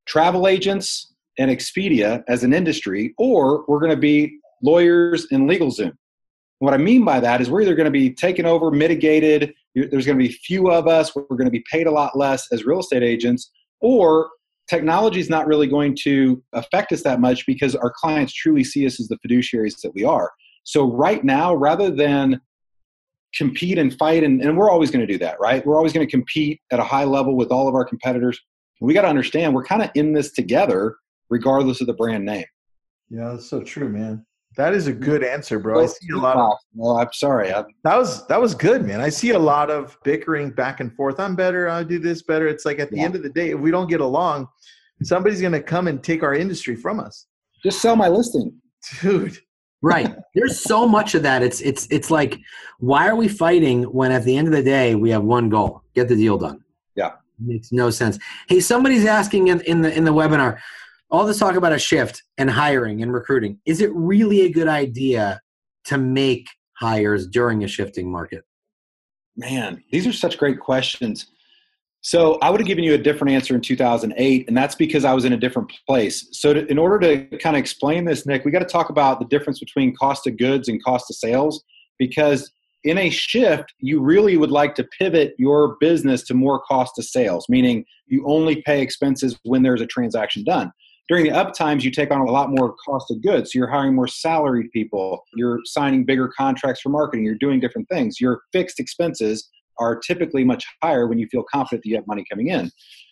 travel 0.06 0.46
agents 0.46 1.12
and 1.38 1.50
Expedia 1.50 2.22
as 2.28 2.44
an 2.44 2.52
industry, 2.52 3.14
or 3.18 3.64
we're 3.66 3.80
going 3.80 3.90
to 3.90 3.96
be 3.96 4.38
lawyers, 4.62 5.26
and 5.32 5.48
LegalZoom. 5.48 5.92
What 6.58 6.74
I 6.74 6.76
mean 6.76 7.04
by 7.04 7.18
that 7.18 7.40
is 7.40 7.50
we're 7.50 7.62
either 7.62 7.74
going 7.74 7.86
to 7.86 7.90
be 7.90 8.12
taken 8.12 8.46
over, 8.46 8.70
mitigated, 8.70 9.54
there's 9.74 10.06
going 10.06 10.18
to 10.18 10.24
be 10.24 10.32
few 10.32 10.70
of 10.70 10.86
us, 10.86 11.16
we're 11.16 11.24
going 11.24 11.46
to 11.46 11.50
be 11.50 11.64
paid 11.70 11.86
a 11.86 11.90
lot 11.90 12.16
less 12.16 12.46
as 12.52 12.64
real 12.64 12.80
estate 12.80 13.02
agents, 13.02 13.50
or 13.80 14.28
technology 14.68 15.18
is 15.18 15.30
not 15.30 15.46
really 15.46 15.66
going 15.66 15.96
to 16.02 16.42
affect 16.52 16.92
us 16.92 17.02
that 17.02 17.20
much 17.20 17.46
because 17.46 17.74
our 17.74 17.92
clients 17.96 18.32
truly 18.32 18.62
see 18.62 18.86
us 18.86 19.00
as 19.00 19.08
the 19.08 19.16
fiduciaries 19.26 19.80
that 19.82 19.92
we 19.94 20.04
are. 20.04 20.30
So, 20.64 20.90
right 20.90 21.24
now, 21.24 21.54
rather 21.54 21.90
than 21.90 22.40
compete 23.34 23.78
and 23.78 23.96
fight, 23.96 24.24
and, 24.24 24.42
and 24.42 24.56
we're 24.56 24.70
always 24.70 24.90
going 24.90 25.06
to 25.06 25.12
do 25.12 25.18
that, 25.18 25.38
right? 25.40 25.64
We're 25.64 25.76
always 25.76 25.92
going 25.92 26.06
to 26.06 26.10
compete 26.10 26.60
at 26.72 26.78
a 26.78 26.84
high 26.84 27.04
level 27.04 27.36
with 27.36 27.50
all 27.50 27.68
of 27.68 27.74
our 27.74 27.84
competitors. 27.84 28.40
We 28.80 28.94
got 28.94 29.02
to 29.02 29.08
understand 29.08 29.54
we're 29.54 29.64
kind 29.64 29.82
of 29.82 29.90
in 29.94 30.12
this 30.12 30.32
together, 30.32 30.96
regardless 31.28 31.80
of 31.80 31.86
the 31.86 31.94
brand 31.94 32.24
name. 32.24 32.46
Yeah, 33.10 33.30
that's 33.30 33.48
so 33.48 33.62
true, 33.62 33.88
man. 33.88 34.24
That 34.56 34.74
is 34.74 34.88
a 34.88 34.92
good 34.92 35.22
answer, 35.22 35.60
bro. 35.60 35.82
I 35.82 35.86
see 35.86 36.08
a 36.12 36.16
lot 36.16 36.36
of. 36.36 36.58
Well, 36.74 36.96
I'm 36.96 37.12
sorry. 37.12 37.52
I, 37.52 37.64
that 37.84 37.96
was 37.96 38.26
that 38.26 38.40
was 38.40 38.54
good, 38.54 38.84
man. 38.84 39.00
I 39.00 39.08
see 39.08 39.30
a 39.30 39.38
lot 39.38 39.70
of 39.70 39.96
bickering 40.02 40.50
back 40.50 40.80
and 40.80 40.92
forth. 40.96 41.20
I'm 41.20 41.36
better. 41.36 41.68
I 41.68 41.84
do 41.84 42.00
this 42.00 42.22
better. 42.22 42.48
It's 42.48 42.64
like 42.64 42.80
at 42.80 42.90
the 42.90 42.96
yeah. 42.96 43.04
end 43.04 43.14
of 43.14 43.22
the 43.22 43.30
day, 43.30 43.50
if 43.50 43.60
we 43.60 43.70
don't 43.70 43.88
get 43.88 44.00
along, 44.00 44.48
somebody's 45.04 45.40
gonna 45.40 45.62
come 45.62 45.86
and 45.86 46.02
take 46.02 46.24
our 46.24 46.34
industry 46.34 46.74
from 46.74 46.98
us. 46.98 47.26
Just 47.62 47.80
sell 47.80 47.94
my 47.94 48.08
listing, 48.08 48.52
dude. 49.00 49.38
Right. 49.82 50.14
There's 50.34 50.60
so 50.60 50.86
much 50.86 51.14
of 51.14 51.22
that. 51.22 51.42
It's 51.42 51.60
it's 51.60 51.86
it's 51.90 52.10
like, 52.10 52.38
why 52.78 53.08
are 53.08 53.16
we 53.16 53.28
fighting 53.28 53.84
when 53.84 54.12
at 54.12 54.24
the 54.24 54.36
end 54.36 54.48
of 54.48 54.54
the 54.54 54.62
day 54.62 54.94
we 54.94 55.10
have 55.10 55.22
one 55.22 55.48
goal: 55.48 55.82
get 55.94 56.08
the 56.08 56.16
deal 56.16 56.38
done. 56.38 56.62
Yeah. 56.94 57.12
Makes 57.38 57.72
no 57.72 57.90
sense. 57.90 58.18
Hey, 58.48 58.60
somebody's 58.60 59.06
asking 59.06 59.48
in, 59.48 59.60
in 59.62 59.82
the 59.82 59.96
in 59.96 60.04
the 60.04 60.12
webinar 60.12 60.60
all 61.10 61.26
this 61.26 61.38
talk 61.38 61.56
about 61.56 61.72
a 61.72 61.78
shift 61.78 62.22
and 62.38 62.50
hiring 62.50 63.02
and 63.02 63.12
recruiting 63.12 63.58
is 63.66 63.80
it 63.80 63.90
really 63.94 64.42
a 64.42 64.50
good 64.50 64.68
idea 64.68 65.40
to 65.84 65.98
make 65.98 66.48
hires 66.74 67.26
during 67.26 67.64
a 67.64 67.68
shifting 67.68 68.10
market 68.10 68.44
man 69.36 69.82
these 69.90 70.06
are 70.06 70.12
such 70.12 70.38
great 70.38 70.60
questions 70.60 71.26
so 72.02 72.38
i 72.42 72.50
would 72.50 72.60
have 72.60 72.66
given 72.66 72.84
you 72.84 72.94
a 72.94 72.98
different 72.98 73.32
answer 73.32 73.54
in 73.54 73.60
2008 73.60 74.48
and 74.48 74.56
that's 74.56 74.74
because 74.74 75.04
i 75.04 75.12
was 75.12 75.24
in 75.24 75.32
a 75.32 75.36
different 75.36 75.72
place 75.86 76.28
so 76.32 76.52
to, 76.52 76.66
in 76.66 76.78
order 76.78 76.98
to 76.98 77.38
kind 77.38 77.56
of 77.56 77.60
explain 77.60 78.04
this 78.04 78.26
nick 78.26 78.44
we 78.44 78.50
got 78.50 78.60
to 78.60 78.64
talk 78.64 78.90
about 78.90 79.18
the 79.18 79.26
difference 79.26 79.58
between 79.58 79.94
cost 79.94 80.26
of 80.26 80.36
goods 80.36 80.68
and 80.68 80.82
cost 80.82 81.10
of 81.10 81.16
sales 81.16 81.62
because 81.98 82.50
in 82.84 82.96
a 82.96 83.10
shift 83.10 83.74
you 83.78 84.00
really 84.00 84.36
would 84.36 84.50
like 84.50 84.74
to 84.74 84.84
pivot 84.98 85.34
your 85.38 85.76
business 85.80 86.22
to 86.22 86.34
more 86.34 86.60
cost 86.60 86.98
of 86.98 87.04
sales 87.04 87.46
meaning 87.48 87.84
you 88.06 88.24
only 88.26 88.62
pay 88.62 88.80
expenses 88.80 89.38
when 89.44 89.62
there's 89.62 89.80
a 89.80 89.86
transaction 89.86 90.42
done 90.44 90.72
during 91.10 91.24
the 91.24 91.32
up 91.32 91.52
times, 91.54 91.84
you 91.84 91.90
take 91.90 92.12
on 92.12 92.20
a 92.20 92.30
lot 92.30 92.50
more 92.50 92.72
cost 92.86 93.10
of 93.10 93.20
goods. 93.20 93.52
So 93.52 93.58
you're 93.58 93.68
hiring 93.68 93.96
more 93.96 94.06
salaried 94.06 94.70
people. 94.70 95.24
You're 95.34 95.58
signing 95.64 96.04
bigger 96.04 96.28
contracts 96.28 96.80
for 96.80 96.88
marketing. 96.88 97.24
You're 97.24 97.34
doing 97.34 97.58
different 97.58 97.88
things. 97.88 98.20
Your 98.20 98.42
fixed 98.52 98.78
expenses 98.78 99.50
are 99.80 99.96
typically 99.96 100.44
much 100.44 100.64
higher 100.82 101.06
when 101.06 101.18
you 101.18 101.26
feel 101.30 101.44
confident 101.52 101.82
that 101.82 101.88
you 101.88 101.96
have 101.96 102.06
money 102.06 102.24
coming 102.30 102.48
in. 102.48 102.70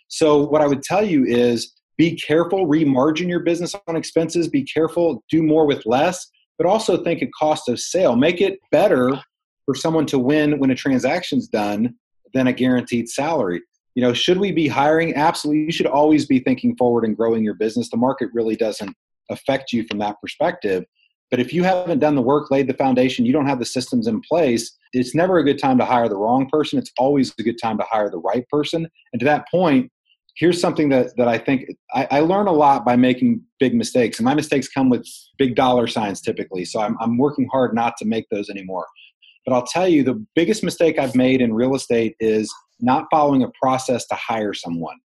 So 0.08 0.46
what 0.46 0.62
I 0.62 0.66
would 0.66 0.82
tell 0.82 1.04
you 1.04 1.24
is 1.24 1.74
be 1.96 2.14
careful, 2.14 2.66
remargin 2.66 3.28
your 3.28 3.40
business 3.40 3.74
on 3.88 3.96
expenses. 3.96 4.48
Be 4.48 4.64
careful, 4.64 5.24
do 5.30 5.42
more 5.42 5.66
with 5.66 5.84
less, 5.84 6.30
but 6.56 6.66
also 6.66 7.02
think 7.02 7.22
of 7.22 7.28
cost 7.38 7.68
of 7.68 7.80
sale. 7.80 8.14
Make 8.14 8.40
it 8.40 8.58
better 8.70 9.20
for 9.66 9.74
someone 9.74 10.06
to 10.06 10.18
win 10.18 10.58
when 10.60 10.70
a 10.70 10.76
transaction's 10.76 11.48
done 11.48 11.94
than 12.32 12.46
a 12.46 12.52
guaranteed 12.52 13.08
salary 13.08 13.62
you 13.98 14.02
know 14.02 14.12
should 14.12 14.38
we 14.38 14.52
be 14.52 14.68
hiring 14.68 15.12
absolutely 15.16 15.64
you 15.64 15.72
should 15.72 15.84
always 15.86 16.24
be 16.24 16.38
thinking 16.38 16.76
forward 16.76 17.04
and 17.04 17.16
growing 17.16 17.42
your 17.42 17.54
business 17.54 17.90
the 17.90 17.96
market 17.96 18.28
really 18.32 18.54
doesn't 18.54 18.94
affect 19.28 19.72
you 19.72 19.84
from 19.88 19.98
that 19.98 20.14
perspective 20.20 20.84
but 21.32 21.40
if 21.40 21.52
you 21.52 21.64
haven't 21.64 21.98
done 21.98 22.14
the 22.14 22.22
work 22.22 22.48
laid 22.52 22.68
the 22.68 22.74
foundation 22.74 23.26
you 23.26 23.32
don't 23.32 23.48
have 23.48 23.58
the 23.58 23.64
systems 23.64 24.06
in 24.06 24.20
place 24.20 24.77
it's 24.92 25.14
never 25.14 25.38
a 25.38 25.44
good 25.44 25.58
time 25.58 25.78
to 25.78 25.84
hire 25.84 26.08
the 26.08 26.16
wrong 26.16 26.48
person 26.48 26.78
it's 26.78 26.92
always 26.98 27.32
a 27.38 27.42
good 27.42 27.58
time 27.60 27.78
to 27.78 27.84
hire 27.90 28.10
the 28.10 28.18
right 28.18 28.48
person 28.48 28.88
and 29.12 29.20
to 29.20 29.24
that 29.24 29.46
point 29.50 29.90
here's 30.36 30.60
something 30.60 30.88
that, 30.88 31.16
that 31.16 31.28
i 31.28 31.38
think 31.38 31.68
I, 31.94 32.08
I 32.10 32.20
learn 32.20 32.46
a 32.46 32.52
lot 32.52 32.84
by 32.84 32.96
making 32.96 33.42
big 33.58 33.74
mistakes 33.74 34.18
and 34.18 34.24
my 34.24 34.34
mistakes 34.34 34.68
come 34.68 34.88
with 34.88 35.06
big 35.38 35.54
dollar 35.54 35.86
signs 35.86 36.20
typically 36.20 36.64
so 36.64 36.80
I'm, 36.80 36.96
I'm 37.00 37.18
working 37.18 37.48
hard 37.50 37.74
not 37.74 37.96
to 37.98 38.04
make 38.04 38.26
those 38.30 38.48
anymore 38.48 38.86
but 39.44 39.54
i'll 39.54 39.66
tell 39.66 39.88
you 39.88 40.04
the 40.04 40.24
biggest 40.34 40.62
mistake 40.62 40.98
i've 40.98 41.14
made 41.14 41.40
in 41.40 41.52
real 41.52 41.74
estate 41.74 42.14
is 42.20 42.52
not 42.80 43.06
following 43.10 43.42
a 43.42 43.50
process 43.60 44.06
to 44.06 44.14
hire 44.14 44.54
someone. 44.54 44.96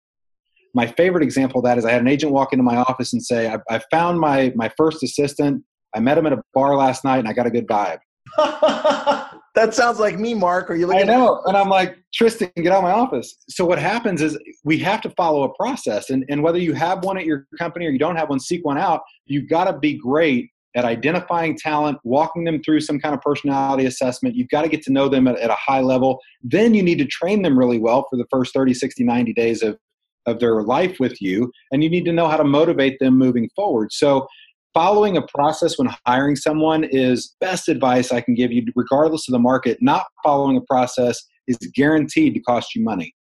My 0.74 0.86
favorite 0.86 1.22
example 1.22 1.60
of 1.60 1.64
that 1.64 1.78
is 1.78 1.84
I 1.84 1.92
had 1.92 2.00
an 2.00 2.08
agent 2.08 2.32
walk 2.32 2.52
into 2.52 2.62
my 2.62 2.76
office 2.76 3.12
and 3.12 3.24
say, 3.24 3.48
I, 3.48 3.58
I 3.70 3.80
found 3.90 4.18
my, 4.18 4.52
my 4.56 4.70
first 4.76 5.02
assistant. 5.02 5.62
I 5.94 6.00
met 6.00 6.18
him 6.18 6.26
at 6.26 6.32
a 6.32 6.42
bar 6.52 6.76
last 6.76 7.04
night 7.04 7.18
and 7.18 7.28
I 7.28 7.32
got 7.32 7.46
a 7.46 7.50
good 7.50 7.66
vibe. 7.66 7.98
that 9.54 9.72
sounds 9.72 10.00
like 10.00 10.18
me, 10.18 10.34
Mark. 10.34 10.68
Are 10.70 10.74
you 10.74 10.86
looking? 10.86 11.08
I 11.08 11.12
know. 11.12 11.40
And 11.46 11.56
I'm 11.56 11.68
like, 11.68 11.96
Tristan, 12.12 12.50
get 12.56 12.72
out 12.72 12.78
of 12.78 12.82
my 12.82 12.90
office. 12.90 13.36
So 13.48 13.64
what 13.64 13.78
happens 13.78 14.20
is 14.20 14.36
we 14.64 14.78
have 14.78 15.00
to 15.02 15.10
follow 15.10 15.44
a 15.44 15.54
process. 15.54 16.10
And, 16.10 16.24
and 16.28 16.42
whether 16.42 16.58
you 16.58 16.72
have 16.72 17.04
one 17.04 17.16
at 17.16 17.24
your 17.24 17.46
company 17.56 17.86
or 17.86 17.90
you 17.90 17.98
don't 17.98 18.16
have 18.16 18.30
one, 18.30 18.40
seek 18.40 18.64
one 18.64 18.78
out. 18.78 19.02
You've 19.26 19.48
got 19.48 19.64
to 19.64 19.78
be 19.78 19.94
great 19.94 20.50
at 20.74 20.84
identifying 20.84 21.56
talent, 21.56 21.98
walking 22.02 22.42
them 22.42 22.60
through 22.62 22.80
some 22.80 22.98
kind 22.98 23.14
of 23.14 23.20
personality 23.20 23.86
assessment. 23.86 24.34
You've 24.34 24.48
got 24.48 24.62
to 24.62 24.68
get 24.68 24.82
to 24.82 24.92
know 24.92 25.08
them 25.08 25.28
at, 25.28 25.38
at, 25.38 25.50
a 25.50 25.56
high 25.56 25.80
level. 25.80 26.18
Then 26.42 26.74
you 26.74 26.82
need 26.82 26.98
to 26.98 27.04
train 27.04 27.42
them 27.42 27.56
really 27.56 27.78
well 27.78 28.06
for 28.10 28.16
the 28.16 28.26
first 28.30 28.52
30, 28.52 28.74
60, 28.74 29.04
90 29.04 29.32
days 29.34 29.62
of, 29.62 29.78
of 30.26 30.40
their 30.40 30.62
life 30.62 30.98
with 30.98 31.22
you. 31.22 31.52
And 31.70 31.84
you 31.84 31.90
need 31.90 32.04
to 32.06 32.12
know 32.12 32.26
how 32.26 32.36
to 32.36 32.44
motivate 32.44 32.98
them 32.98 33.16
moving 33.16 33.48
forward. 33.54 33.92
So, 33.92 34.26
following 34.74 35.16
a 35.16 35.22
process 35.22 35.78
when 35.78 35.88
hiring 36.06 36.36
someone 36.36 36.84
is 36.84 37.34
best 37.40 37.68
advice 37.68 38.12
I 38.12 38.20
can 38.20 38.34
give 38.34 38.52
you, 38.52 38.64
regardless 38.74 39.28
of 39.28 39.32
the 39.32 39.38
market. 39.38 39.78
Not 39.80 40.04
following 40.22 40.56
a 40.56 40.60
process 40.62 41.22
is 41.46 41.56
guaranteed 41.74 42.34
to 42.34 42.40
cost 42.40 42.74
you 42.74 42.82
money. 42.82 43.14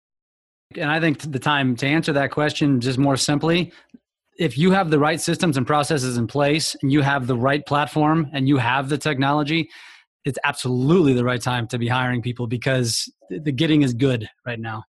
And 0.77 0.91
I 0.91 1.01
think 1.01 1.19
the 1.33 1.39
time 1.39 1.75
to 1.77 1.87
answer 1.87 2.13
that 2.13 2.31
question 2.31 2.81
just 2.81 2.99
more 2.99 3.17
simply, 3.17 3.73
if 4.39 4.57
you 4.57 4.71
have 4.71 4.91
the 4.91 4.99
right 4.99 5.21
systems 5.21 5.57
and 5.57 5.67
processes 5.67 6.17
in 6.17 6.27
place 6.27 6.77
and 6.83 6.93
you 6.93 7.03
have 7.03 7.27
the 7.27 7.37
right 7.37 7.65
platform 7.67 8.31
and 8.33 8.49
you 8.49 8.57
have 8.57 8.89
the 8.89 8.99
technology 8.99 9.69
it's 10.25 10.39
absolutely 10.45 11.15
the 11.15 11.25
right 11.25 11.41
time 11.41 11.67
to 11.69 11.79
be 11.79 11.89
hiring 11.89 12.21
people 12.21 12.47
because 12.47 13.11
the 13.31 13.53
getting 13.53 13.83
is 13.83 13.95
good 13.95 14.29
right 14.47 14.61
now 14.61 14.83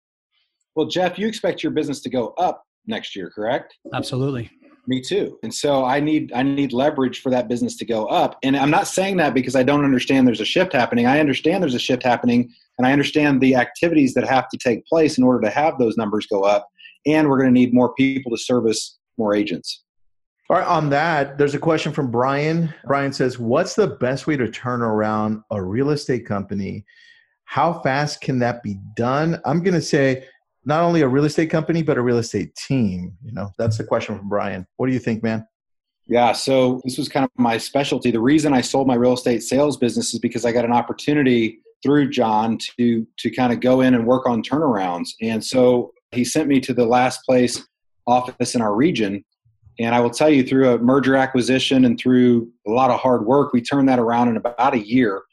well 0.76 0.88
jeff 0.88 1.18
you 1.20 1.28
expect 1.28 1.64
your 1.64 1.72
business 1.72 2.02
to 2.02 2.10
go 2.10 2.34
up 2.38 2.64
next 2.88 3.16
year 3.16 3.30
correct 3.30 3.76
absolutely 3.94 4.50
me 4.88 5.00
too 5.00 5.38
and 5.44 5.54
so 5.54 5.86
i 5.86 6.00
need 6.00 6.32
i 6.34 6.42
need 6.42 6.74
leverage 6.74 7.22
for 7.22 7.30
that 7.30 7.48
business 7.48 7.76
to 7.78 7.86
go 7.86 8.06
up 8.08 8.38
and 8.44 8.58
i'm 8.58 8.72
not 8.72 8.88
saying 8.88 9.18
that 9.18 9.34
because 9.34 9.56
i 9.56 9.64
don't 9.64 9.86
understand 9.86 10.28
there's 10.28 10.42
a 10.42 10.46
shift 10.46 10.74
happening 10.74 11.06
i 11.06 11.20
understand 11.20 11.62
there's 11.62 11.76
a 11.76 11.80
shift 11.80 12.04
happening 12.04 12.52
and 12.78 12.88
i 12.88 12.92
understand 12.92 13.40
the 13.40 13.56
activities 13.56 14.14
that 14.14 14.28
have 14.28 14.50
to 14.50 14.58
take 14.58 14.86
place 14.86 15.18
in 15.18 15.24
order 15.24 15.40
to 15.40 15.50
have 15.50 15.78
those 15.78 15.98
numbers 15.98 16.26
go 16.26 16.44
up 16.44 16.68
and 17.06 17.28
we're 17.28 17.38
going 17.38 17.54
to 17.54 17.60
need 17.60 17.74
more 17.74 17.94
people 17.94 18.32
to 18.32 18.38
service 18.38 18.98
more 19.18 19.36
agents. 19.36 19.84
All 20.50 20.58
right, 20.58 20.68
on 20.68 20.90
that, 20.90 21.38
there's 21.38 21.56
a 21.56 21.60
question 21.60 21.94
from 21.94 22.12
Brian. 22.12 22.74
Brian 22.86 23.14
says, 23.14 23.40
What's 23.40 23.74
the 23.74 23.88
best 23.88 24.28
way 24.28 24.36
to 24.36 24.50
turn 24.50 24.82
around 24.82 25.42
a 25.50 25.64
real 25.64 25.92
estate 25.92 26.26
company? 26.26 26.86
How 27.46 27.80
fast 27.82 28.22
can 28.22 28.40
that 28.40 28.62
be 28.62 28.78
done? 28.96 29.40
I'm 29.46 29.64
going 29.64 29.74
to 29.74 29.82
say 29.82 30.26
not 30.66 30.84
only 30.84 31.02
a 31.02 31.08
real 31.08 31.26
estate 31.26 31.50
company, 31.50 31.82
but 31.82 31.98
a 31.98 32.02
real 32.02 32.18
estate 32.18 32.56
team. 32.56 33.18
You 33.24 33.32
know, 33.32 33.52
that's 33.58 33.78
the 33.78 33.84
question 33.84 34.18
from 34.18 34.30
Brian. 34.30 34.68
What 34.78 34.88
do 34.88 34.94
you 34.94 35.00
think, 35.00 35.24
man? 35.24 35.48
Yeah, 36.08 36.34
so 36.34 36.82
this 36.84 36.98
was 36.98 37.08
kind 37.08 37.24
of 37.24 37.32
my 37.38 37.58
specialty. 37.58 38.12
The 38.12 38.20
reason 38.20 38.54
I 38.54 38.62
sold 38.62 38.88
my 38.88 38.96
real 38.96 39.14
estate 39.14 39.44
sales 39.44 39.78
business 39.78 40.14
is 40.14 40.20
because 40.20 40.46
I 40.46 40.52
got 40.52 40.66
an 40.66 40.74
opportunity 40.74 41.60
through 41.84 42.10
John 42.10 42.58
to 42.78 43.08
to 43.18 43.32
kind 43.32 43.54
of 43.54 43.60
go 43.60 43.82
in 43.82 43.94
and 43.94 44.06
work 44.06 44.28
on 44.28 44.44
turnarounds. 44.44 45.10
And 45.22 45.44
so 45.44 45.94
he 46.12 46.24
sent 46.24 46.48
me 46.48 46.60
to 46.62 46.74
the 46.74 46.86
last 46.86 47.24
place 47.26 47.66
office 48.08 48.56
in 48.56 48.62
our 48.62 48.76
region. 48.76 49.24
And 49.80 49.96
I 49.96 50.00
will 50.02 50.10
tell 50.10 50.30
you, 50.30 50.44
through 50.44 50.74
a 50.74 50.78
merger 50.78 51.16
acquisition 51.16 51.86
and 51.86 51.98
through 51.98 52.52
a 52.68 52.72
lot 52.72 52.92
of 52.92 53.00
hard 53.00 53.26
work, 53.26 53.54
we 53.54 53.62
turned 53.62 53.88
that 53.90 54.00
around 54.00 54.28
in 54.28 54.38
about 54.38 54.74
a 54.74 54.80
year. 54.80 55.24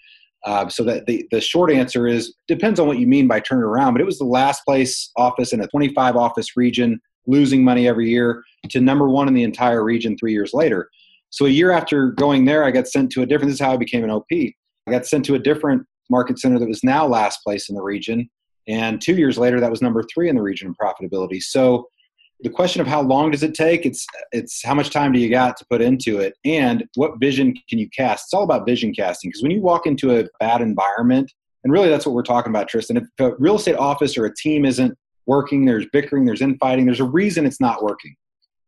Uh, 0.44 0.68
so 0.68 0.84
that 0.84 1.04
the, 1.06 1.26
the 1.32 1.40
short 1.40 1.70
answer 1.70 2.06
is 2.06 2.32
depends 2.46 2.78
on 2.78 2.86
what 2.86 2.98
you 2.98 3.08
mean 3.08 3.26
by 3.26 3.40
turn 3.40 3.62
around. 3.62 3.92
But 3.92 4.00
it 4.00 4.06
was 4.06 4.18
the 4.18 4.24
last 4.24 4.64
place 4.64 5.10
office 5.16 5.52
in 5.52 5.60
a 5.60 5.66
25 5.66 6.16
office 6.16 6.56
region, 6.56 7.00
losing 7.26 7.64
money 7.64 7.88
every 7.88 8.08
year 8.08 8.44
to 8.70 8.80
number 8.80 9.08
one 9.08 9.26
in 9.26 9.34
the 9.34 9.42
entire 9.42 9.82
region 9.82 10.16
three 10.16 10.32
years 10.32 10.54
later. 10.54 10.88
So 11.30 11.46
a 11.46 11.50
year 11.50 11.72
after 11.72 12.12
going 12.12 12.44
there, 12.44 12.64
I 12.64 12.70
got 12.70 12.86
sent 12.86 13.10
to 13.12 13.22
a 13.22 13.26
different. 13.26 13.48
This 13.48 13.60
is 13.60 13.66
how 13.66 13.72
I 13.72 13.76
became 13.76 14.04
an 14.04 14.10
OP. 14.10 14.26
I 14.30 14.90
got 14.90 15.06
sent 15.06 15.24
to 15.26 15.34
a 15.34 15.38
different 15.38 15.84
market 16.08 16.38
center 16.38 16.58
that 16.58 16.68
was 16.68 16.84
now 16.84 17.06
last 17.06 17.40
place 17.44 17.68
in 17.68 17.74
the 17.74 17.82
region, 17.82 18.30
and 18.66 19.00
two 19.00 19.16
years 19.16 19.38
later, 19.38 19.60
that 19.60 19.70
was 19.70 19.82
number 19.82 20.02
three 20.14 20.28
in 20.28 20.36
the 20.36 20.42
region 20.42 20.68
in 20.68 20.74
profitability. 20.74 21.42
So 21.42 21.88
the 22.40 22.50
question 22.50 22.80
of 22.80 22.86
how 22.86 23.00
long 23.00 23.30
does 23.30 23.42
it 23.42 23.54
take 23.54 23.84
it's 23.84 24.06
it's 24.32 24.64
how 24.64 24.74
much 24.74 24.90
time 24.90 25.12
do 25.12 25.18
you 25.18 25.28
got 25.28 25.56
to 25.56 25.66
put 25.70 25.80
into 25.80 26.20
it 26.20 26.34
and 26.44 26.84
what 26.94 27.18
vision 27.18 27.54
can 27.68 27.78
you 27.78 27.88
cast? 27.90 28.26
It's 28.26 28.34
all 28.34 28.44
about 28.44 28.66
vision 28.66 28.92
casting 28.94 29.30
because 29.30 29.42
when 29.42 29.50
you 29.50 29.60
walk 29.60 29.86
into 29.86 30.18
a 30.18 30.24
bad 30.38 30.60
environment 30.60 31.32
and 31.64 31.72
really 31.72 31.88
that's 31.88 32.06
what 32.06 32.14
we're 32.14 32.22
talking 32.22 32.50
about 32.50 32.68
tristan 32.68 32.96
if 32.96 33.04
a 33.18 33.34
real 33.38 33.56
estate 33.56 33.76
office 33.76 34.16
or 34.16 34.24
a 34.24 34.34
team 34.34 34.64
isn't 34.64 34.96
working 35.26 35.64
there's 35.64 35.86
bickering 35.92 36.24
there's 36.24 36.40
infighting 36.40 36.86
there's 36.86 37.00
a 37.00 37.04
reason 37.04 37.44
it's 37.44 37.60
not 37.60 37.82
working 37.82 38.14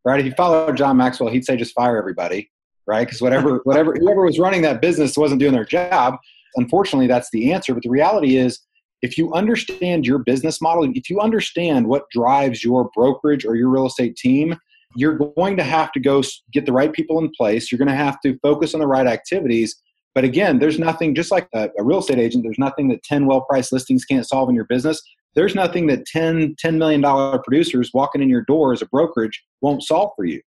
right? 0.03 0.19
If 0.19 0.25
you 0.25 0.33
follow 0.33 0.71
john 0.73 0.97
maxwell 0.97 1.29
he'd 1.29 1.45
say 1.45 1.55
just 1.55 1.73
fire 1.73 1.97
everybody 1.97 2.49
right? 2.87 3.05
Because 3.05 3.21
whatever 3.21 3.61
whatever 3.63 3.93
whoever 3.93 4.25
was 4.25 4.39
running 4.39 4.61
that 4.63 4.81
business 4.81 5.15
wasn't 5.17 5.39
doing 5.39 5.53
their 5.53 5.65
job. 5.65 6.17
Unfortunately 6.55 7.07
that's 7.07 7.29
the 7.31 7.53
answer 7.53 7.73
but 7.73 7.83
the 7.83 7.89
reality 7.89 8.35
is 8.35 8.59
if 9.01 9.17
you 9.17 9.33
understand 9.33 10.05
your 10.05 10.19
business 10.19 10.61
model, 10.61 10.89
if 10.93 11.09
you 11.09 11.19
understand 11.19 11.87
what 11.87 12.09
drives 12.11 12.63
your 12.63 12.89
brokerage 12.95 13.45
or 13.45 13.55
your 13.55 13.69
real 13.69 13.87
estate 13.87 14.15
team, 14.15 14.57
you're 14.95 15.17
going 15.17 15.57
to 15.57 15.63
have 15.63 15.91
to 15.93 15.99
go 15.99 16.21
get 16.51 16.65
the 16.65 16.73
right 16.73 16.91
people 16.91 17.17
in 17.19 17.31
place. 17.37 17.71
You're 17.71 17.79
going 17.79 17.87
to 17.87 17.95
have 17.95 18.19
to 18.21 18.37
focus 18.39 18.73
on 18.73 18.79
the 18.79 18.87
right 18.87 19.07
activities. 19.07 19.75
But 20.13 20.25
again, 20.25 20.59
there's 20.59 20.77
nothing, 20.77 21.15
just 21.15 21.31
like 21.31 21.47
a, 21.53 21.69
a 21.77 21.83
real 21.83 21.99
estate 21.99 22.19
agent, 22.19 22.43
there's 22.43 22.59
nothing 22.59 22.89
that 22.89 23.03
10 23.03 23.25
well 23.25 23.41
priced 23.41 23.71
listings 23.71 24.05
can't 24.05 24.27
solve 24.27 24.49
in 24.49 24.55
your 24.55 24.65
business. 24.65 25.01
There's 25.33 25.55
nothing 25.55 25.87
that 25.87 26.05
10, 26.05 26.55
$10 26.63 26.77
million 26.77 27.01
producers 27.43 27.91
walking 27.93 28.21
in 28.21 28.29
your 28.29 28.41
door 28.41 28.73
as 28.73 28.81
a 28.81 28.85
brokerage 28.87 29.41
won't 29.61 29.83
solve 29.83 30.11
for 30.15 30.25
you. 30.25 30.41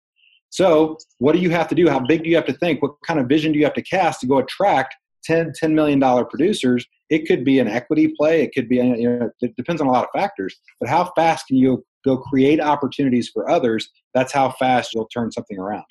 So, 0.50 0.98
what 1.18 1.32
do 1.32 1.38
you 1.38 1.50
have 1.50 1.66
to 1.68 1.74
do? 1.74 1.88
How 1.88 1.98
big 1.98 2.22
do 2.22 2.28
you 2.30 2.36
have 2.36 2.46
to 2.46 2.52
think? 2.52 2.80
What 2.80 2.94
kind 3.04 3.18
of 3.18 3.26
vision 3.26 3.50
do 3.50 3.58
you 3.58 3.64
have 3.64 3.74
to 3.74 3.82
cast 3.82 4.20
to 4.20 4.26
go 4.26 4.38
attract 4.38 4.94
10, 5.24 5.52
$10 5.60 5.72
million 5.72 6.00
producers? 6.26 6.86
It 7.10 7.26
could 7.26 7.44
be 7.44 7.58
an 7.58 7.68
equity 7.68 8.14
play. 8.16 8.42
It 8.42 8.52
could 8.54 8.68
be, 8.68 8.76
you 8.76 9.18
know, 9.18 9.30
it 9.40 9.56
depends 9.56 9.80
on 9.80 9.88
a 9.88 9.90
lot 9.90 10.04
of 10.04 10.10
factors. 10.18 10.56
But 10.80 10.88
how 10.88 11.12
fast 11.16 11.46
can 11.46 11.56
you 11.56 11.84
go 12.04 12.16
create 12.16 12.60
opportunities 12.60 13.28
for 13.28 13.50
others? 13.50 13.88
That's 14.14 14.32
how 14.32 14.50
fast 14.52 14.94
you'll 14.94 15.08
turn 15.08 15.32
something 15.32 15.58
around. 15.58 15.84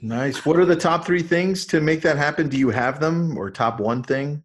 Nice. 0.00 0.44
What 0.44 0.58
are 0.58 0.66
the 0.66 0.76
top 0.76 1.06
three 1.06 1.22
things 1.22 1.64
to 1.66 1.80
make 1.80 2.02
that 2.02 2.18
happen? 2.18 2.48
Do 2.48 2.58
you 2.58 2.68
have 2.70 3.00
them 3.00 3.36
or 3.38 3.50
top 3.50 3.80
one 3.80 4.02
thing? 4.02 4.42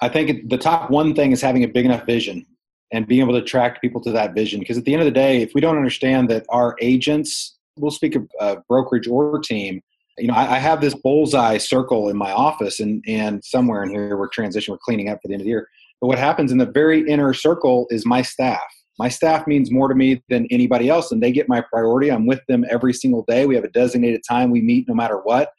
I 0.00 0.08
think 0.08 0.50
the 0.50 0.58
top 0.58 0.90
one 0.90 1.14
thing 1.14 1.32
is 1.32 1.40
having 1.40 1.64
a 1.64 1.68
big 1.68 1.86
enough 1.86 2.04
vision 2.04 2.44
and 2.92 3.06
being 3.06 3.22
able 3.22 3.32
to 3.32 3.38
attract 3.38 3.80
people 3.80 4.00
to 4.02 4.12
that 4.12 4.34
vision. 4.34 4.60
Because 4.60 4.76
at 4.76 4.84
the 4.84 4.92
end 4.92 5.00
of 5.00 5.06
the 5.06 5.12
day, 5.12 5.40
if 5.40 5.52
we 5.54 5.60
don't 5.60 5.76
understand 5.76 6.28
that 6.30 6.44
our 6.50 6.76
agents, 6.80 7.56
we'll 7.76 7.90
speak 7.90 8.14
of 8.14 8.28
uh, 8.40 8.56
brokerage 8.68 9.08
or 9.08 9.38
team, 9.38 9.80
you 10.18 10.28
know, 10.28 10.34
I, 10.34 10.56
I, 10.56 10.58
have 10.58 10.80
this 10.80 10.94
bullseye 10.94 11.58
circle 11.58 12.08
in 12.08 12.16
my 12.16 12.32
office, 12.32 12.80
and 12.80 13.02
and 13.06 13.44
somewhere 13.44 13.82
in 13.82 13.90
here 13.90 14.16
we're 14.16 14.28
transition, 14.28 14.72
we're 14.72 14.78
cleaning 14.78 15.08
up 15.08 15.18
for 15.20 15.28
the 15.28 15.34
end 15.34 15.40
of 15.40 15.44
the 15.44 15.50
year. 15.50 15.68
But 16.00 16.08
what 16.08 16.18
happens 16.18 16.52
in 16.52 16.58
the 16.58 16.66
very 16.66 17.08
inner 17.08 17.34
circle 17.34 17.86
is 17.90 18.06
my 18.06 18.22
staff. 18.22 18.62
My 18.98 19.08
staff 19.08 19.46
means 19.46 19.72
more 19.72 19.88
to 19.88 19.94
me 19.94 20.22
than 20.28 20.46
anybody 20.50 20.88
else, 20.88 21.10
and 21.10 21.22
they 21.22 21.32
get 21.32 21.48
my 21.48 21.60
priority. 21.62 22.10
I'm 22.10 22.26
with 22.26 22.40
them 22.48 22.64
every 22.70 22.92
single 22.92 23.24
day. 23.26 23.46
We 23.46 23.56
have 23.56 23.64
a 23.64 23.70
designated 23.70 24.22
time 24.28 24.50
we 24.50 24.60
meet 24.60 24.86
no 24.88 24.94
matter 24.94 25.18
what. 25.18 25.50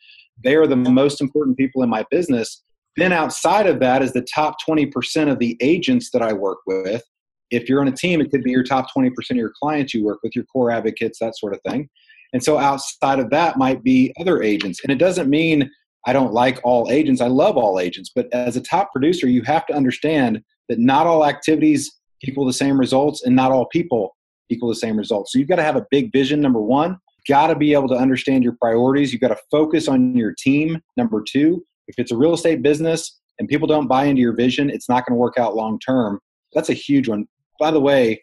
They 0.43 0.55
are 0.55 0.67
the 0.67 0.75
most 0.75 1.21
important 1.21 1.57
people 1.57 1.83
in 1.83 1.89
my 1.89 2.05
business. 2.09 2.63
Then 2.95 3.11
outside 3.11 3.67
of 3.67 3.79
that 3.81 4.01
is 4.01 4.13
the 4.13 4.21
top 4.21 4.55
20% 4.67 5.29
of 5.29 5.39
the 5.39 5.57
agents 5.59 6.11
that 6.11 6.21
I 6.21 6.31
work 6.31 6.59
with. 6.65 7.03
If 7.51 7.67
you're 7.67 7.81
on 7.81 7.87
a 7.89 7.91
team, 7.91 8.21
it 8.21 8.31
could 8.31 8.43
be 8.43 8.51
your 8.51 8.63
top 8.63 8.87
20% 8.95 9.11
of 9.31 9.37
your 9.37 9.51
clients 9.61 9.93
you 9.93 10.03
work 10.03 10.19
with, 10.23 10.35
your 10.35 10.45
core 10.45 10.71
advocates, 10.71 11.19
that 11.19 11.37
sort 11.37 11.53
of 11.53 11.59
thing. 11.69 11.89
And 12.35 12.43
so 12.43 12.57
outside 12.57 13.19
of 13.19 13.29
that 13.29 13.57
might 13.57 13.81
be 13.81 14.13
other 14.19 14.43
agents. 14.43 14.81
And 14.83 14.91
it 14.91 14.97
doesn't 14.97 15.29
mean 15.29 15.71
I 16.05 16.11
don't 16.11 16.33
like 16.33 16.59
all 16.65 16.91
agents. 16.91 17.21
I 17.21 17.27
love 17.27 17.55
all 17.55 17.79
agents. 17.79 18.11
But 18.13 18.27
as 18.33 18.57
a 18.57 18.61
top 18.61 18.91
producer, 18.91 19.29
you 19.29 19.41
have 19.43 19.65
to 19.67 19.73
understand 19.73 20.41
that 20.67 20.77
not 20.77 21.07
all 21.07 21.25
activities 21.25 21.89
equal 22.21 22.45
the 22.45 22.51
same 22.51 22.77
results 22.77 23.23
and 23.23 23.37
not 23.37 23.53
all 23.53 23.67
people 23.67 24.17
equal 24.49 24.67
the 24.67 24.75
same 24.75 24.97
results. 24.97 25.31
So 25.31 25.39
you've 25.39 25.47
got 25.47 25.55
to 25.55 25.63
have 25.63 25.77
a 25.77 25.85
big 25.91 26.11
vision, 26.11 26.41
number 26.41 26.61
one. 26.61 26.97
Got 27.25 27.47
to 27.47 27.55
be 27.55 27.71
able 27.71 27.87
to 27.87 27.95
understand 27.95 28.43
your 28.43 28.57
priorities. 28.59 29.13
You've 29.13 29.21
got 29.21 29.29
to 29.29 29.39
focus 29.49 29.87
on 29.87 30.13
your 30.17 30.33
team, 30.37 30.81
number 30.97 31.23
two. 31.25 31.63
If 31.87 31.95
it's 31.99 32.11
a 32.11 32.17
real 32.17 32.33
estate 32.33 32.61
business 32.61 33.17
and 33.39 33.47
people 33.47 33.65
don't 33.65 33.87
buy 33.87 34.05
into 34.05 34.21
your 34.21 34.35
vision, 34.35 34.69
it's 34.69 34.89
not 34.89 35.05
going 35.05 35.15
to 35.15 35.21
work 35.21 35.37
out 35.37 35.55
long 35.55 35.79
term. 35.79 36.19
That's 36.51 36.69
a 36.69 36.73
huge 36.73 37.07
one. 37.07 37.29
By 37.61 37.71
the 37.71 37.79
way, 37.79 38.21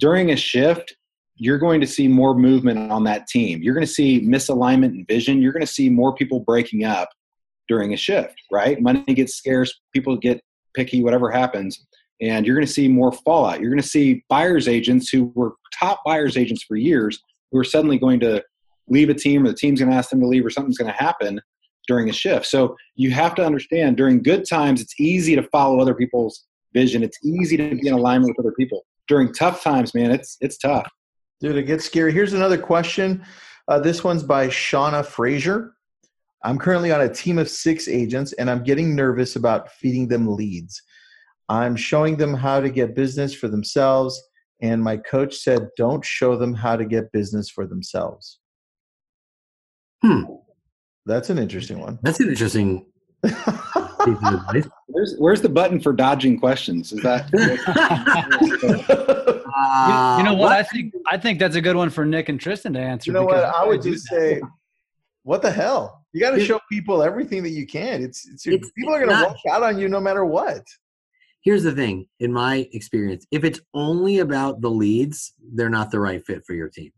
during 0.00 0.32
a 0.32 0.36
shift, 0.36 0.96
you're 1.36 1.58
going 1.58 1.80
to 1.80 1.86
see 1.86 2.06
more 2.08 2.34
movement 2.34 2.92
on 2.92 3.04
that 3.04 3.26
team. 3.26 3.62
You're 3.62 3.74
going 3.74 3.86
to 3.86 3.92
see 3.92 4.20
misalignment 4.20 4.90
and 4.90 5.06
vision. 5.06 5.42
You're 5.42 5.52
going 5.52 5.66
to 5.66 5.72
see 5.72 5.88
more 5.90 6.14
people 6.14 6.40
breaking 6.40 6.84
up 6.84 7.08
during 7.68 7.92
a 7.92 7.96
shift, 7.96 8.34
right? 8.52 8.80
Money 8.80 9.02
gets 9.14 9.34
scarce, 9.34 9.72
people 9.92 10.16
get 10.16 10.40
picky, 10.74 11.02
whatever 11.02 11.30
happens, 11.30 11.84
and 12.20 12.46
you're 12.46 12.54
going 12.54 12.66
to 12.66 12.72
see 12.72 12.88
more 12.88 13.12
fallout. 13.12 13.60
You're 13.60 13.70
going 13.70 13.82
to 13.82 13.88
see 13.88 14.24
buyers 14.28 14.68
agents 14.68 15.08
who 15.08 15.32
were 15.34 15.54
top 15.78 16.00
buyers 16.04 16.36
agents 16.36 16.62
for 16.62 16.76
years 16.76 17.20
who 17.50 17.58
are 17.58 17.64
suddenly 17.64 17.98
going 17.98 18.20
to 18.20 18.42
leave 18.88 19.08
a 19.08 19.14
team 19.14 19.44
or 19.44 19.48
the 19.48 19.54
team's 19.54 19.80
going 19.80 19.90
to 19.90 19.96
ask 19.96 20.10
them 20.10 20.20
to 20.20 20.26
leave 20.26 20.44
or 20.44 20.50
something's 20.50 20.78
going 20.78 20.92
to 20.92 20.98
happen 20.98 21.40
during 21.88 22.08
a 22.08 22.12
shift. 22.12 22.46
So 22.46 22.76
you 22.96 23.10
have 23.10 23.34
to 23.36 23.44
understand 23.44 23.96
during 23.96 24.22
good 24.22 24.48
times, 24.48 24.80
it's 24.80 24.98
easy 25.00 25.34
to 25.36 25.42
follow 25.44 25.80
other 25.80 25.94
people's 25.94 26.44
vision. 26.72 27.02
It's 27.02 27.18
easy 27.24 27.56
to 27.56 27.74
be 27.74 27.88
in 27.88 27.94
alignment 27.94 28.34
with 28.36 28.44
other 28.44 28.54
people. 28.58 28.84
During 29.08 29.32
tough 29.32 29.62
times, 29.62 29.94
man, 29.94 30.10
it's 30.10 30.36
it's 30.40 30.56
tough. 30.56 30.90
Dude, 31.44 31.58
it 31.58 31.64
gets 31.64 31.84
scary. 31.84 32.10
Here's 32.10 32.32
another 32.32 32.56
question. 32.56 33.22
Uh, 33.68 33.78
this 33.78 34.02
one's 34.02 34.22
by 34.22 34.48
Shauna 34.48 35.04
Frazier. 35.04 35.74
I'm 36.42 36.56
currently 36.56 36.90
on 36.90 37.02
a 37.02 37.08
team 37.12 37.36
of 37.36 37.50
six 37.50 37.86
agents 37.86 38.32
and 38.32 38.50
I'm 38.50 38.64
getting 38.64 38.96
nervous 38.96 39.36
about 39.36 39.70
feeding 39.70 40.08
them 40.08 40.26
leads. 40.26 40.80
I'm 41.50 41.76
showing 41.76 42.16
them 42.16 42.32
how 42.32 42.60
to 42.60 42.70
get 42.70 42.96
business 42.96 43.34
for 43.34 43.48
themselves, 43.48 44.18
and 44.62 44.82
my 44.82 44.96
coach 44.96 45.36
said, 45.36 45.68
don't 45.76 46.02
show 46.02 46.34
them 46.34 46.54
how 46.54 46.76
to 46.76 46.86
get 46.86 47.12
business 47.12 47.50
for 47.50 47.66
themselves. 47.66 48.40
Hmm. 50.02 50.22
That's 51.04 51.28
an 51.28 51.36
interesting 51.36 51.78
one. 51.78 51.98
That's 52.00 52.20
an 52.20 52.30
interesting. 52.30 52.86
where's, 54.86 55.14
where's 55.18 55.42
the 55.42 55.50
button 55.50 55.78
for 55.78 55.92
dodging 55.92 56.40
questions? 56.40 56.90
Is 56.90 57.02
that? 57.02 57.28
Uh, 59.56 60.16
you, 60.18 60.24
know 60.24 60.34
what? 60.34 60.50
what? 60.50 60.52
I 60.52 60.62
think 60.62 60.94
I 61.06 61.16
think 61.16 61.38
that's 61.38 61.56
a 61.56 61.60
good 61.60 61.76
one 61.76 61.90
for 61.90 62.04
Nick 62.04 62.28
and 62.28 62.40
Tristan 62.40 62.72
to 62.72 62.80
answer. 62.80 63.10
You 63.10 63.14
know 63.14 63.24
what? 63.24 63.44
I 63.44 63.64
would 63.64 63.82
just 63.82 64.06
say, 64.06 64.40
what 65.22 65.42
the 65.42 65.50
hell? 65.50 66.04
You 66.12 66.20
got 66.20 66.30
to 66.30 66.44
show 66.44 66.60
people 66.70 67.02
everything 67.02 67.42
that 67.42 67.50
you 67.50 67.66
can. 67.66 68.02
It's, 68.02 68.26
it's, 68.28 68.46
it's 68.46 68.70
people 68.70 68.94
are 68.94 69.04
going 69.04 69.16
to 69.16 69.24
walk 69.24 69.36
out 69.50 69.64
on 69.64 69.78
you 69.78 69.88
no 69.88 70.00
matter 70.00 70.24
what. 70.24 70.64
Here's 71.42 71.62
the 71.62 71.72
thing, 71.72 72.06
in 72.20 72.32
my 72.32 72.68
experience, 72.72 73.26
if 73.30 73.44
it's 73.44 73.60
only 73.74 74.20
about 74.20 74.62
the 74.62 74.70
leads, 74.70 75.34
they're 75.52 75.68
not 75.68 75.90
the 75.90 76.00
right 76.00 76.24
fit 76.24 76.42
for 76.46 76.54
your 76.54 76.68
team 76.68 76.90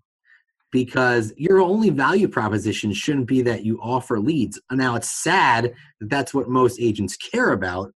because 0.70 1.32
your 1.36 1.60
only 1.60 1.90
value 1.90 2.28
proposition 2.28 2.92
shouldn't 2.92 3.26
be 3.26 3.42
that 3.42 3.64
you 3.64 3.80
offer 3.80 4.20
leads. 4.20 4.60
Now, 4.70 4.94
it's 4.94 5.10
sad 5.10 5.72
that 6.00 6.10
that's 6.10 6.34
what 6.34 6.48
most 6.48 6.78
agents 6.78 7.16
care 7.16 7.52
about, 7.52 7.92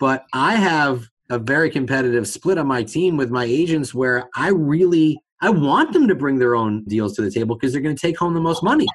but 0.00 0.24
I 0.32 0.54
have 0.54 1.08
a 1.30 1.38
very 1.38 1.70
competitive 1.70 2.26
split 2.26 2.58
on 2.58 2.66
my 2.66 2.82
team 2.82 3.16
with 3.16 3.30
my 3.30 3.44
agents 3.44 3.94
where 3.94 4.28
I 4.34 4.48
really 4.48 5.18
I 5.40 5.50
want 5.50 5.92
them 5.92 6.08
to 6.08 6.14
bring 6.14 6.38
their 6.38 6.56
own 6.56 6.84
deals 6.84 7.14
to 7.16 7.22
the 7.22 7.30
table 7.30 7.54
because 7.54 7.72
they're 7.72 7.82
going 7.82 7.94
to 7.94 8.00
take 8.00 8.18
home 8.18 8.34
the 8.34 8.40
most 8.40 8.62
money. 8.62 8.86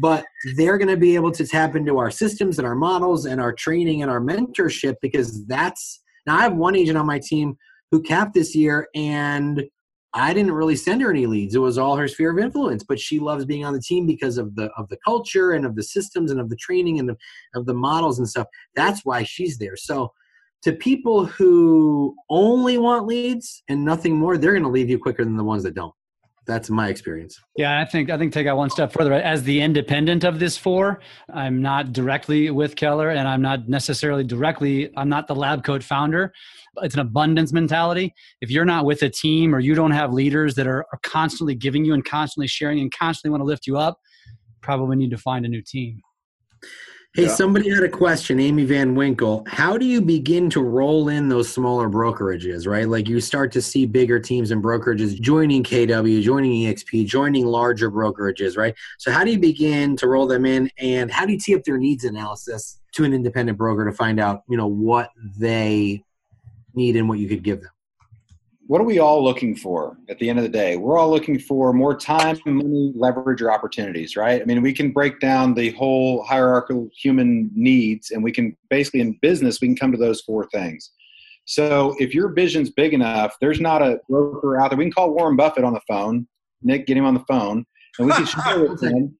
But 0.00 0.24
they're 0.56 0.78
going 0.78 0.88
to 0.88 0.96
be 0.96 1.14
able 1.14 1.30
to 1.32 1.46
tap 1.46 1.76
into 1.76 1.98
our 1.98 2.10
systems 2.10 2.58
and 2.58 2.66
our 2.66 2.74
models 2.74 3.26
and 3.26 3.40
our 3.40 3.52
training 3.52 4.02
and 4.02 4.10
our 4.10 4.20
mentorship 4.20 4.94
because 5.02 5.46
that's 5.46 6.00
now 6.26 6.36
I 6.38 6.42
have 6.42 6.56
one 6.56 6.74
agent 6.74 6.96
on 6.96 7.06
my 7.06 7.18
team 7.18 7.56
who 7.90 8.02
capped 8.02 8.34
this 8.34 8.56
year 8.56 8.88
and 8.94 9.62
I 10.14 10.32
didn't 10.32 10.52
really 10.52 10.76
send 10.76 11.02
her 11.02 11.10
any 11.10 11.26
leads. 11.26 11.54
It 11.54 11.58
was 11.58 11.76
all 11.76 11.96
her 11.96 12.08
sphere 12.08 12.30
of 12.30 12.38
influence, 12.38 12.84
but 12.84 13.00
she 13.00 13.18
loves 13.18 13.44
being 13.44 13.64
on 13.64 13.72
the 13.72 13.80
team 13.80 14.06
because 14.06 14.38
of 14.38 14.54
the 14.54 14.70
of 14.76 14.88
the 14.88 14.98
culture 15.04 15.52
and 15.52 15.66
of 15.66 15.74
the 15.74 15.82
systems 15.82 16.30
and 16.30 16.40
of 16.40 16.48
the 16.48 16.56
training 16.56 16.98
and 16.98 17.10
of, 17.10 17.18
of 17.54 17.66
the 17.66 17.74
models 17.74 18.18
and 18.18 18.28
stuff. 18.28 18.46
That's 18.74 19.04
why 19.04 19.24
she's 19.24 19.58
there. 19.58 19.76
So 19.76 20.12
to 20.64 20.72
people 20.72 21.26
who 21.26 22.16
only 22.30 22.78
want 22.78 23.06
leads 23.06 23.62
and 23.68 23.84
nothing 23.84 24.16
more, 24.16 24.38
they're 24.38 24.52
going 24.52 24.62
to 24.62 24.70
leave 24.70 24.88
you 24.88 24.98
quicker 24.98 25.22
than 25.22 25.36
the 25.36 25.44
ones 25.44 25.62
that 25.62 25.74
don't. 25.74 25.94
That's 26.46 26.68
my 26.68 26.88
experience. 26.88 27.38
Yeah, 27.56 27.80
I 27.80 27.86
think 27.86 28.10
I 28.10 28.18
think 28.18 28.32
take 28.32 28.46
that 28.46 28.56
one 28.56 28.68
step 28.68 28.92
further. 28.92 29.14
As 29.14 29.42
the 29.42 29.60
independent 29.60 30.24
of 30.24 30.38
this 30.38 30.58
four, 30.58 31.00
I'm 31.32 31.62
not 31.62 31.92
directly 31.94 32.50
with 32.50 32.76
Keller, 32.76 33.10
and 33.10 33.26
I'm 33.26 33.40
not 33.40 33.68
necessarily 33.68 34.24
directly. 34.24 34.90
I'm 34.96 35.08
not 35.08 35.26
the 35.26 35.34
lab 35.34 35.64
coat 35.64 35.82
founder. 35.82 36.34
It's 36.82 36.94
an 36.94 37.00
abundance 37.00 37.52
mentality. 37.52 38.12
If 38.42 38.50
you're 38.50 38.66
not 38.66 38.84
with 38.84 39.02
a 39.02 39.08
team 39.08 39.54
or 39.54 39.60
you 39.60 39.74
don't 39.74 39.92
have 39.92 40.12
leaders 40.12 40.54
that 40.56 40.66
are, 40.66 40.84
are 40.92 40.98
constantly 41.02 41.54
giving 41.54 41.84
you 41.84 41.94
and 41.94 42.04
constantly 42.04 42.46
sharing 42.46 42.80
and 42.80 42.92
constantly 42.92 43.30
want 43.30 43.40
to 43.40 43.46
lift 43.46 43.66
you 43.66 43.78
up, 43.78 43.98
probably 44.60 44.96
need 44.96 45.10
to 45.10 45.18
find 45.18 45.46
a 45.46 45.48
new 45.48 45.62
team. 45.62 46.02
Hey, 47.16 47.26
yeah. 47.26 47.28
somebody 47.28 47.70
had 47.70 47.84
a 47.84 47.88
question, 47.88 48.40
Amy 48.40 48.64
Van 48.64 48.96
Winkle. 48.96 49.44
How 49.46 49.78
do 49.78 49.86
you 49.86 50.00
begin 50.00 50.50
to 50.50 50.60
roll 50.60 51.08
in 51.08 51.28
those 51.28 51.48
smaller 51.48 51.88
brokerages, 51.88 52.66
right? 52.66 52.88
Like 52.88 53.08
you 53.08 53.20
start 53.20 53.52
to 53.52 53.62
see 53.62 53.86
bigger 53.86 54.18
teams 54.18 54.50
and 54.50 54.60
brokerages 54.60 55.20
joining 55.20 55.62
KW, 55.62 56.20
joining 56.22 56.66
EXP, 56.66 57.06
joining 57.06 57.46
larger 57.46 57.88
brokerages, 57.88 58.56
right? 58.56 58.74
So 58.98 59.12
how 59.12 59.22
do 59.22 59.30
you 59.30 59.38
begin 59.38 59.96
to 59.98 60.08
roll 60.08 60.26
them 60.26 60.44
in 60.44 60.68
and 60.76 61.08
how 61.08 61.24
do 61.24 61.34
you 61.34 61.38
tee 61.38 61.54
up 61.54 61.62
their 61.62 61.78
needs 61.78 62.02
analysis 62.02 62.80
to 62.94 63.04
an 63.04 63.14
independent 63.14 63.58
broker 63.58 63.88
to 63.88 63.96
find 63.96 64.18
out, 64.18 64.42
you 64.48 64.56
know, 64.56 64.66
what 64.66 65.10
they 65.38 66.02
need 66.74 66.96
and 66.96 67.08
what 67.08 67.20
you 67.20 67.28
could 67.28 67.44
give 67.44 67.60
them? 67.60 67.70
What 68.66 68.80
are 68.80 68.84
we 68.84 68.98
all 68.98 69.22
looking 69.22 69.54
for 69.54 69.96
at 70.08 70.18
the 70.18 70.30
end 70.30 70.38
of 70.38 70.42
the 70.42 70.48
day? 70.48 70.76
We're 70.76 70.98
all 70.98 71.10
looking 71.10 71.38
for 71.38 71.72
more 71.72 71.96
time, 71.96 72.38
money, 72.46 72.92
leverage, 72.94 73.42
or 73.42 73.52
opportunities, 73.52 74.16
right? 74.16 74.40
I 74.40 74.44
mean, 74.44 74.62
we 74.62 74.72
can 74.72 74.90
break 74.90 75.20
down 75.20 75.54
the 75.54 75.70
whole 75.72 76.22
hierarchical 76.22 76.88
human 76.96 77.50
needs, 77.54 78.10
and 78.10 78.24
we 78.24 78.32
can 78.32 78.56
basically, 78.70 79.00
in 79.00 79.18
business, 79.20 79.60
we 79.60 79.68
can 79.68 79.76
come 79.76 79.92
to 79.92 79.98
those 79.98 80.22
four 80.22 80.48
things. 80.48 80.92
So 81.44 81.94
if 81.98 82.14
your 82.14 82.32
vision's 82.32 82.70
big 82.70 82.94
enough, 82.94 83.36
there's 83.40 83.60
not 83.60 83.82
a 83.82 84.00
broker 84.08 84.58
out 84.58 84.70
there. 84.70 84.78
We 84.78 84.86
can 84.86 84.92
call 84.92 85.14
Warren 85.14 85.36
Buffett 85.36 85.64
on 85.64 85.74
the 85.74 85.82
phone, 85.86 86.26
Nick, 86.62 86.86
get 86.86 86.96
him 86.96 87.04
on 87.04 87.14
the 87.14 87.24
phone, 87.28 87.66
and 87.98 88.08
we 88.08 88.14
can 88.14 88.24
share 88.44 88.60
with 88.60 88.82
him. 88.82 89.14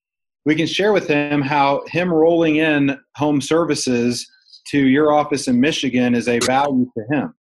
We 0.47 0.55
can 0.55 0.67
share 0.67 0.93
with 0.93 1.07
him 1.07 1.43
how 1.43 1.85
him 1.89 2.13
rolling 2.13 2.57
in 2.57 2.99
home 3.17 3.41
services 3.41 4.27
to 4.69 4.79
your 4.79 5.13
office 5.13 5.49
in 5.49 5.61
Michigan 5.61 6.15
is 6.15 6.29
a 6.29 6.39
value 6.41 6.91
to 6.97 7.15
him 7.15 7.35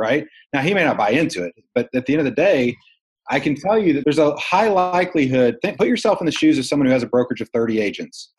right? 0.00 0.26
Now, 0.52 0.62
he 0.62 0.74
may 0.74 0.82
not 0.82 0.96
buy 0.96 1.10
into 1.10 1.44
it, 1.44 1.52
but 1.74 1.88
at 1.94 2.06
the 2.06 2.14
end 2.14 2.20
of 2.20 2.24
the 2.24 2.32
day, 2.32 2.74
I 3.30 3.38
can 3.38 3.54
tell 3.54 3.78
you 3.78 3.92
that 3.92 4.04
there's 4.04 4.18
a 4.18 4.34
high 4.36 4.68
likelihood. 4.68 5.56
Put 5.62 5.86
yourself 5.86 6.20
in 6.20 6.26
the 6.26 6.32
shoes 6.32 6.58
of 6.58 6.66
someone 6.66 6.86
who 6.86 6.92
has 6.92 7.04
a 7.04 7.06
brokerage 7.06 7.40
of 7.40 7.48
30 7.50 7.80
agents. 7.80 8.32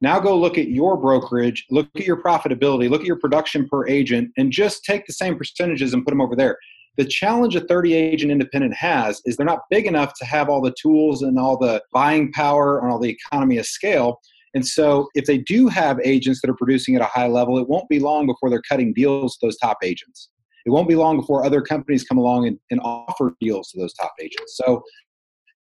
Now 0.00 0.20
go 0.20 0.38
look 0.38 0.56
at 0.56 0.68
your 0.68 0.96
brokerage, 0.96 1.64
look 1.70 1.88
at 1.96 2.06
your 2.06 2.22
profitability, 2.22 2.88
look 2.88 3.00
at 3.00 3.06
your 3.06 3.18
production 3.18 3.68
per 3.68 3.86
agent, 3.88 4.30
and 4.36 4.52
just 4.52 4.84
take 4.84 5.06
the 5.06 5.12
same 5.12 5.36
percentages 5.36 5.94
and 5.94 6.04
put 6.04 6.10
them 6.12 6.20
over 6.20 6.36
there. 6.36 6.58
The 6.96 7.04
challenge 7.04 7.56
a 7.56 7.60
30 7.60 7.94
agent 7.94 8.30
independent 8.30 8.74
has 8.74 9.20
is 9.24 9.36
they're 9.36 9.46
not 9.46 9.62
big 9.70 9.86
enough 9.86 10.12
to 10.18 10.24
have 10.24 10.48
all 10.48 10.60
the 10.60 10.74
tools 10.80 11.22
and 11.22 11.38
all 11.38 11.56
the 11.56 11.82
buying 11.92 12.30
power 12.32 12.78
and 12.78 12.92
all 12.92 13.00
the 13.00 13.10
economy 13.10 13.58
of 13.58 13.66
scale. 13.66 14.20
And 14.54 14.64
so, 14.64 15.08
if 15.16 15.24
they 15.24 15.38
do 15.38 15.66
have 15.66 15.98
agents 16.04 16.40
that 16.40 16.50
are 16.50 16.56
producing 16.56 16.94
at 16.94 17.02
a 17.02 17.06
high 17.06 17.26
level, 17.26 17.58
it 17.58 17.68
won't 17.68 17.88
be 17.88 17.98
long 17.98 18.26
before 18.26 18.50
they're 18.50 18.62
cutting 18.68 18.92
deals 18.92 19.36
to 19.38 19.46
those 19.46 19.56
top 19.56 19.78
agents 19.82 20.28
it 20.64 20.70
won't 20.70 20.88
be 20.88 20.94
long 20.94 21.18
before 21.18 21.44
other 21.44 21.60
companies 21.60 22.04
come 22.04 22.18
along 22.18 22.46
and, 22.46 22.58
and 22.70 22.80
offer 22.82 23.34
deals 23.40 23.70
to 23.70 23.80
those 23.80 23.92
top 23.94 24.12
agents. 24.20 24.56
So 24.56 24.82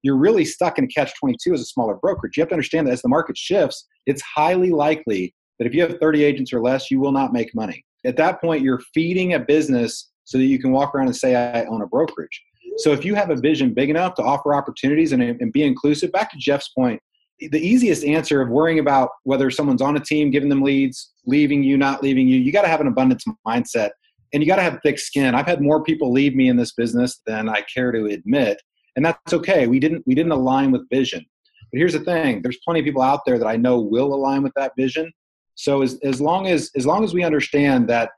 you're 0.02 0.16
really 0.16 0.44
stuck 0.44 0.78
in 0.78 0.84
a 0.84 0.88
catch 0.88 1.12
22 1.18 1.54
as 1.54 1.60
a 1.60 1.64
smaller 1.64 1.96
brokerage. 1.96 2.36
You 2.36 2.42
have 2.42 2.48
to 2.50 2.54
understand 2.54 2.86
that 2.86 2.92
as 2.92 3.02
the 3.02 3.08
market 3.08 3.36
shifts, 3.36 3.88
it's 4.06 4.22
highly 4.22 4.70
likely 4.70 5.34
that 5.58 5.66
if 5.66 5.74
you 5.74 5.82
have 5.82 5.98
30 6.00 6.22
agents 6.22 6.52
or 6.52 6.60
less, 6.60 6.90
you 6.90 7.00
will 7.00 7.12
not 7.12 7.32
make 7.32 7.54
money. 7.54 7.84
At 8.04 8.16
that 8.16 8.40
point, 8.40 8.62
you're 8.62 8.82
feeding 8.92 9.34
a 9.34 9.40
business 9.40 10.10
so 10.24 10.38
that 10.38 10.44
you 10.44 10.58
can 10.58 10.72
walk 10.72 10.94
around 10.94 11.06
and 11.06 11.16
say, 11.16 11.34
I 11.34 11.64
own 11.64 11.82
a 11.82 11.86
brokerage. 11.86 12.42
So 12.78 12.92
if 12.92 13.04
you 13.04 13.14
have 13.14 13.30
a 13.30 13.36
vision 13.36 13.72
big 13.72 13.88
enough 13.88 14.14
to 14.16 14.22
offer 14.22 14.54
opportunities 14.54 15.12
and, 15.12 15.22
and 15.22 15.52
be 15.52 15.62
inclusive, 15.62 16.12
back 16.12 16.30
to 16.32 16.38
Jeff's 16.38 16.68
point, 16.70 17.00
the 17.38 17.60
easiest 17.60 18.04
answer 18.04 18.40
of 18.40 18.48
worrying 18.48 18.78
about 18.78 19.10
whether 19.22 19.50
someone's 19.50 19.82
on 19.82 19.96
a 19.96 20.00
team, 20.00 20.30
giving 20.30 20.48
them 20.48 20.62
leads, 20.62 21.12
leaving 21.26 21.62
you, 21.62 21.76
not 21.76 22.02
leaving 22.02 22.28
you, 22.28 22.38
you 22.38 22.52
got 22.52 22.62
to 22.62 22.68
have 22.68 22.80
an 22.80 22.86
abundance 22.86 23.24
mindset 23.46 23.90
and 24.32 24.42
you 24.42 24.46
got 24.46 24.56
to 24.56 24.62
have 24.62 24.80
thick 24.82 24.98
skin. 24.98 25.34
I've 25.34 25.46
had 25.46 25.60
more 25.60 25.82
people 25.82 26.12
leave 26.12 26.34
me 26.34 26.48
in 26.48 26.56
this 26.56 26.72
business 26.72 27.20
than 27.26 27.48
I 27.48 27.62
care 27.72 27.92
to 27.92 28.06
admit, 28.06 28.60
and 28.96 29.04
that's 29.04 29.32
okay. 29.32 29.66
We 29.66 29.78
didn't 29.78 30.02
we 30.06 30.14
didn't 30.14 30.32
align 30.32 30.70
with 30.70 30.88
vision. 30.90 31.24
But 31.72 31.78
here's 31.78 31.92
the 31.92 32.00
thing: 32.00 32.42
there's 32.42 32.58
plenty 32.64 32.80
of 32.80 32.84
people 32.84 33.02
out 33.02 33.20
there 33.26 33.38
that 33.38 33.46
I 33.46 33.56
know 33.56 33.80
will 33.80 34.14
align 34.14 34.42
with 34.42 34.52
that 34.56 34.72
vision. 34.76 35.12
So 35.54 35.82
as 35.82 35.98
as 36.02 36.20
long 36.20 36.46
as 36.46 36.70
as 36.76 36.86
long 36.86 37.04
as 37.04 37.14
we 37.14 37.22
understand 37.22 37.88
that 37.88 38.10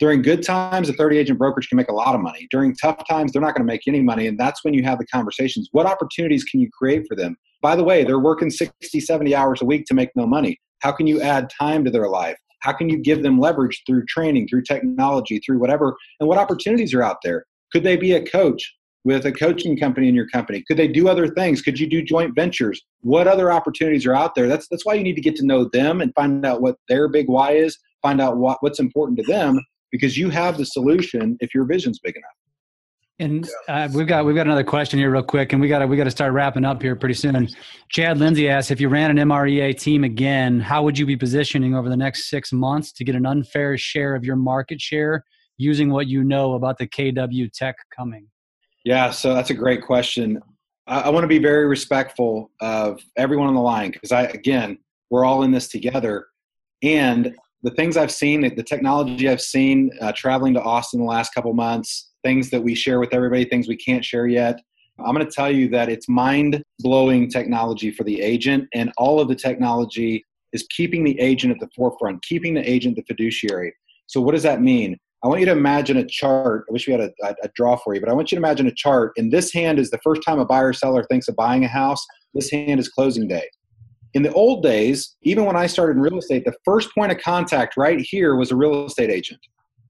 during 0.00 0.22
good 0.22 0.42
times, 0.42 0.88
a 0.88 0.94
30 0.94 1.18
agent 1.18 1.38
brokerage 1.38 1.68
can 1.68 1.76
make 1.76 1.90
a 1.90 1.94
lot 1.94 2.14
of 2.14 2.22
money. 2.22 2.48
During 2.50 2.74
tough 2.74 3.06
times, 3.06 3.32
they're 3.32 3.42
not 3.42 3.54
going 3.54 3.66
to 3.66 3.70
make 3.70 3.82
any 3.86 4.00
money, 4.00 4.26
and 4.26 4.40
that's 4.40 4.64
when 4.64 4.72
you 4.72 4.82
have 4.82 4.98
the 4.98 5.06
conversations. 5.06 5.68
What 5.72 5.84
opportunities 5.84 6.42
can 6.42 6.58
you 6.58 6.70
create 6.72 7.04
for 7.06 7.14
them? 7.14 7.36
By 7.60 7.76
the 7.76 7.84
way, 7.84 8.02
they're 8.02 8.18
working 8.18 8.50
60, 8.50 8.98
70 8.98 9.34
hours 9.34 9.60
a 9.60 9.66
week 9.66 9.84
to 9.86 9.94
make 9.94 10.08
no 10.16 10.26
money. 10.26 10.58
How 10.80 10.90
can 10.90 11.06
you 11.06 11.20
add 11.20 11.50
time 11.50 11.84
to 11.84 11.90
their 11.90 12.08
life? 12.08 12.38
How 12.60 12.72
can 12.72 12.88
you 12.88 12.98
give 12.98 13.22
them 13.22 13.38
leverage 13.38 13.82
through 13.86 14.06
training, 14.06 14.48
through 14.48 14.62
technology, 14.62 15.40
through 15.40 15.58
whatever? 15.58 15.96
And 16.18 16.28
what 16.28 16.38
opportunities 16.38 16.94
are 16.94 17.02
out 17.02 17.18
there? 17.22 17.44
Could 17.72 17.84
they 17.84 17.96
be 17.96 18.12
a 18.12 18.24
coach 18.24 18.74
with 19.04 19.24
a 19.24 19.32
coaching 19.32 19.78
company 19.78 20.08
in 20.08 20.14
your 20.14 20.28
company? 20.28 20.62
Could 20.66 20.76
they 20.76 20.88
do 20.88 21.08
other 21.08 21.28
things? 21.28 21.62
Could 21.62 21.78
you 21.78 21.88
do 21.88 22.02
joint 22.02 22.34
ventures? 22.34 22.82
What 23.00 23.26
other 23.26 23.50
opportunities 23.50 24.06
are 24.06 24.14
out 24.14 24.34
there? 24.34 24.46
That's 24.46 24.68
that's 24.68 24.84
why 24.84 24.94
you 24.94 25.02
need 25.02 25.16
to 25.16 25.22
get 25.22 25.36
to 25.36 25.46
know 25.46 25.68
them 25.72 26.00
and 26.00 26.14
find 26.14 26.44
out 26.44 26.60
what 26.60 26.76
their 26.88 27.08
big 27.08 27.28
why 27.28 27.52
is, 27.52 27.78
find 28.02 28.20
out 28.20 28.36
what, 28.36 28.58
what's 28.60 28.80
important 28.80 29.18
to 29.18 29.24
them 29.24 29.60
because 29.90 30.16
you 30.16 30.30
have 30.30 30.56
the 30.56 30.66
solution 30.66 31.36
if 31.40 31.54
your 31.54 31.64
vision's 31.64 31.98
big 31.98 32.16
enough. 32.16 32.39
And 33.20 33.46
uh, 33.68 33.86
we've 33.92 34.06
got 34.06 34.24
we've 34.24 34.34
got 34.34 34.46
another 34.46 34.64
question 34.64 34.98
here, 34.98 35.10
real 35.10 35.22
quick, 35.22 35.52
and 35.52 35.60
we 35.60 35.68
got 35.68 35.80
to 35.80 35.86
we 35.86 35.98
got 35.98 36.04
to 36.04 36.10
start 36.10 36.32
wrapping 36.32 36.64
up 36.64 36.80
here 36.80 36.96
pretty 36.96 37.14
soon. 37.14 37.48
Chad 37.90 38.16
Lindsay 38.16 38.48
asks 38.48 38.70
if 38.70 38.80
you 38.80 38.88
ran 38.88 39.10
an 39.10 39.28
MREA 39.28 39.78
team 39.78 40.04
again, 40.04 40.58
how 40.58 40.82
would 40.82 40.98
you 40.98 41.04
be 41.04 41.18
positioning 41.18 41.74
over 41.74 41.90
the 41.90 41.98
next 41.98 42.30
six 42.30 42.50
months 42.50 42.92
to 42.92 43.04
get 43.04 43.14
an 43.14 43.26
unfair 43.26 43.76
share 43.76 44.14
of 44.14 44.24
your 44.24 44.36
market 44.36 44.80
share 44.80 45.22
using 45.58 45.90
what 45.90 46.06
you 46.06 46.24
know 46.24 46.54
about 46.54 46.78
the 46.78 46.86
KW 46.86 47.52
tech 47.52 47.76
coming? 47.94 48.26
Yeah, 48.86 49.10
so 49.10 49.34
that's 49.34 49.50
a 49.50 49.54
great 49.54 49.82
question. 49.82 50.40
I, 50.86 51.00
I 51.02 51.08
want 51.10 51.24
to 51.24 51.28
be 51.28 51.38
very 51.38 51.66
respectful 51.66 52.50
of 52.62 53.02
everyone 53.18 53.48
on 53.48 53.54
the 53.54 53.60
line 53.60 53.90
because 53.90 54.12
I 54.12 54.22
again 54.22 54.78
we're 55.10 55.26
all 55.26 55.42
in 55.42 55.50
this 55.50 55.68
together, 55.68 56.26
and 56.82 57.36
the 57.62 57.70
things 57.72 57.98
I've 57.98 58.12
seen, 58.12 58.40
the 58.56 58.62
technology 58.62 59.28
I've 59.28 59.42
seen 59.42 59.90
uh, 60.00 60.12
traveling 60.16 60.54
to 60.54 60.62
Austin 60.62 61.00
the 61.00 61.06
last 61.06 61.34
couple 61.34 61.52
months 61.52 62.09
things 62.24 62.50
that 62.50 62.62
we 62.62 62.74
share 62.74 63.00
with 63.00 63.14
everybody, 63.14 63.44
things 63.44 63.68
we 63.68 63.76
can't 63.76 64.04
share 64.04 64.26
yet. 64.26 64.60
I'm 65.04 65.14
going 65.14 65.26
to 65.26 65.32
tell 65.32 65.50
you 65.50 65.68
that 65.70 65.88
it's 65.88 66.08
mind 66.08 66.62
blowing 66.80 67.30
technology 67.30 67.90
for 67.90 68.04
the 68.04 68.20
agent, 68.20 68.68
and 68.74 68.92
all 68.98 69.20
of 69.20 69.28
the 69.28 69.34
technology 69.34 70.24
is 70.52 70.66
keeping 70.70 71.04
the 71.04 71.18
agent 71.20 71.52
at 71.52 71.60
the 71.60 71.68
forefront, 71.74 72.22
keeping 72.22 72.54
the 72.54 72.70
agent 72.70 72.96
the 72.96 73.02
fiduciary. 73.02 73.72
So, 74.06 74.20
what 74.20 74.32
does 74.32 74.42
that 74.42 74.60
mean? 74.60 74.98
I 75.22 75.28
want 75.28 75.40
you 75.40 75.46
to 75.46 75.52
imagine 75.52 75.98
a 75.98 76.04
chart. 76.04 76.64
I 76.68 76.72
wish 76.72 76.86
we 76.86 76.92
had 76.92 77.02
a, 77.02 77.10
a, 77.22 77.34
a 77.44 77.48
draw 77.54 77.76
for 77.76 77.94
you, 77.94 78.00
but 78.00 78.08
I 78.08 78.14
want 78.14 78.32
you 78.32 78.36
to 78.36 78.40
imagine 78.40 78.66
a 78.66 78.74
chart. 78.74 79.12
And 79.16 79.30
this 79.30 79.52
hand 79.52 79.78
is 79.78 79.90
the 79.90 80.00
first 80.02 80.22
time 80.22 80.38
a 80.38 80.46
buyer 80.46 80.72
seller 80.72 81.04
thinks 81.04 81.28
of 81.28 81.36
buying 81.36 81.64
a 81.64 81.68
house. 81.68 82.04
This 82.32 82.50
hand 82.50 82.80
is 82.80 82.88
closing 82.88 83.28
day. 83.28 83.46
In 84.14 84.22
the 84.22 84.32
old 84.32 84.62
days, 84.62 85.16
even 85.22 85.44
when 85.44 85.56
I 85.56 85.66
started 85.66 85.96
in 85.96 86.02
real 86.02 86.18
estate, 86.18 86.44
the 86.44 86.54
first 86.64 86.92
point 86.94 87.12
of 87.12 87.18
contact 87.18 87.76
right 87.76 88.00
here 88.00 88.34
was 88.34 88.50
a 88.50 88.56
real 88.56 88.86
estate 88.86 89.10
agent, 89.10 89.40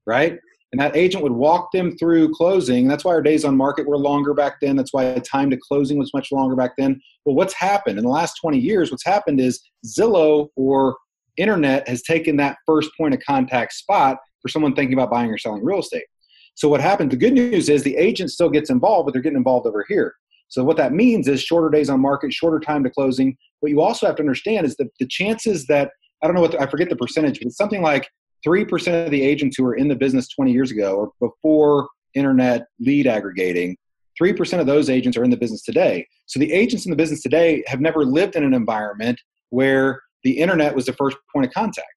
right? 0.05 0.37
And 0.71 0.79
that 0.79 0.95
agent 0.95 1.23
would 1.23 1.33
walk 1.33 1.71
them 1.71 1.97
through 1.97 2.33
closing. 2.33 2.87
That's 2.87 3.03
why 3.03 3.13
our 3.13 3.21
days 3.21 3.43
on 3.43 3.57
market 3.57 3.87
were 3.87 3.97
longer 3.97 4.33
back 4.33 4.55
then. 4.61 4.75
That's 4.75 4.93
why 4.93 5.13
time 5.19 5.49
to 5.49 5.57
closing 5.57 5.97
was 5.97 6.13
much 6.13 6.31
longer 6.31 6.55
back 6.55 6.71
then. 6.77 6.99
Well, 7.25 7.35
what's 7.35 7.53
happened 7.53 7.97
in 7.97 8.05
the 8.05 8.09
last 8.09 8.35
20 8.41 8.57
years? 8.57 8.89
What's 8.89 9.05
happened 9.05 9.41
is 9.41 9.61
Zillow 9.85 10.47
or 10.55 10.95
internet 11.37 11.87
has 11.87 12.03
taken 12.03 12.37
that 12.37 12.57
first 12.65 12.89
point 12.97 13.13
of 13.13 13.19
contact 13.19 13.73
spot 13.73 14.17
for 14.41 14.47
someone 14.47 14.73
thinking 14.73 14.93
about 14.93 15.11
buying 15.11 15.29
or 15.29 15.37
selling 15.37 15.63
real 15.63 15.79
estate. 15.79 16.05
So 16.55 16.69
what 16.69 16.81
happened? 16.81 17.11
The 17.11 17.17
good 17.17 17.33
news 17.33 17.69
is 17.69 17.83
the 17.83 17.97
agent 17.97 18.31
still 18.31 18.49
gets 18.49 18.69
involved, 18.69 19.05
but 19.05 19.13
they're 19.13 19.21
getting 19.21 19.37
involved 19.37 19.67
over 19.67 19.85
here. 19.87 20.13
So 20.47 20.63
what 20.63 20.77
that 20.77 20.91
means 20.93 21.27
is 21.27 21.41
shorter 21.41 21.69
days 21.69 21.89
on 21.89 22.01
market, 22.01 22.33
shorter 22.33 22.59
time 22.59 22.83
to 22.83 22.89
closing. 22.89 23.37
What 23.61 23.71
you 23.71 23.81
also 23.81 24.05
have 24.05 24.15
to 24.17 24.21
understand 24.21 24.65
is 24.65 24.75
that 24.77 24.89
the 24.99 25.07
chances 25.07 25.65
that 25.67 25.91
I 26.21 26.27
don't 26.27 26.35
know 26.35 26.41
what 26.41 26.51
the, 26.51 26.61
I 26.61 26.67
forget 26.67 26.89
the 26.89 26.95
percentage, 26.95 27.39
but 27.39 27.47
it's 27.47 27.57
something 27.57 27.81
like 27.81 28.07
3% 28.45 29.05
of 29.05 29.11
the 29.11 29.21
agents 29.21 29.57
who 29.57 29.63
were 29.63 29.75
in 29.75 29.87
the 29.87 29.95
business 29.95 30.27
20 30.29 30.51
years 30.51 30.71
ago 30.71 30.95
or 30.95 31.11
before 31.19 31.87
internet 32.15 32.67
lead 32.79 33.07
aggregating, 33.07 33.77
3% 34.21 34.59
of 34.59 34.67
those 34.67 34.89
agents 34.89 35.17
are 35.17 35.23
in 35.23 35.29
the 35.29 35.37
business 35.37 35.63
today. 35.63 36.05
So 36.27 36.39
the 36.39 36.51
agents 36.51 36.85
in 36.85 36.89
the 36.89 36.95
business 36.95 37.21
today 37.21 37.63
have 37.67 37.81
never 37.81 38.05
lived 38.05 38.35
in 38.35 38.43
an 38.43 38.53
environment 38.53 39.19
where 39.49 40.01
the 40.23 40.31
internet 40.31 40.75
was 40.75 40.85
the 40.85 40.93
first 40.93 41.17
point 41.33 41.45
of 41.45 41.53
contact. 41.53 41.87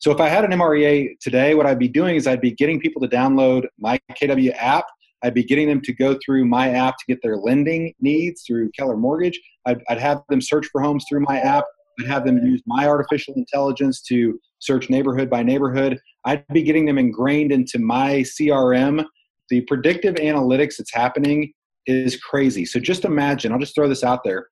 So 0.00 0.12
if 0.12 0.20
I 0.20 0.28
had 0.28 0.44
an 0.44 0.52
MREA 0.52 1.18
today, 1.20 1.54
what 1.54 1.66
I'd 1.66 1.78
be 1.78 1.88
doing 1.88 2.16
is 2.16 2.26
I'd 2.26 2.40
be 2.40 2.52
getting 2.52 2.78
people 2.78 3.02
to 3.02 3.08
download 3.08 3.66
my 3.78 3.98
KW 4.12 4.54
app. 4.56 4.84
I'd 5.24 5.34
be 5.34 5.42
getting 5.42 5.68
them 5.68 5.80
to 5.82 5.92
go 5.92 6.16
through 6.24 6.44
my 6.44 6.70
app 6.70 6.96
to 6.98 7.04
get 7.08 7.18
their 7.22 7.36
lending 7.36 7.92
needs 8.00 8.44
through 8.46 8.70
Keller 8.78 8.96
Mortgage. 8.96 9.40
I'd, 9.66 9.82
I'd 9.88 9.98
have 9.98 10.22
them 10.28 10.40
search 10.40 10.66
for 10.70 10.80
homes 10.80 11.04
through 11.08 11.20
my 11.20 11.40
app. 11.40 11.64
I'd 12.00 12.06
have 12.06 12.24
them 12.24 12.38
use 12.38 12.62
my 12.66 12.86
artificial 12.86 13.34
intelligence 13.34 14.00
to 14.02 14.38
search 14.58 14.90
neighborhood 14.90 15.30
by 15.30 15.42
neighborhood. 15.42 16.00
I'd 16.24 16.46
be 16.48 16.62
getting 16.62 16.84
them 16.86 16.98
ingrained 16.98 17.52
into 17.52 17.78
my 17.78 18.20
CRM. 18.20 19.04
The 19.50 19.62
predictive 19.62 20.16
analytics 20.16 20.76
that's 20.76 20.92
happening 20.92 21.52
is 21.86 22.16
crazy. 22.16 22.64
So 22.64 22.78
just 22.80 23.04
imagine, 23.04 23.52
I'll 23.52 23.58
just 23.58 23.74
throw 23.74 23.88
this 23.88 24.04
out 24.04 24.24
there. 24.24 24.48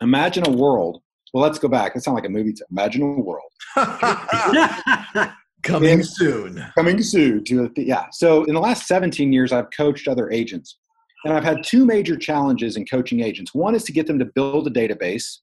Imagine 0.00 0.46
a 0.46 0.50
world. 0.50 1.02
Well, 1.32 1.42
let's 1.42 1.58
go 1.58 1.68
back. 1.68 1.94
That 1.94 2.02
sounds 2.02 2.16
like 2.16 2.26
a 2.26 2.30
movie. 2.30 2.52
To 2.52 2.66
imagine 2.70 3.02
a 3.02 3.20
world. 3.20 3.50
coming 5.62 5.90
and, 5.90 6.06
soon. 6.06 6.64
Coming 6.76 7.02
soon. 7.02 7.44
To 7.44 7.70
the, 7.74 7.86
yeah. 7.86 8.06
So 8.10 8.44
in 8.44 8.54
the 8.54 8.60
last 8.60 8.86
17 8.86 9.32
years, 9.32 9.52
I've 9.52 9.70
coached 9.74 10.08
other 10.08 10.30
agents, 10.30 10.78
and 11.24 11.32
I've 11.32 11.44
had 11.44 11.62
two 11.64 11.86
major 11.86 12.16
challenges 12.16 12.76
in 12.76 12.84
coaching 12.84 13.20
agents. 13.20 13.54
One 13.54 13.74
is 13.74 13.84
to 13.84 13.92
get 13.92 14.06
them 14.06 14.18
to 14.18 14.24
build 14.24 14.66
a 14.66 14.70
database 14.70 15.38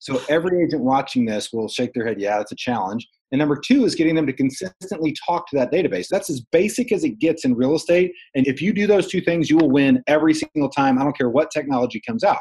so 0.00 0.20
every 0.30 0.64
agent 0.64 0.82
watching 0.82 1.26
this 1.26 1.52
will 1.52 1.68
shake 1.68 1.92
their 1.92 2.06
head, 2.06 2.18
yeah, 2.18 2.40
it's 2.40 2.52
a 2.52 2.56
challenge. 2.56 3.06
And 3.32 3.38
number 3.38 3.56
two 3.56 3.84
is 3.84 3.94
getting 3.94 4.14
them 4.14 4.26
to 4.26 4.32
consistently 4.32 5.14
talk 5.26 5.48
to 5.48 5.56
that 5.56 5.72
database. 5.72 6.08
That's 6.08 6.30
as 6.30 6.40
basic 6.40 6.92
as 6.92 7.04
it 7.04 7.18
gets 7.18 7.44
in 7.44 7.54
real 7.54 7.74
estate. 7.74 8.12
And 8.34 8.46
if 8.46 8.60
you 8.60 8.72
do 8.72 8.86
those 8.86 9.06
two 9.06 9.20
things, 9.20 9.48
you 9.48 9.56
will 9.56 9.70
win 9.70 10.02
every 10.06 10.34
single 10.34 10.68
time. 10.68 10.98
I 10.98 11.04
don't 11.04 11.16
care 11.16 11.30
what 11.30 11.50
technology 11.50 12.00
comes 12.04 12.24
out. 12.24 12.40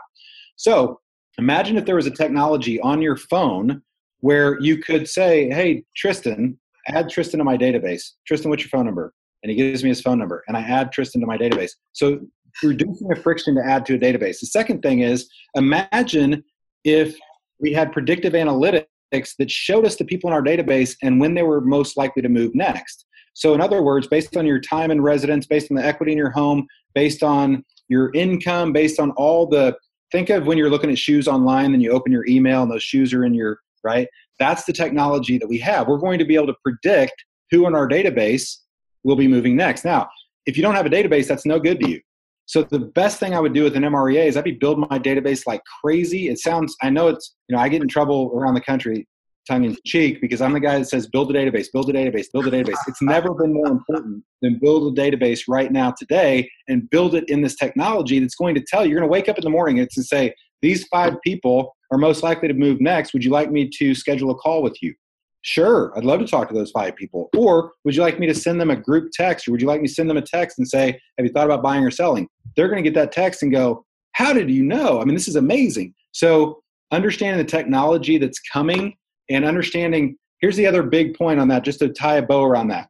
So 0.55 0.99
imagine 1.37 1.77
if 1.77 1.85
there 1.85 1.95
was 1.95 2.07
a 2.07 2.11
technology 2.11 2.79
on 2.81 3.01
your 3.01 3.15
phone 3.15 3.81
where 4.21 4.59
you 4.59 4.77
could 4.77 5.07
say, 5.07 5.49
hey, 5.49 5.83
Tristan, 5.95 6.59
add 6.87 7.09
Tristan 7.09 7.37
to 7.37 7.43
my 7.43 7.57
database. 7.57 8.03
Tristan, 8.27 8.49
what's 8.49 8.63
your 8.63 8.69
phone 8.69 8.85
number? 8.85 9.13
And 9.43 9.49
he 9.49 9.55
gives 9.55 9.83
me 9.83 9.89
his 9.89 10.01
phone 10.01 10.19
number, 10.19 10.43
and 10.49 10.57
I 10.57 10.61
add 10.61 10.91
Tristan 10.91 11.21
to 11.21 11.27
my 11.27 11.37
database. 11.37 11.71
So 11.93 12.19
reducing 12.61 13.07
the 13.07 13.15
friction 13.15 13.55
to 13.55 13.65
add 13.65 13.85
to 13.85 13.95
a 13.95 13.97
database. 13.97 14.39
The 14.39 14.47
second 14.47 14.81
thing 14.81 14.99
is 14.99 15.29
imagine 15.55 16.43
if 16.83 17.15
we 17.59 17.71
had 17.71 17.91
predictive 17.93 18.33
analytics 18.33 18.85
that 19.12 19.49
showed 19.49 19.86
us 19.86 19.95
the 19.95 20.05
people 20.05 20.30
in 20.30 20.34
our 20.34 20.41
database 20.41 20.95
and 21.01 21.20
when 21.20 21.34
they 21.34 21.43
were 21.43 21.62
most 21.62 21.97
likely 21.97 22.22
to 22.22 22.30
move 22.30 22.53
next. 22.55 23.05
So, 23.34 23.53
in 23.53 23.62
other 23.62 23.82
words, 23.82 24.07
based 24.07 24.36
on 24.38 24.45
your 24.45 24.60
time 24.60 24.91
in 24.91 25.01
residence, 25.01 25.45
based 25.45 25.72
on 25.72 25.78
the 25.78 25.86
equity 25.86 26.12
in 26.12 26.18
your 26.18 26.32
home, 26.32 26.68
based 26.93 27.24
on 27.24 27.64
your 27.88 28.12
income, 28.14 28.74
based 28.74 28.99
on 28.99 29.12
all 29.12 29.47
the 29.47 29.76
think 30.12 30.30
of 30.30 30.45
when 30.45 30.57
you're 30.57 30.70
looking 30.70 30.91
at 30.91 30.97
shoes 30.97 31.28
online, 31.28 31.74
and 31.74 31.82
you 31.82 31.91
open 31.91 32.12
your 32.12 32.26
email 32.28 32.64
and 32.64 32.72
those 32.72 32.84
shoes 32.84 33.14
are 33.14 33.24
in 33.24 33.34
your 33.34 33.60
right. 33.84 34.07
That's 34.39 34.66
the 34.66 34.74
technology 34.74 35.38
that 35.38 35.47
we 35.47 35.57
have. 35.60 35.88
We're 35.88 35.97
going 35.97 36.20
to 36.20 36.26
be 36.26 36.36
able 36.36 36.47
to 36.47 36.55
predict 36.64 37.14
who 37.51 37.68
in 37.68 37.76
our 37.76 37.88
database 37.88 38.57
will 39.03 39.16
be 39.16 39.28
moving 39.28 39.55
next. 39.55 39.86
Now, 39.86 40.10
if 40.45 40.57
you 40.57 40.64
don't 40.64 40.76
have 40.76 40.86
a 40.86 40.89
database, 40.89 41.28
that's 41.28 41.45
no 41.45 41.60
good 41.60 41.80
to 41.80 41.89
you. 41.89 42.01
So 42.50 42.64
the 42.64 42.80
best 42.80 43.20
thing 43.20 43.36
I 43.36 43.39
would 43.39 43.54
do 43.54 43.64
with 43.64 43.76
an 43.76 43.84
MREA 43.84 44.26
is 44.26 44.36
I'd 44.36 44.43
be 44.43 44.54
building 44.54 44.88
my 44.89 44.97
database 44.97 45.45
like 45.45 45.62
crazy. 45.84 46.30
It 46.30 46.39
sounds, 46.39 46.76
I 46.82 46.89
know 46.89 47.08
it's, 47.08 47.36
you 47.47 47.56
know, 47.56 47.62
I 47.62 47.70
get 47.70 47.84
in 47.84 47.88
trouble 47.88 48.32
around 48.34 48.56
the 48.56 48.62
country, 48.62 49.08
tongue 49.47 49.66
in 49.66 49.78
cheek, 49.86 50.20
because 50.20 50.41
I'm 50.41 50.54
the 50.54 50.60
guy 50.60 50.80
that 50.80 50.86
says 50.86 51.06
build 51.06 51.30
a 51.30 51.34
database, 51.36 51.68
build 51.72 51.91
a 51.91 51.93
database, 51.93 52.26
build 52.34 52.47
a 52.47 52.52
database. 52.52 52.80
It's 52.88 53.04
never 53.04 53.36
been 53.36 53.54
more 53.54 53.68
important 53.68 54.24
than 54.41 54.58
build 54.60 54.97
a 54.97 55.00
database 55.00 55.41
right 55.47 55.72
now 55.72 55.91
today 55.91 56.50
and 56.68 56.89
build 56.89 57.14
it 57.14 57.30
in 57.30 57.43
this 57.43 57.56
technology 57.56 58.18
that's 58.18 58.34
going 58.34 58.56
to 58.56 58.66
tell 58.68 58.84
you. 58.84 58.89
You're 58.89 59.00
going 59.02 59.10
to 59.10 59.14
wake 59.14 59.30
up 59.30 59.38
in 59.38 59.43
the 59.43 59.52
morning 59.52 59.78
and 59.78 59.86
it's 59.86 59.93
to 59.93 60.04
say, 60.04 60.34
these 60.64 60.88
five 60.88 61.22
people 61.24 61.76
are 61.91 62.00
most 62.00 62.24
likely 62.24 62.47
to 62.47 62.56
move 62.56 62.82
next. 62.82 63.14
Would 63.14 63.24
you 63.24 63.30
like 63.30 63.52
me 63.52 63.70
to 63.78 63.93
schedule 63.93 64.32
a 64.32 64.36
call 64.36 64.64
with 64.64 64.82
you? 64.82 64.95
Sure, 65.41 65.93
I'd 65.95 66.03
love 66.03 66.19
to 66.19 66.27
talk 66.27 66.49
to 66.49 66.53
those 66.53 66.71
five 66.71 66.95
people. 66.95 67.29
Or 67.37 67.71
would 67.83 67.95
you 67.95 68.01
like 68.01 68.19
me 68.19 68.27
to 68.27 68.35
send 68.35 68.59
them 68.59 68.71
a 68.71 68.75
group 68.75 69.11
text? 69.13 69.47
Or 69.47 69.51
would 69.51 69.61
you 69.61 69.67
like 69.67 69.81
me 69.81 69.87
to 69.87 69.93
send 69.93 70.09
them 70.09 70.17
a 70.17 70.21
text 70.21 70.59
and 70.59 70.67
say, 70.67 70.99
Have 71.17 71.25
you 71.25 71.31
thought 71.31 71.45
about 71.45 71.63
buying 71.63 71.83
or 71.83 71.91
selling? 71.91 72.27
They're 72.55 72.67
going 72.67 72.83
to 72.83 72.89
get 72.89 72.95
that 72.95 73.11
text 73.11 73.41
and 73.41 73.51
go, 73.51 73.85
How 74.13 74.33
did 74.33 74.49
you 74.49 74.63
know? 74.63 75.01
I 75.01 75.05
mean, 75.05 75.15
this 75.15 75.27
is 75.27 75.37
amazing. 75.37 75.93
So, 76.11 76.61
understanding 76.91 77.37
the 77.37 77.49
technology 77.49 78.17
that's 78.17 78.39
coming 78.39 78.95
and 79.29 79.45
understanding 79.45 80.17
here's 80.39 80.55
the 80.55 80.67
other 80.67 80.83
big 80.83 81.17
point 81.17 81.39
on 81.39 81.47
that, 81.49 81.63
just 81.63 81.79
to 81.79 81.89
tie 81.89 82.15
a 82.15 82.21
bow 82.21 82.43
around 82.43 82.69
that. 82.69 82.89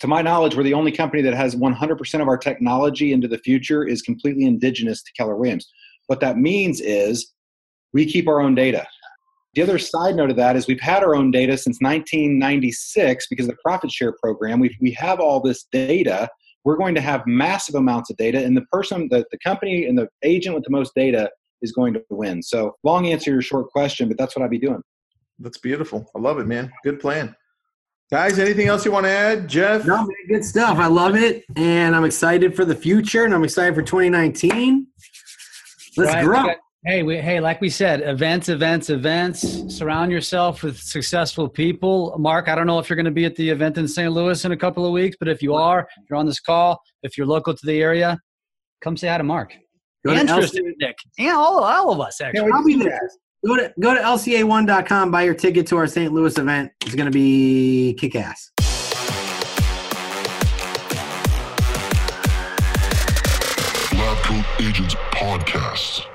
To 0.00 0.06
my 0.06 0.22
knowledge, 0.22 0.56
we're 0.56 0.62
the 0.62 0.74
only 0.74 0.92
company 0.92 1.22
that 1.22 1.34
has 1.34 1.56
100% 1.56 2.20
of 2.20 2.28
our 2.28 2.38
technology 2.38 3.12
into 3.12 3.28
the 3.28 3.38
future 3.38 3.84
is 3.84 4.02
completely 4.02 4.44
indigenous 4.44 5.02
to 5.02 5.12
Keller 5.12 5.36
Williams. 5.36 5.70
What 6.06 6.20
that 6.20 6.38
means 6.38 6.80
is 6.80 7.32
we 7.92 8.06
keep 8.06 8.28
our 8.28 8.40
own 8.40 8.54
data. 8.54 8.86
The 9.54 9.62
other 9.62 9.78
side 9.78 10.14
note 10.14 10.30
of 10.30 10.36
that 10.36 10.56
is 10.56 10.66
we've 10.66 10.80
had 10.80 11.02
our 11.02 11.14
own 11.14 11.30
data 11.30 11.56
since 11.56 11.78
1996 11.80 13.26
because 13.28 13.46
of 13.46 13.52
the 13.52 13.58
profit 13.64 13.90
share 13.90 14.14
program. 14.22 14.60
We, 14.60 14.76
we 14.80 14.92
have 14.92 15.20
all 15.20 15.40
this 15.40 15.64
data. 15.72 16.28
We're 16.64 16.76
going 16.76 16.94
to 16.96 17.00
have 17.00 17.26
massive 17.26 17.74
amounts 17.74 18.10
of 18.10 18.16
data, 18.16 18.44
and 18.44 18.56
the 18.56 18.66
person, 18.72 19.08
the, 19.10 19.24
the 19.30 19.38
company, 19.38 19.86
and 19.86 19.96
the 19.96 20.08
agent 20.22 20.54
with 20.54 20.64
the 20.64 20.70
most 20.70 20.94
data 20.94 21.30
is 21.62 21.72
going 21.72 21.94
to 21.94 22.04
win. 22.10 22.42
So, 22.42 22.76
long 22.84 23.06
answer 23.06 23.26
to 23.26 23.30
your 23.32 23.42
short 23.42 23.70
question, 23.70 24.08
but 24.08 24.18
that's 24.18 24.36
what 24.36 24.44
I'd 24.44 24.50
be 24.50 24.58
doing. 24.58 24.82
That's 25.38 25.58
beautiful. 25.58 26.10
I 26.14 26.18
love 26.18 26.38
it, 26.38 26.46
man. 26.46 26.70
Good 26.84 27.00
plan. 27.00 27.34
Guys, 28.10 28.38
anything 28.38 28.68
else 28.68 28.84
you 28.84 28.92
want 28.92 29.04
to 29.04 29.10
add, 29.10 29.48
Jeff? 29.48 29.84
No, 29.84 29.98
man, 29.98 30.08
good 30.28 30.44
stuff. 30.44 30.78
I 30.78 30.86
love 30.86 31.14
it, 31.14 31.44
and 31.56 31.94
I'm 31.94 32.04
excited 32.04 32.56
for 32.56 32.64
the 32.64 32.74
future, 32.74 33.24
and 33.24 33.34
I'm 33.34 33.44
excited 33.44 33.74
for 33.74 33.82
2019. 33.82 34.86
Let's 35.96 36.14
right, 36.14 36.24
grow. 36.24 36.42
We 36.42 36.48
got, 36.48 36.56
Hey, 36.86 37.02
we, 37.02 37.16
hey, 37.16 37.40
like 37.40 37.60
we 37.60 37.70
said, 37.70 38.02
events, 38.02 38.48
events, 38.48 38.88
events. 38.88 39.40
Surround 39.76 40.12
yourself 40.12 40.62
with 40.62 40.78
successful 40.78 41.48
people. 41.48 42.14
Mark, 42.20 42.48
I 42.48 42.54
don't 42.54 42.68
know 42.68 42.78
if 42.78 42.88
you're 42.88 42.94
going 42.96 43.04
to 43.04 43.10
be 43.10 43.24
at 43.24 43.34
the 43.34 43.50
event 43.50 43.78
in 43.78 43.88
St. 43.88 44.12
Louis 44.12 44.44
in 44.44 44.52
a 44.52 44.56
couple 44.56 44.86
of 44.86 44.92
weeks, 44.92 45.16
but 45.18 45.26
if 45.26 45.42
you 45.42 45.54
are, 45.54 45.80
if 45.80 46.04
you're 46.08 46.18
on 46.18 46.26
this 46.26 46.38
call, 46.38 46.80
if 47.02 47.18
you're 47.18 47.26
local 47.26 47.52
to 47.52 47.66
the 47.66 47.82
area, 47.82 48.16
come 48.80 48.96
say 48.96 49.08
hi 49.08 49.18
to 49.18 49.24
Mark. 49.24 49.56
Go 50.06 50.14
to 50.14 50.20
and 50.20 50.28
LCA 50.28 50.38
Tristan, 50.38 50.74
Nick, 50.78 50.96
and 51.18 51.30
all, 51.30 51.64
all 51.64 51.90
of 51.90 52.00
us 52.00 52.20
actually. 52.20 52.48
I'll 52.52 52.64
be 52.64 52.76
there. 52.76 53.10
Go 53.44 53.56
to 53.56 53.74
go 53.80 53.94
to 53.94 54.00
lca1.com. 54.00 55.10
Buy 55.10 55.24
your 55.24 55.34
ticket 55.34 55.66
to 55.68 55.76
our 55.76 55.88
St. 55.88 56.12
Louis 56.12 56.38
event. 56.38 56.70
It's 56.82 56.94
going 56.94 57.06
to 57.06 57.12
be 57.12 57.96
kick 57.98 58.14
ass. 58.14 58.52
Lab 63.92 64.16
Coat 64.24 64.44
Agents 64.60 64.94
Podcast. 65.12 66.06